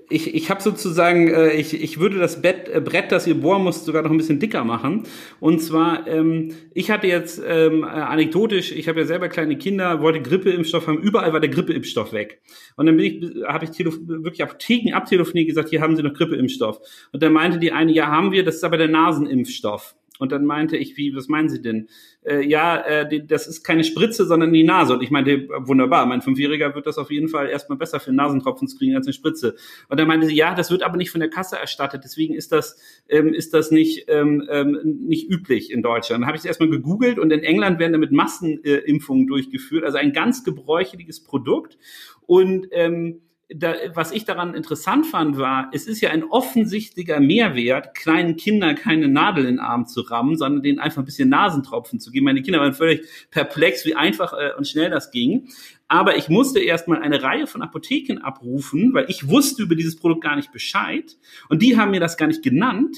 ich, 0.09 0.33
ich 0.33 0.49
habe 0.49 0.61
sozusagen, 0.61 1.27
äh, 1.27 1.51
ich, 1.53 1.73
ich 1.81 1.99
würde 1.99 2.17
das 2.17 2.41
Bett, 2.41 2.69
äh, 2.69 2.79
Brett, 2.79 3.11
das 3.11 3.27
ihr 3.27 3.35
bohren 3.35 3.63
musst, 3.63 3.85
sogar 3.85 4.03
noch 4.03 4.11
ein 4.11 4.17
bisschen 4.17 4.39
dicker 4.39 4.63
machen. 4.63 5.03
Und 5.39 5.59
zwar, 5.61 6.07
ähm, 6.07 6.53
ich 6.73 6.91
hatte 6.91 7.07
jetzt 7.07 7.41
ähm, 7.45 7.83
äh, 7.83 7.87
anekdotisch, 7.87 8.71
ich 8.71 8.87
habe 8.87 9.01
ja 9.01 9.05
selber 9.05 9.27
kleine 9.27 9.57
Kinder, 9.57 10.01
wollte 10.01 10.21
Grippeimpfstoff 10.21 10.87
haben, 10.87 10.99
überall 10.99 11.33
war 11.33 11.39
der 11.39 11.49
Grippeimpfstoff 11.49 12.13
weg. 12.13 12.41
Und 12.77 12.85
dann 12.85 12.95
bin 12.95 13.05
ich, 13.05 13.43
habe 13.45 13.65
ich 13.65 13.77
wirklich 13.77 14.41
Apotheken 14.41 14.93
abtelefoniert 14.93 15.47
gesagt, 15.47 15.69
hier 15.69 15.81
haben 15.81 15.95
Sie 15.95 16.03
noch 16.03 16.13
Grippeimpfstoff. 16.13 16.79
Und 17.11 17.21
dann 17.21 17.33
meinte 17.33 17.59
die 17.59 17.73
eine, 17.73 17.91
ja 17.91 18.07
haben 18.07 18.31
wir, 18.31 18.45
das 18.45 18.55
ist 18.55 18.63
aber 18.63 18.77
der 18.77 18.87
Nasenimpfstoff. 18.87 19.95
Und 20.19 20.31
dann 20.31 20.45
meinte 20.45 20.77
ich, 20.77 20.97
wie, 20.97 21.15
was 21.15 21.27
meinen 21.27 21.49
Sie 21.49 21.61
denn? 21.61 21.89
Äh, 22.23 22.45
ja, 22.45 22.77
äh, 22.77 23.07
die, 23.07 23.25
das 23.25 23.47
ist 23.47 23.63
keine 23.63 23.83
Spritze, 23.83 24.25
sondern 24.25 24.51
die 24.51 24.63
Nase. 24.63 24.93
Und 24.93 25.03
ich 25.03 25.11
meinte, 25.11 25.47
wunderbar, 25.49 26.05
mein 26.05 26.21
Fünfjähriger 26.21 26.75
wird 26.75 26.87
das 26.87 26.97
auf 26.97 27.11
jeden 27.11 27.29
Fall 27.29 27.49
erstmal 27.49 27.77
besser 27.77 27.99
für 27.99 28.11
Nasentropfen 28.11 28.67
zu 28.67 28.77
kriegen 28.77 28.95
als 28.95 29.07
eine 29.07 29.13
Spritze. 29.13 29.55
Und 29.89 29.99
dann 29.99 30.07
meinte 30.07 30.27
sie, 30.27 30.35
ja, 30.35 30.55
das 30.55 30.71
wird 30.71 30.83
aber 30.83 30.97
nicht 30.97 31.11
von 31.11 31.21
der 31.21 31.29
Kasse 31.29 31.57
erstattet, 31.57 32.01
deswegen 32.03 32.33
ist 32.33 32.51
das, 32.51 32.77
ähm, 33.09 33.33
ist 33.33 33.53
das 33.53 33.71
nicht, 33.71 34.05
ähm, 34.07 34.47
ähm, 34.49 34.79
nicht 34.83 35.29
üblich 35.29 35.71
in 35.71 35.81
Deutschland. 35.81 36.21
Dann 36.21 36.27
habe 36.27 36.37
ich 36.37 36.41
es 36.41 36.45
erstmal 36.45 36.69
gegoogelt 36.69 37.19
und 37.19 37.31
in 37.31 37.43
England 37.43 37.79
werden 37.79 37.93
damit 37.93 38.11
Massenimpfungen 38.11 39.23
äh, 39.23 39.27
durchgeführt, 39.27 39.83
also 39.83 39.97
ein 39.97 40.13
ganz 40.13 40.43
gebräuchliches 40.43 41.23
Produkt. 41.23 41.77
Und 42.25 42.67
ähm, 42.71 43.21
da, 43.49 43.75
was 43.93 44.11
ich 44.11 44.25
daran 44.25 44.53
interessant 44.55 45.05
fand, 45.05 45.37
war, 45.37 45.69
es 45.71 45.87
ist 45.87 46.01
ja 46.01 46.09
ein 46.09 46.25
offensichtlicher 46.25 47.21
Mehrwert, 47.21 47.95
kleinen 47.95 48.35
Kindern 48.35 48.75
keine 48.75 49.07
Nadel 49.07 49.45
in 49.45 49.55
den 49.55 49.59
Arm 49.59 49.87
zu 49.87 50.01
rammen, 50.01 50.35
sondern 50.35 50.63
denen 50.63 50.79
einfach 50.79 51.01
ein 51.01 51.05
bisschen 51.05 51.29
Nasentropfen 51.29 51.99
zu 51.99 52.11
geben. 52.11 52.25
Meine 52.25 52.41
Kinder 52.41 52.59
waren 52.59 52.73
völlig 52.73 53.07
perplex, 53.31 53.85
wie 53.85 53.95
einfach 53.95 54.33
äh, 54.33 54.51
und 54.57 54.67
schnell 54.67 54.89
das 54.89 55.11
ging. 55.11 55.47
Aber 55.87 56.17
ich 56.17 56.27
musste 56.27 56.59
erstmal 56.59 57.01
eine 57.01 57.23
Reihe 57.23 57.47
von 57.47 57.61
Apotheken 57.61 58.17
abrufen, 58.21 58.93
weil 58.93 59.05
ich 59.07 59.29
wusste 59.29 59.63
über 59.63 59.75
dieses 59.75 59.95
Produkt 59.95 60.23
gar 60.23 60.35
nicht 60.35 60.51
Bescheid. 60.51 61.15
Und 61.47 61.61
die 61.61 61.77
haben 61.77 61.91
mir 61.91 62.01
das 62.01 62.17
gar 62.17 62.27
nicht 62.27 62.43
genannt 62.43 62.97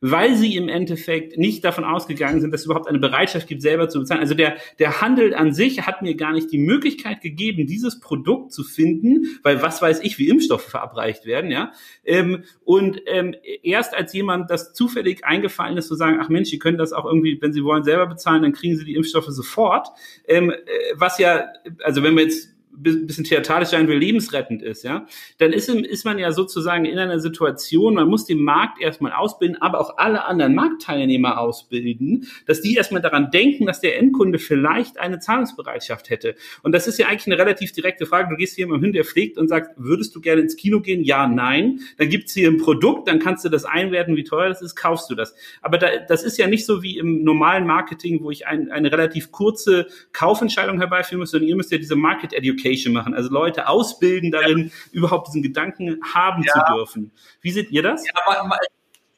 weil 0.00 0.36
sie 0.36 0.56
im 0.56 0.68
Endeffekt 0.68 1.38
nicht 1.38 1.64
davon 1.64 1.84
ausgegangen 1.84 2.40
sind, 2.40 2.52
dass 2.52 2.60
es 2.60 2.66
überhaupt 2.66 2.88
eine 2.88 2.98
Bereitschaft 2.98 3.48
gibt, 3.48 3.62
selber 3.62 3.88
zu 3.88 4.00
bezahlen. 4.00 4.20
Also 4.20 4.34
der, 4.34 4.56
der 4.78 5.00
Handel 5.00 5.34
an 5.34 5.52
sich 5.52 5.86
hat 5.86 6.02
mir 6.02 6.14
gar 6.14 6.32
nicht 6.32 6.52
die 6.52 6.58
Möglichkeit 6.58 7.20
gegeben, 7.20 7.66
dieses 7.66 8.00
Produkt 8.00 8.52
zu 8.52 8.62
finden, 8.62 9.38
weil 9.42 9.60
was 9.62 9.82
weiß 9.82 10.00
ich, 10.00 10.18
wie 10.18 10.28
Impfstoffe 10.28 10.64
verabreicht 10.64 11.26
werden, 11.26 11.50
ja. 11.50 11.72
Ähm, 12.04 12.44
und 12.64 13.00
ähm, 13.06 13.34
erst 13.62 13.94
als 13.94 14.12
jemand 14.12 14.50
das 14.50 14.72
zufällig 14.72 15.24
eingefallen 15.24 15.76
ist, 15.76 15.88
zu 15.88 15.94
sagen, 15.94 16.18
ach 16.20 16.28
Mensch, 16.28 16.50
Sie 16.50 16.58
können 16.58 16.78
das 16.78 16.92
auch 16.92 17.04
irgendwie, 17.04 17.38
wenn 17.40 17.52
Sie 17.52 17.64
wollen, 17.64 17.84
selber 17.84 18.06
bezahlen, 18.06 18.42
dann 18.42 18.52
kriegen 18.52 18.76
Sie 18.76 18.84
die 18.84 18.94
Impfstoffe 18.94 19.28
sofort. 19.28 19.88
Ähm, 20.26 20.50
äh, 20.50 20.54
was 20.94 21.18
ja, 21.18 21.48
also 21.82 22.02
wenn 22.02 22.14
wir 22.14 22.24
jetzt 22.24 22.57
bisschen 22.82 23.24
theatralisch 23.24 23.68
sein 23.68 23.88
will, 23.88 23.98
lebensrettend 23.98 24.62
ist, 24.62 24.84
ja, 24.84 25.06
dann 25.38 25.52
ist, 25.52 25.68
ist 25.68 26.04
man 26.04 26.18
ja 26.18 26.32
sozusagen 26.32 26.84
in 26.84 26.98
einer 26.98 27.20
Situation, 27.20 27.94
man 27.94 28.08
muss 28.08 28.24
den 28.24 28.40
Markt 28.40 28.80
erstmal 28.80 29.12
ausbilden, 29.12 29.60
aber 29.60 29.80
auch 29.80 29.98
alle 29.98 30.24
anderen 30.24 30.54
Marktteilnehmer 30.54 31.38
ausbilden, 31.38 32.26
dass 32.46 32.60
die 32.60 32.74
erstmal 32.74 33.02
daran 33.02 33.30
denken, 33.30 33.66
dass 33.66 33.80
der 33.80 33.98
Endkunde 33.98 34.38
vielleicht 34.38 34.98
eine 34.98 35.18
Zahlungsbereitschaft 35.18 36.10
hätte. 36.10 36.34
Und 36.62 36.72
das 36.72 36.86
ist 36.86 36.98
ja 36.98 37.08
eigentlich 37.08 37.26
eine 37.26 37.38
relativ 37.38 37.72
direkte 37.72 38.06
Frage. 38.06 38.28
Du 38.30 38.36
gehst 38.36 38.54
hier 38.54 38.66
jemandem 38.66 38.84
hin, 38.84 38.92
der 38.92 39.04
pflegt 39.04 39.38
und 39.38 39.48
sagt, 39.48 39.72
würdest 39.76 40.14
du 40.14 40.20
gerne 40.20 40.42
ins 40.42 40.56
Kino 40.56 40.80
gehen? 40.80 41.02
Ja, 41.02 41.26
nein. 41.26 41.80
Dann 41.96 42.08
gibt's 42.08 42.34
hier 42.34 42.48
ein 42.48 42.58
Produkt, 42.58 43.08
dann 43.08 43.18
kannst 43.18 43.44
du 43.44 43.48
das 43.48 43.64
einwerten, 43.64 44.16
wie 44.16 44.24
teuer 44.24 44.48
das 44.48 44.62
ist, 44.62 44.76
kaufst 44.76 45.10
du 45.10 45.14
das. 45.14 45.34
Aber 45.62 45.78
da, 45.78 45.88
das 46.08 46.22
ist 46.22 46.38
ja 46.38 46.46
nicht 46.46 46.64
so 46.64 46.82
wie 46.82 46.98
im 46.98 47.24
normalen 47.24 47.66
Marketing, 47.66 48.22
wo 48.22 48.30
ich 48.30 48.46
ein, 48.46 48.70
eine 48.70 48.92
relativ 48.92 49.32
kurze 49.32 49.86
Kaufentscheidung 50.12 50.78
herbeiführen 50.78 51.20
muss, 51.20 51.30
sondern 51.30 51.48
ihr 51.48 51.56
müsst 51.56 51.72
ja 51.72 51.78
diese 51.78 51.96
Market 51.96 52.32
Education 52.32 52.67
Education 52.68 52.92
machen, 52.92 53.14
also 53.14 53.30
Leute 53.30 53.68
ausbilden 53.68 54.30
darin, 54.30 54.66
ja. 54.66 54.72
überhaupt 54.92 55.28
diesen 55.28 55.42
Gedanken 55.42 56.00
haben 56.14 56.42
ja. 56.42 56.52
zu 56.52 56.74
dürfen. 56.74 57.12
Wie 57.40 57.50
seht 57.50 57.70
ihr 57.70 57.82
das? 57.82 58.04
Ja, 58.06 58.12
aber, 58.26 58.58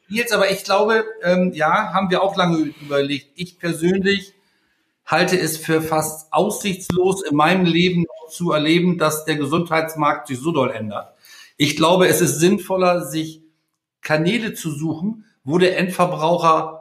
jetzt, 0.07 0.33
aber 0.33 0.49
ich 0.51 0.63
glaube, 0.63 1.05
ähm, 1.23 1.51
ja, 1.53 1.93
haben 1.93 2.09
wir 2.09 2.23
auch 2.23 2.35
lange 2.35 2.73
überlegt. 2.81 3.27
Ich 3.35 3.59
persönlich 3.59 4.33
halte 5.05 5.37
es 5.37 5.57
für 5.57 5.81
fast 5.81 6.31
aussichtslos 6.31 7.23
in 7.23 7.35
meinem 7.35 7.65
Leben 7.65 8.05
zu 8.29 8.51
erleben, 8.51 8.97
dass 8.97 9.25
der 9.25 9.35
Gesundheitsmarkt 9.35 10.27
sich 10.27 10.39
so 10.39 10.51
doll 10.51 10.71
ändert. 10.71 11.13
Ich 11.57 11.75
glaube, 11.75 12.07
es 12.07 12.21
ist 12.21 12.39
sinnvoller, 12.39 13.05
sich 13.05 13.41
Kanäle 14.01 14.53
zu 14.53 14.71
suchen, 14.71 15.25
wo 15.43 15.57
der 15.57 15.77
Endverbraucher 15.77 16.77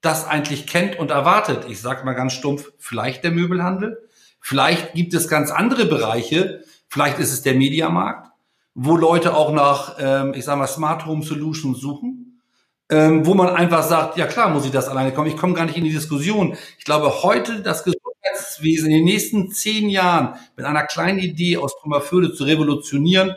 das 0.00 0.26
eigentlich 0.26 0.66
kennt 0.66 0.98
und 0.98 1.10
erwartet. 1.10 1.64
Ich 1.68 1.80
sage 1.80 2.04
mal 2.04 2.12
ganz 2.12 2.34
stumpf, 2.34 2.72
vielleicht 2.78 3.24
der 3.24 3.30
Möbelhandel, 3.32 4.06
Vielleicht 4.48 4.94
gibt 4.94 5.12
es 5.12 5.26
ganz 5.26 5.50
andere 5.50 5.86
Bereiche. 5.86 6.62
Vielleicht 6.88 7.18
ist 7.18 7.32
es 7.32 7.42
der 7.42 7.54
Mediamarkt, 7.54 8.30
wo 8.76 8.96
Leute 8.96 9.34
auch 9.34 9.52
nach, 9.52 9.96
ähm, 9.98 10.34
ich 10.36 10.44
sage 10.44 10.60
mal, 10.60 10.68
Smart 10.68 11.04
Home 11.04 11.24
Solutions 11.24 11.80
suchen, 11.80 12.40
ähm, 12.88 13.26
wo 13.26 13.34
man 13.34 13.48
einfach 13.48 13.82
sagt, 13.82 14.16
ja 14.16 14.26
klar, 14.28 14.50
muss 14.50 14.64
ich 14.64 14.70
das 14.70 14.86
alleine 14.86 15.12
kommen. 15.12 15.26
Ich 15.26 15.36
komme 15.36 15.54
gar 15.54 15.64
nicht 15.64 15.76
in 15.76 15.82
die 15.82 15.92
Diskussion. 15.92 16.56
Ich 16.78 16.84
glaube, 16.84 17.24
heute 17.24 17.60
das 17.60 17.82
Gesundheitswesen 17.82 18.88
in 18.88 18.98
den 18.98 19.04
nächsten 19.04 19.50
zehn 19.50 19.90
Jahren 19.90 20.38
mit 20.56 20.64
einer 20.64 20.84
kleinen 20.84 21.18
Idee 21.18 21.56
aus 21.56 21.76
Trümmerfürde 21.80 22.32
zu 22.32 22.44
revolutionieren, 22.44 23.34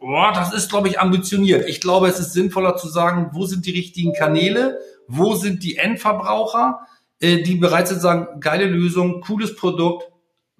boah, 0.00 0.32
das 0.34 0.52
ist, 0.52 0.70
glaube 0.70 0.88
ich, 0.88 0.98
ambitioniert. 0.98 1.68
Ich 1.68 1.80
glaube, 1.80 2.08
es 2.08 2.18
ist 2.18 2.32
sinnvoller 2.32 2.76
zu 2.76 2.88
sagen, 2.88 3.30
wo 3.30 3.46
sind 3.46 3.64
die 3.64 3.70
richtigen 3.70 4.12
Kanäle, 4.12 4.80
wo 5.06 5.36
sind 5.36 5.62
die 5.62 5.76
Endverbraucher, 5.76 6.80
äh, 7.20 7.42
die 7.42 7.54
bereit 7.54 7.86
sind 7.86 7.98
zu 7.98 8.02
sagen, 8.02 8.40
geile 8.40 8.66
Lösung, 8.66 9.20
cooles 9.20 9.54
Produkt, 9.54 10.08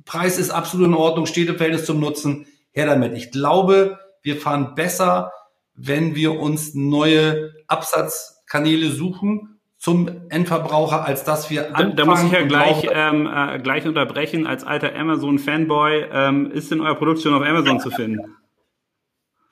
Preis 0.04 0.38
ist 0.38 0.50
absolut 0.50 0.86
in 0.86 0.94
Ordnung, 0.94 1.26
steht 1.26 1.48
im 1.48 1.56
Verhältnis 1.56 1.86
zum 1.86 2.00
Nutzen, 2.00 2.46
her 2.72 2.86
damit. 2.86 3.14
Ich 3.14 3.30
glaube, 3.30 3.98
wir 4.22 4.36
fahren 4.36 4.74
besser, 4.74 5.32
wenn 5.74 6.14
wir 6.14 6.38
uns 6.38 6.74
neue 6.74 7.52
Absatzkanäle 7.66 8.90
suchen 8.90 9.60
zum 9.78 10.28
Endverbraucher, 10.30 11.04
als 11.04 11.24
dass 11.24 11.50
wir 11.50 11.68
anfangen. 11.68 11.96
Da, 11.96 12.04
da 12.04 12.10
muss 12.10 12.22
ich 12.22 12.30
ja 12.30 12.42
gleich, 12.42 12.86
ähm, 12.92 13.26
äh, 13.26 13.58
gleich 13.58 13.86
unterbrechen. 13.86 14.46
Als 14.46 14.64
alter 14.64 14.94
Amazon-Fanboy 14.94 16.06
ähm, 16.12 16.52
ist 16.52 16.70
denn 16.70 16.80
euer 16.80 16.94
Produkt 16.94 17.20
schon 17.20 17.34
auf 17.34 17.42
Amazon 17.42 17.80
zu 17.80 17.90
finden? 17.90 18.36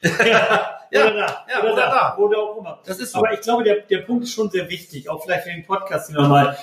ja, 0.03 0.79
ja, 0.91 1.03
oder 1.03 1.15
da, 1.15 1.47
ja, 1.49 1.61
oder, 1.63 1.73
oder 1.73 1.83
da, 1.83 1.91
da, 1.91 2.17
oder 2.17 2.39
auch 2.39 2.59
immer. 2.59 2.81
Das 2.87 3.01
ist 3.01 3.13
so. 3.13 3.19
Aber 3.19 3.33
ich 3.33 3.41
glaube, 3.41 3.65
der, 3.65 3.81
der 3.81 3.99
Punkt 3.99 4.25
ist 4.25 4.33
schon 4.33 4.51
sehr 4.51 4.69
wichtig, 4.71 5.11
auch 5.11 5.23
vielleicht 5.23 5.45
für 5.45 5.51
den 5.51 5.67
Podcast 5.67 6.13
nochmal 6.13 6.57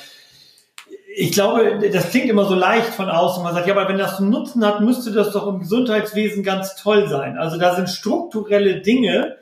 ich 1.20 1.32
glaube, 1.32 1.80
das 1.91 2.11
klingt 2.11 2.30
immer 2.30 2.45
so 2.45 2.53
leicht 2.53 2.93
von 2.93 3.09
außen. 3.09 3.41
Man 3.41 3.55
sagt, 3.55 3.65
ja, 3.65 3.76
aber 3.76 3.89
wenn 3.89 3.97
das 3.97 4.20
einen 4.20 4.30
Nutzen 4.30 4.63
hat, 4.63 4.82
müsste 4.82 5.11
das 5.11 5.32
doch 5.32 5.47
im 5.47 5.59
Gesundheitswesen 5.59 6.43
ganz 6.43 6.76
toll 6.76 7.07
sein. 7.07 7.39
Also 7.39 7.57
da 7.57 7.76
sind 7.76 7.89
strukturelle 7.89 8.82
Dinge, 8.82 9.38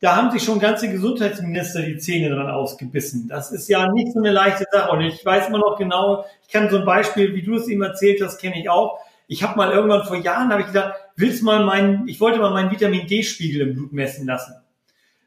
da 0.00 0.14
haben 0.14 0.30
sich 0.30 0.44
schon 0.44 0.60
ganze 0.60 0.88
Gesundheitsminister 0.88 1.82
die 1.82 1.98
Zähne 1.98 2.30
dran 2.30 2.48
ausgebissen. 2.48 3.26
Das 3.28 3.50
ist 3.50 3.68
ja 3.68 3.90
nicht 3.90 4.12
so 4.12 4.20
eine 4.20 4.30
leichte 4.30 4.66
Sache. 4.70 4.92
Und 4.92 5.00
ich 5.00 5.26
weiß 5.26 5.48
immer 5.48 5.58
noch 5.58 5.76
genau, 5.76 6.24
ich 6.46 6.52
kann 6.52 6.70
so 6.70 6.78
ein 6.78 6.84
Beispiel, 6.84 7.34
wie 7.34 7.42
du 7.42 7.56
es 7.56 7.66
ihm 7.66 7.82
erzählt 7.82 8.22
hast, 8.22 8.38
kenne 8.38 8.60
ich 8.60 8.70
auch. 8.70 9.00
Ich 9.26 9.42
habe 9.42 9.56
mal 9.56 9.72
irgendwann 9.72 10.04
vor 10.04 10.16
Jahren, 10.16 10.52
habe 10.52 10.60
ich 10.60 10.68
gesagt, 10.68 10.94
willst 11.16 11.42
mal 11.42 11.64
meinen, 11.64 12.06
ich 12.06 12.20
wollte 12.20 12.38
mal 12.38 12.52
meinen 12.52 12.70
Vitamin 12.70 13.08
D-Spiegel 13.08 13.62
im 13.62 13.74
Blut 13.74 13.92
messen 13.92 14.28
lassen. 14.28 14.54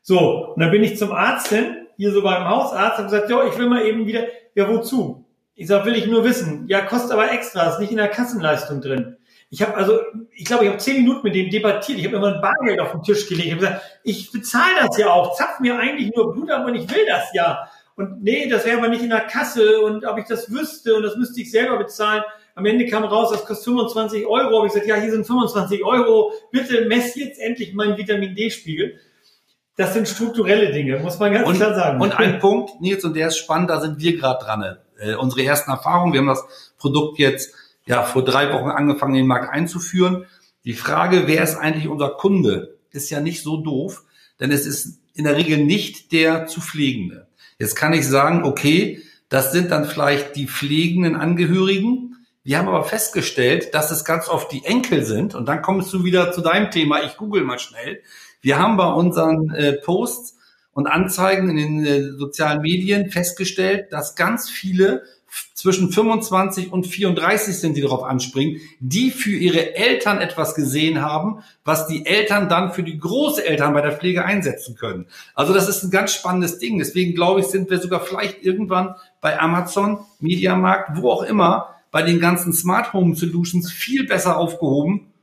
So, 0.01 0.53
und 0.53 0.61
dann 0.61 0.71
bin 0.71 0.83
ich 0.83 0.97
zum 0.97 1.11
Arzt 1.11 1.49
hin, 1.49 1.75
hier 1.97 2.13
so 2.13 2.23
beim 2.23 2.47
Hausarzt, 2.47 2.99
habe 2.99 3.09
gesagt, 3.09 3.29
ja, 3.29 3.45
ich 3.45 3.57
will 3.57 3.67
mal 3.67 3.85
eben 3.85 4.07
wieder, 4.07 4.23
ja, 4.55 4.69
wozu? 4.69 5.22
Ich 5.55 5.67
sag, 5.67 5.85
will 5.85 5.95
ich 5.95 6.07
nur 6.07 6.23
wissen. 6.23 6.67
Ja, 6.67 6.81
kostet 6.81 7.11
aber 7.11 7.31
extra, 7.31 7.69
ist 7.69 7.79
nicht 7.79 7.91
in 7.91 7.97
der 7.97 8.07
Kassenleistung 8.07 8.81
drin. 8.81 9.17
Ich 9.49 9.61
habe 9.61 9.75
also, 9.75 9.99
ich 10.31 10.45
glaube, 10.45 10.63
ich 10.63 10.69
habe 10.69 10.79
zehn 10.79 10.97
Minuten 10.97 11.21
mit 11.23 11.35
dem 11.35 11.51
debattiert. 11.51 11.99
Ich 11.99 12.05
habe 12.07 12.15
immer 12.15 12.33
ein 12.33 12.41
Bargeld 12.41 12.79
auf 12.79 12.91
den 12.91 13.03
Tisch 13.03 13.27
gelegt. 13.27 13.45
Ich 13.45 13.51
habe 13.53 13.61
gesagt, 13.61 13.81
ich 14.03 14.31
bezahle 14.31 14.87
das 14.87 14.97
ja 14.97 15.11
auch. 15.11 15.35
Zapf 15.35 15.59
mir 15.59 15.77
eigentlich 15.77 16.11
nur 16.15 16.33
Blut 16.33 16.49
ab 16.49 16.65
und 16.65 16.73
ich 16.73 16.89
will 16.89 17.05
das 17.07 17.25
ja. 17.33 17.69
Und 17.95 18.23
nee, 18.23 18.49
das 18.49 18.65
wäre 18.65 18.79
aber 18.79 18.87
nicht 18.87 19.03
in 19.03 19.11
der 19.11 19.21
Kasse 19.21 19.81
und 19.81 20.05
ob 20.05 20.17
ich 20.17 20.25
das 20.25 20.51
wüsste 20.51 20.95
und 20.95 21.03
das 21.03 21.15
müsste 21.17 21.39
ich 21.41 21.51
selber 21.51 21.77
bezahlen. 21.77 22.23
Am 22.55 22.65
Ende 22.65 22.87
kam 22.87 23.03
raus, 23.03 23.29
das 23.31 23.45
kostet 23.45 23.65
25 23.65 24.25
Euro. 24.25 24.57
Habe 24.57 24.65
ich 24.65 24.73
gesagt, 24.73 24.89
ja, 24.89 24.95
hier 24.95 25.11
sind 25.11 25.27
25 25.27 25.83
Euro. 25.83 26.33
Bitte 26.51 26.85
mess 26.85 27.13
jetzt 27.15 27.39
endlich 27.39 27.75
meinen 27.75 27.95
Vitamin 27.95 28.33
D-Spiegel. 28.33 28.99
Das 29.75 29.93
sind 29.93 30.07
strukturelle 30.07 30.71
Dinge, 30.71 30.97
muss 30.97 31.19
man 31.19 31.31
ganz 31.31 31.47
und, 31.47 31.55
klar 31.55 31.75
sagen. 31.75 32.01
Und 32.01 32.17
ein 32.17 32.39
Punkt, 32.39 32.79
Nils, 32.79 33.03
und 33.05 33.15
der 33.15 33.27
ist 33.27 33.37
spannend, 33.37 33.69
da 33.69 33.79
sind 33.79 33.99
wir 33.99 34.17
gerade 34.17 34.43
dran 34.43 34.77
äh, 34.99 35.15
unsere 35.15 35.43
ersten 35.43 35.71
Erfahrungen. 35.71 36.13
Wir 36.13 36.21
haben 36.21 36.27
das 36.27 36.45
Produkt 36.77 37.19
jetzt 37.19 37.53
ja 37.85 38.03
vor 38.03 38.23
drei 38.23 38.53
Wochen 38.53 38.69
angefangen, 38.69 39.13
den 39.13 39.27
Markt 39.27 39.51
einzuführen. 39.51 40.25
Die 40.65 40.73
Frage, 40.73 41.23
wer 41.27 41.43
ist 41.43 41.55
eigentlich 41.55 41.87
unser 41.87 42.09
Kunde, 42.09 42.77
ist 42.91 43.09
ja 43.09 43.19
nicht 43.19 43.43
so 43.43 43.57
doof, 43.57 44.03
denn 44.39 44.51
es 44.51 44.65
ist 44.65 44.99
in 45.13 45.25
der 45.25 45.35
Regel 45.35 45.57
nicht 45.57 46.11
der 46.11 46.47
zu 46.47 46.61
Pflegende. 46.61 47.27
Jetzt 47.59 47.75
kann 47.75 47.93
ich 47.93 48.07
sagen, 48.07 48.43
okay, 48.43 49.01
das 49.29 49.51
sind 49.51 49.71
dann 49.71 49.85
vielleicht 49.85 50.35
die 50.35 50.47
pflegenden 50.47 51.15
Angehörigen. 51.15 52.25
Wir 52.43 52.57
haben 52.57 52.67
aber 52.67 52.83
festgestellt, 52.83 53.73
dass 53.73 53.91
es 53.91 54.05
ganz 54.05 54.27
oft 54.27 54.51
die 54.51 54.65
Enkel 54.65 55.05
sind. 55.05 55.33
Und 55.33 55.47
dann 55.47 55.61
kommst 55.61 55.93
du 55.93 56.03
wieder 56.03 56.31
zu 56.31 56.41
deinem 56.41 56.71
Thema. 56.71 57.03
Ich 57.03 57.17
google 57.17 57.43
mal 57.43 57.59
schnell. 57.59 58.01
Wir 58.41 58.59
haben 58.59 58.77
bei 58.77 58.91
unseren 58.91 59.49
äh, 59.51 59.73
Posts 59.73 60.37
und 60.73 60.87
Anzeigen 60.87 61.49
in 61.49 61.57
den 61.57 61.85
äh, 61.85 62.11
sozialen 62.17 62.61
Medien 62.61 63.09
festgestellt, 63.09 63.91
dass 63.91 64.15
ganz 64.15 64.49
viele 64.49 65.03
zwischen 65.53 65.91
25 65.91 66.71
und 66.71 66.85
34 66.85 67.57
sind, 67.57 67.75
die 67.75 67.81
darauf 67.81 68.03
anspringen, 68.03 68.59
die 68.79 69.11
für 69.11 69.31
ihre 69.31 69.75
Eltern 69.75 70.19
etwas 70.19 70.55
gesehen 70.55 71.01
haben, 71.01 71.43
was 71.63 71.87
die 71.87 72.05
Eltern 72.05 72.49
dann 72.49 72.71
für 72.71 72.83
die 72.83 72.99
Großeltern 72.99 73.73
bei 73.73 73.81
der 73.81 73.93
Pflege 73.93 74.25
einsetzen 74.25 74.75
können. 74.75 75.07
Also 75.33 75.53
das 75.53 75.69
ist 75.69 75.83
ein 75.83 75.91
ganz 75.91 76.13
spannendes 76.13 76.59
Ding. 76.59 76.77
Deswegen 76.77 77.15
glaube 77.15 77.39
ich, 77.39 77.47
sind 77.47 77.69
wir 77.69 77.79
sogar 77.79 78.01
vielleicht 78.01 78.43
irgendwann 78.43 78.95
bei 79.21 79.39
Amazon, 79.39 79.99
Mediamarkt, 80.19 81.01
wo 81.01 81.09
auch 81.09 81.23
immer, 81.23 81.69
bei 81.91 82.01
den 82.03 82.19
ganzen 82.19 82.53
Smart 82.53 82.93
Home 82.93 83.15
Solutions 83.15 83.71
viel 83.71 84.05
besser 84.05 84.37
aufgehoben 84.37 85.13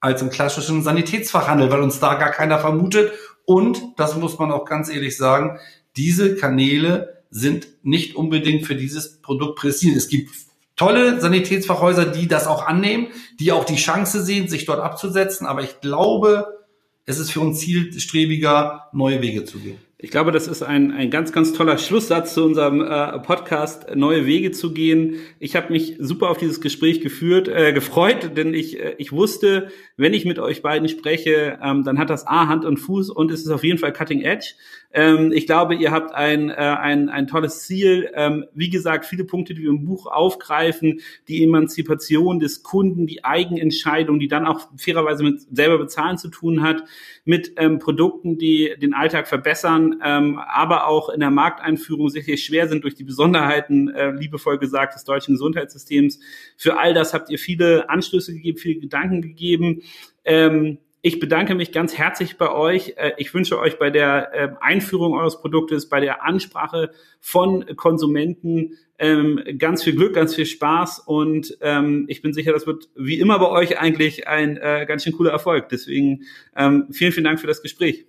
als 0.00 0.20
im 0.20 0.30
klassischen 0.30 0.82
Sanitätsfachhandel, 0.82 1.70
weil 1.70 1.80
uns 1.80 2.00
da 2.00 2.14
gar 2.14 2.30
keiner 2.30 2.58
vermutet 2.58 3.12
und, 3.44 3.82
das 3.96 4.16
muss 4.16 4.38
man 4.38 4.50
auch 4.52 4.64
ganz 4.64 4.88
ehrlich 4.88 5.16
sagen, 5.16 5.58
diese 5.96 6.36
Kanäle 6.36 7.22
sind 7.30 7.66
nicht 7.82 8.16
unbedingt 8.16 8.66
für 8.66 8.74
dieses 8.74 9.20
Produkt 9.20 9.58
präsentiert. 9.58 9.96
Es 9.96 10.08
gibt 10.08 10.30
tolle 10.76 11.20
Sanitätsfachhäuser, 11.20 12.06
die 12.06 12.28
das 12.28 12.46
auch 12.46 12.66
annehmen, 12.66 13.08
die 13.40 13.52
auch 13.52 13.64
die 13.64 13.76
Chance 13.76 14.22
sehen, 14.22 14.48
sich 14.48 14.64
dort 14.64 14.80
abzusetzen. 14.80 15.46
Aber 15.46 15.62
ich 15.62 15.80
glaube, 15.80 16.64
es 17.06 17.18
ist 17.18 17.30
für 17.30 17.40
uns 17.40 17.60
zielstrebiger, 17.60 18.88
neue 18.92 19.22
Wege 19.22 19.44
zu 19.44 19.58
gehen. 19.58 19.78
Ich 20.04 20.10
glaube, 20.10 20.32
das 20.32 20.48
ist 20.48 20.64
ein, 20.64 20.90
ein 20.90 21.10
ganz, 21.10 21.30
ganz 21.30 21.52
toller 21.52 21.78
Schlusssatz 21.78 22.34
zu 22.34 22.44
unserem 22.44 22.80
äh, 22.80 23.20
Podcast, 23.20 23.94
neue 23.94 24.26
Wege 24.26 24.50
zu 24.50 24.74
gehen. 24.74 25.18
Ich 25.38 25.54
habe 25.54 25.72
mich 25.72 25.94
super 26.00 26.28
auf 26.28 26.38
dieses 26.38 26.60
Gespräch 26.60 27.00
geführt, 27.00 27.46
äh, 27.46 27.72
gefreut, 27.72 28.36
denn 28.36 28.52
ich, 28.52 28.80
äh, 28.80 28.96
ich 28.98 29.12
wusste, 29.12 29.70
wenn 29.96 30.12
ich 30.12 30.24
mit 30.24 30.40
euch 30.40 30.60
beiden 30.60 30.88
spreche, 30.88 31.56
ähm, 31.62 31.84
dann 31.84 32.00
hat 32.00 32.10
das 32.10 32.26
A 32.26 32.48
Hand 32.48 32.64
und 32.64 32.78
Fuß 32.78 33.10
und 33.10 33.30
es 33.30 33.42
ist 33.42 33.50
auf 33.52 33.62
jeden 33.62 33.78
Fall 33.78 33.92
Cutting 33.92 34.22
Edge. 34.22 34.54
Ähm, 34.92 35.32
ich 35.32 35.46
glaube, 35.46 35.74
ihr 35.74 35.90
habt 35.90 36.12
ein, 36.12 36.50
äh, 36.50 36.54
ein, 36.54 37.08
ein 37.08 37.26
tolles 37.26 37.60
Ziel. 37.60 38.10
Ähm, 38.14 38.44
wie 38.54 38.70
gesagt, 38.70 39.06
viele 39.06 39.24
Punkte, 39.24 39.54
die 39.54 39.62
wir 39.62 39.70
im 39.70 39.84
Buch 39.84 40.06
aufgreifen, 40.06 41.00
die 41.28 41.42
Emanzipation 41.44 42.40
des 42.40 42.62
Kunden, 42.62 43.06
die 43.06 43.24
Eigenentscheidung, 43.24 44.18
die 44.18 44.28
dann 44.28 44.46
auch 44.46 44.68
fairerweise 44.76 45.22
mit 45.22 45.42
selber 45.56 45.78
bezahlen 45.78 46.18
zu 46.18 46.28
tun 46.28 46.62
hat, 46.62 46.84
mit 47.24 47.52
ähm, 47.56 47.78
Produkten, 47.78 48.36
die 48.36 48.74
den 48.80 48.94
Alltag 48.94 49.28
verbessern, 49.28 49.91
ähm, 50.04 50.38
aber 50.38 50.86
auch 50.86 51.08
in 51.08 51.20
der 51.20 51.30
Markteinführung 51.30 52.08
sicherlich 52.08 52.44
schwer 52.44 52.68
sind 52.68 52.84
durch 52.84 52.94
die 52.94 53.04
Besonderheiten, 53.04 53.88
äh, 53.88 54.10
liebevoll 54.10 54.58
gesagt, 54.58 54.94
des 54.94 55.04
deutschen 55.04 55.34
Gesundheitssystems. 55.34 56.20
Für 56.56 56.78
all 56.78 56.94
das 56.94 57.14
habt 57.14 57.30
ihr 57.30 57.38
viele 57.38 57.88
Anstöße 57.90 58.32
gegeben, 58.32 58.58
viele 58.58 58.80
Gedanken 58.80 59.22
gegeben. 59.22 59.82
Ähm, 60.24 60.78
ich 61.04 61.18
bedanke 61.18 61.56
mich 61.56 61.72
ganz 61.72 61.98
herzlich 61.98 62.38
bei 62.38 62.52
euch. 62.52 62.94
Äh, 62.96 63.12
ich 63.18 63.34
wünsche 63.34 63.58
euch 63.58 63.78
bei 63.78 63.90
der 63.90 64.30
ähm, 64.34 64.56
Einführung 64.60 65.14
eures 65.14 65.40
Produktes, 65.40 65.88
bei 65.88 66.00
der 66.00 66.24
Ansprache 66.24 66.92
von 67.20 67.66
Konsumenten 67.76 68.78
ähm, 68.98 69.40
ganz 69.58 69.82
viel 69.82 69.96
Glück, 69.96 70.14
ganz 70.14 70.36
viel 70.36 70.46
Spaß 70.46 71.00
und 71.00 71.58
ähm, 71.60 72.04
ich 72.06 72.22
bin 72.22 72.32
sicher, 72.32 72.52
das 72.52 72.68
wird 72.68 72.88
wie 72.94 73.18
immer 73.18 73.40
bei 73.40 73.48
euch 73.48 73.80
eigentlich 73.80 74.28
ein 74.28 74.56
äh, 74.58 74.86
ganz 74.86 75.02
schön 75.02 75.12
cooler 75.12 75.32
Erfolg. 75.32 75.68
Deswegen 75.70 76.22
vielen, 76.54 77.12
vielen 77.12 77.24
Dank 77.24 77.40
für 77.40 77.48
das 77.48 77.62
Gespräch. 77.62 78.06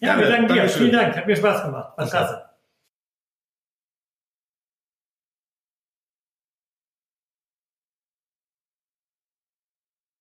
Ja, 0.00 0.18
wir 0.18 0.28
danken 0.28 0.52
dir. 0.52 0.68
Vielen 0.68 0.92
Dank. 0.92 1.16
Hat 1.16 1.26
mir 1.26 1.36
Spaß 1.36 1.64
gemacht. 1.64 1.92
War 1.96 2.06
klasse. 2.06 2.44